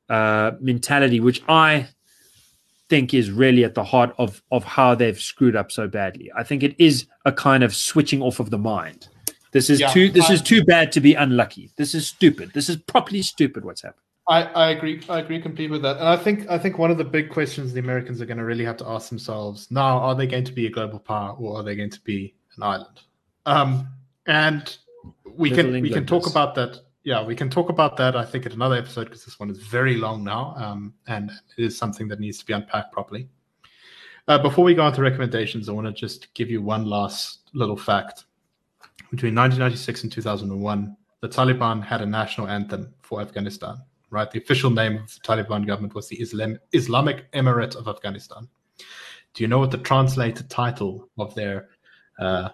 [0.10, 1.88] uh, mentality, which I
[2.88, 6.32] think is really at the heart of of how they've screwed up so badly.
[6.36, 9.08] I think it is a kind of switching off of the mind.
[9.54, 11.72] This is Yeah, too this I- is too bad to be unlucky.
[11.78, 12.52] This is stupid.
[12.54, 13.66] This is properly stupid.
[13.66, 14.04] What's happened?
[14.30, 15.02] I, I agree.
[15.08, 15.98] I agree completely with that.
[15.98, 18.44] And I think I think one of the big questions the Americans are going to
[18.44, 21.60] really have to ask themselves now: Are they going to be a global power, or
[21.60, 23.00] are they going to be an island?
[23.46, 23.88] Um,
[24.26, 24.78] and
[25.36, 26.32] we Little can we can talk is.
[26.32, 26.82] about that.
[27.04, 28.18] Yeah, we can talk about that.
[28.18, 31.64] I think at another episode because this one is very long now, um, and it
[31.64, 33.30] is something that needs to be unpacked properly.
[34.28, 37.50] Uh, before we go on to recommendations, I want to just give you one last
[37.54, 38.26] little fact.
[39.10, 43.78] Between 1996 and 2001, the Taliban had a national anthem for Afghanistan.
[44.10, 48.48] Right, the official name of the Taliban government was the Islam- Islamic Emirate of Afghanistan.
[49.34, 51.70] Do you know what the translated title of their
[52.20, 52.50] uh,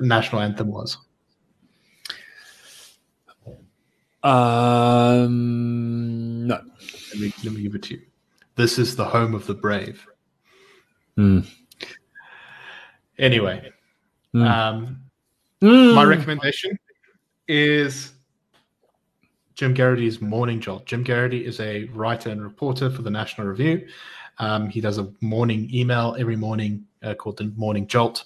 [0.00, 0.96] national anthem was?
[5.08, 6.60] Um, no.
[7.12, 8.02] Let me, let me give it to you.
[8.56, 10.04] This is the home of the brave.
[11.16, 11.40] Hmm.
[13.18, 13.70] Anyway,
[14.32, 14.42] Hmm.
[14.42, 15.02] um,
[15.60, 15.94] Mm.
[15.94, 16.78] my recommendation
[17.48, 18.12] is
[19.58, 20.86] Jim Geraghty's Morning Jolt.
[20.86, 23.88] Jim Geraghty is a writer and reporter for the National Review.
[24.38, 28.24] Um, he does a morning email every morning uh, called the Morning Jolt.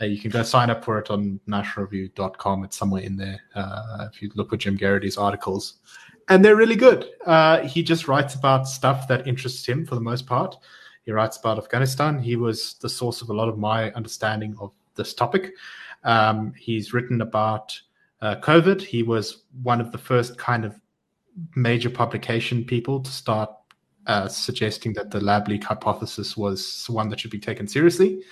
[0.00, 2.64] Uh, you can go sign up for it on nationalreview.com.
[2.64, 5.80] It's somewhere in there uh, if you look for Jim Geraghty's articles.
[6.30, 7.10] And they're really good.
[7.26, 10.56] Uh, he just writes about stuff that interests him for the most part.
[11.04, 12.18] He writes about Afghanistan.
[12.18, 15.52] He was the source of a lot of my understanding of this topic.
[16.04, 17.78] Um, he's written about
[18.22, 18.80] uh, COVID.
[18.80, 20.78] He was one of the first kind of
[21.54, 23.50] major publication people to start
[24.06, 28.22] uh, suggesting that the lab leak hypothesis was one that should be taken seriously.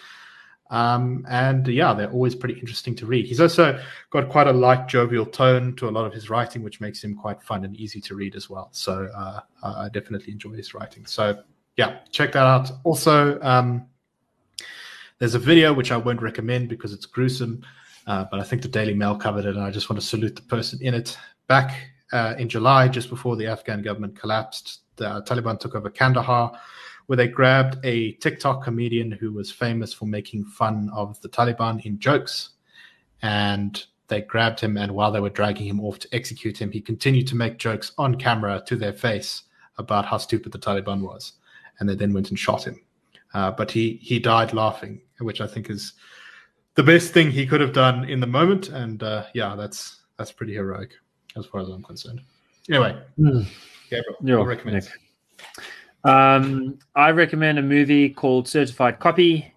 [0.70, 3.26] Um, and yeah, they're always pretty interesting to read.
[3.26, 6.80] He's also got quite a light, jovial tone to a lot of his writing, which
[6.80, 8.68] makes him quite fun and easy to read as well.
[8.72, 11.06] So uh, I definitely enjoy his writing.
[11.06, 11.42] So
[11.76, 12.70] yeah, check that out.
[12.84, 13.86] Also, um,
[15.18, 17.62] there's a video which I won't recommend because it's gruesome,
[18.08, 20.34] uh, but I think the Daily Mail covered it, and I just want to salute
[20.34, 21.16] the person in it.
[21.46, 26.58] Back uh, in July, just before the Afghan government collapsed, the Taliban took over Kandahar,
[27.06, 31.84] where they grabbed a TikTok comedian who was famous for making fun of the Taliban
[31.84, 32.50] in jokes,
[33.20, 34.78] and they grabbed him.
[34.78, 37.92] And while they were dragging him off to execute him, he continued to make jokes
[37.98, 39.42] on camera to their face
[39.76, 41.34] about how stupid the Taliban was,
[41.78, 42.80] and they then went and shot him.
[43.34, 45.92] Uh, but he he died laughing, which I think is
[46.78, 48.68] the best thing he could have done in the moment.
[48.68, 50.92] And uh, yeah, that's that's pretty heroic
[51.36, 52.20] as far as I'm concerned.
[52.70, 53.44] Anyway, mm.
[53.90, 54.84] Gabriel, recommend?
[54.84, 55.44] Nick.
[56.04, 59.52] Um, I recommend a movie called Certified Copy.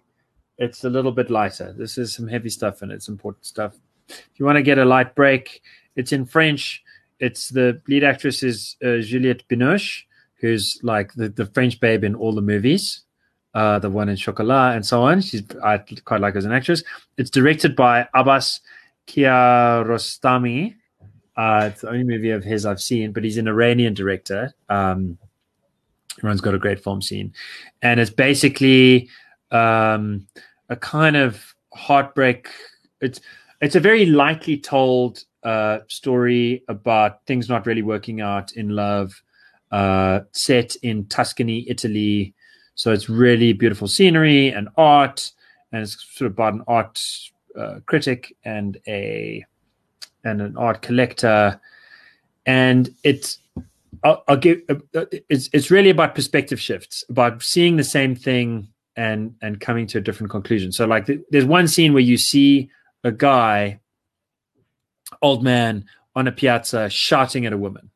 [0.58, 1.72] It's a little bit lighter.
[1.72, 3.76] This is some heavy stuff and it's important stuff.
[4.08, 5.62] If you want to get a light break,
[5.94, 6.82] it's in French.
[7.20, 10.02] It's the lead actress is uh, Juliette Binoche,
[10.40, 13.04] who's like the, the French babe in all the movies,
[13.54, 15.20] uh, the one in Chocolat and so on.
[15.20, 16.82] She's I quite like her as an actress.
[17.16, 18.60] It's directed by Abbas
[19.06, 20.76] Kiarostami.
[21.36, 24.52] Uh, it's the only movie of his I've seen, but he's an Iranian director.
[24.68, 25.18] Um,
[26.18, 27.32] everyone's got a great film scene,
[27.80, 29.08] and it's basically
[29.50, 30.26] um,
[30.68, 32.48] a kind of heartbreak.
[33.00, 33.20] It's
[33.60, 39.22] it's a very lightly told uh, story about things not really working out in love,
[39.70, 42.34] uh, set in Tuscany, Italy.
[42.74, 45.30] So it's really beautiful scenery and art,
[45.72, 47.02] and it's sort of about an art
[47.58, 49.44] uh, critic and a
[50.24, 51.60] and an art collector,
[52.46, 53.38] and it's
[54.04, 58.68] I'll, I'll give uh, it's it's really about perspective shifts, about seeing the same thing
[58.96, 60.72] and and coming to a different conclusion.
[60.72, 62.70] So like the, there's one scene where you see
[63.04, 63.80] a guy,
[65.20, 65.84] old man
[66.14, 67.90] on a piazza shouting at a woman.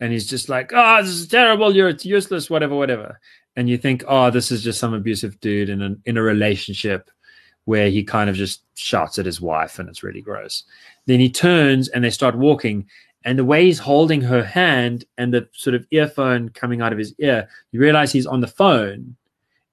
[0.00, 1.74] And he's just like, oh, this is terrible.
[1.74, 3.18] You're it's useless, whatever, whatever.
[3.58, 7.10] And you think, oh, this is just some abusive dude in a, in a relationship
[7.64, 10.64] where he kind of just shouts at his wife and it's really gross.
[11.06, 12.86] Then he turns and they start walking.
[13.24, 16.98] And the way he's holding her hand and the sort of earphone coming out of
[16.98, 19.16] his ear, you realize he's on the phone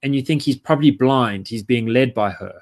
[0.03, 1.47] and you think he's probably blind.
[1.47, 2.59] He's being led by her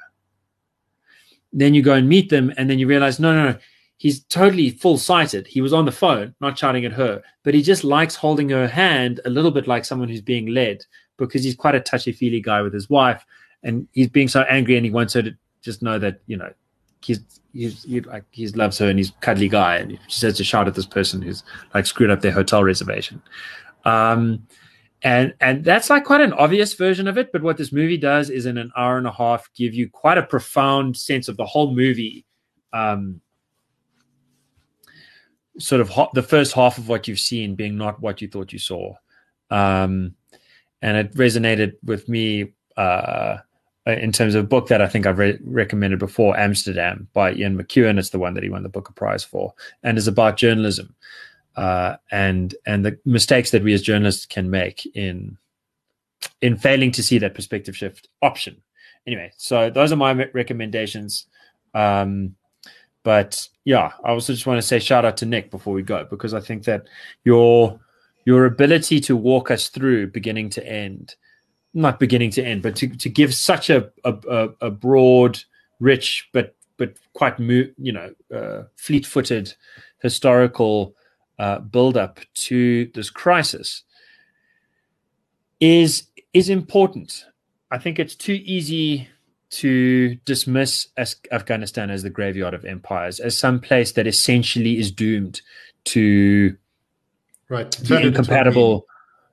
[1.54, 3.58] then you go and meet them, and then you realize, no, no, no,
[3.98, 5.46] he's totally full sighted.
[5.48, 8.68] He was on the phone, not shouting at her, but he just likes holding her
[8.68, 10.84] hand a little bit like someone who's being led
[11.18, 13.26] because he's quite a touchy feely guy with his wife,
[13.64, 16.52] and he's being so angry, and he wants her to just know that you know
[17.02, 17.20] he's
[17.54, 20.68] he's he, like he loves her and he's cuddly guy, and she says to shout
[20.68, 23.22] at this person who's like screwed up their hotel reservation.
[23.86, 24.48] Um,
[25.04, 28.30] and and that's like quite an obvious version of it but what this movie does
[28.30, 31.46] is in an hour and a half give you quite a profound sense of the
[31.46, 32.26] whole movie
[32.72, 33.22] um,
[35.60, 38.54] sort of ho- the first half of what you've seen being not what you thought
[38.54, 38.94] you saw
[39.52, 40.16] um,
[40.84, 43.38] and it resonated with me uh,
[43.88, 47.58] in terms of a book that I think I've re- recommended before, Amsterdam by Ian
[47.58, 47.98] McEwan.
[47.98, 50.94] It's the one that he won the Booker Prize for, and is about journalism
[51.56, 55.38] uh, and and the mistakes that we as journalists can make in
[56.42, 58.62] in failing to see that perspective shift option.
[59.08, 61.28] Anyway, so those are my recommendations.
[61.74, 62.36] Um,
[63.04, 66.06] but yeah, I also just want to say shout out to Nick before we go
[66.10, 66.88] because I think that
[67.24, 67.80] your
[68.26, 71.16] your ability to walk us through beginning to end,
[71.74, 75.40] not beginning to end, but to, to give such a, a, a broad,
[75.80, 79.54] rich, but but quite you know uh, fleet-footed
[80.02, 80.96] historical
[81.40, 83.84] uh, build up to this crisis
[85.60, 87.26] is is important.
[87.72, 89.08] I think it's too easy
[89.52, 94.92] to dismiss as Afghanistan as the graveyard of empires, as some place that essentially is
[94.92, 95.42] doomed
[95.86, 96.58] to
[97.50, 98.86] right be incompatible.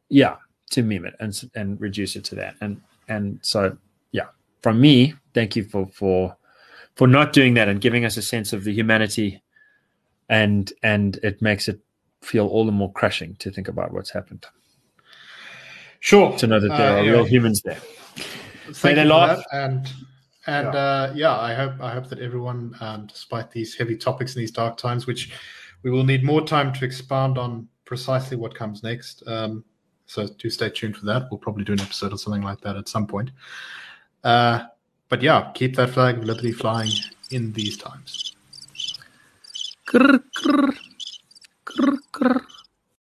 [0.09, 0.37] Yeah,
[0.71, 2.57] to meme it and and reduce it to that.
[2.61, 3.77] And and so
[4.13, 4.27] yeah,
[4.63, 6.37] from me, thank you for for
[6.97, 9.43] for not doing that and giving us a sense of the humanity
[10.29, 11.81] and and it makes it
[12.23, 14.47] feel all the more crushing to think about what's happened.
[16.01, 16.37] Sure.
[16.39, 17.81] To know that there uh, are real humans there.
[18.73, 19.45] Thank you for that.
[19.53, 19.93] And
[20.47, 20.81] and yeah.
[20.81, 24.51] Uh, yeah, I hope I hope that everyone, um, despite these heavy topics in these
[24.51, 25.33] dark times, which
[25.83, 29.25] we will need more time to expound on precisely what comes next.
[29.27, 29.65] Um,
[30.07, 31.27] so do stay tuned for that.
[31.29, 33.33] We'll probably do an episode or something like that at some point.
[34.23, 34.61] Uh,
[35.09, 36.93] but yeah, keep that flag of liberty flying
[37.33, 38.37] in these times.
[39.89, 40.73] Grr, grr.
[42.13, 42.41] Grr.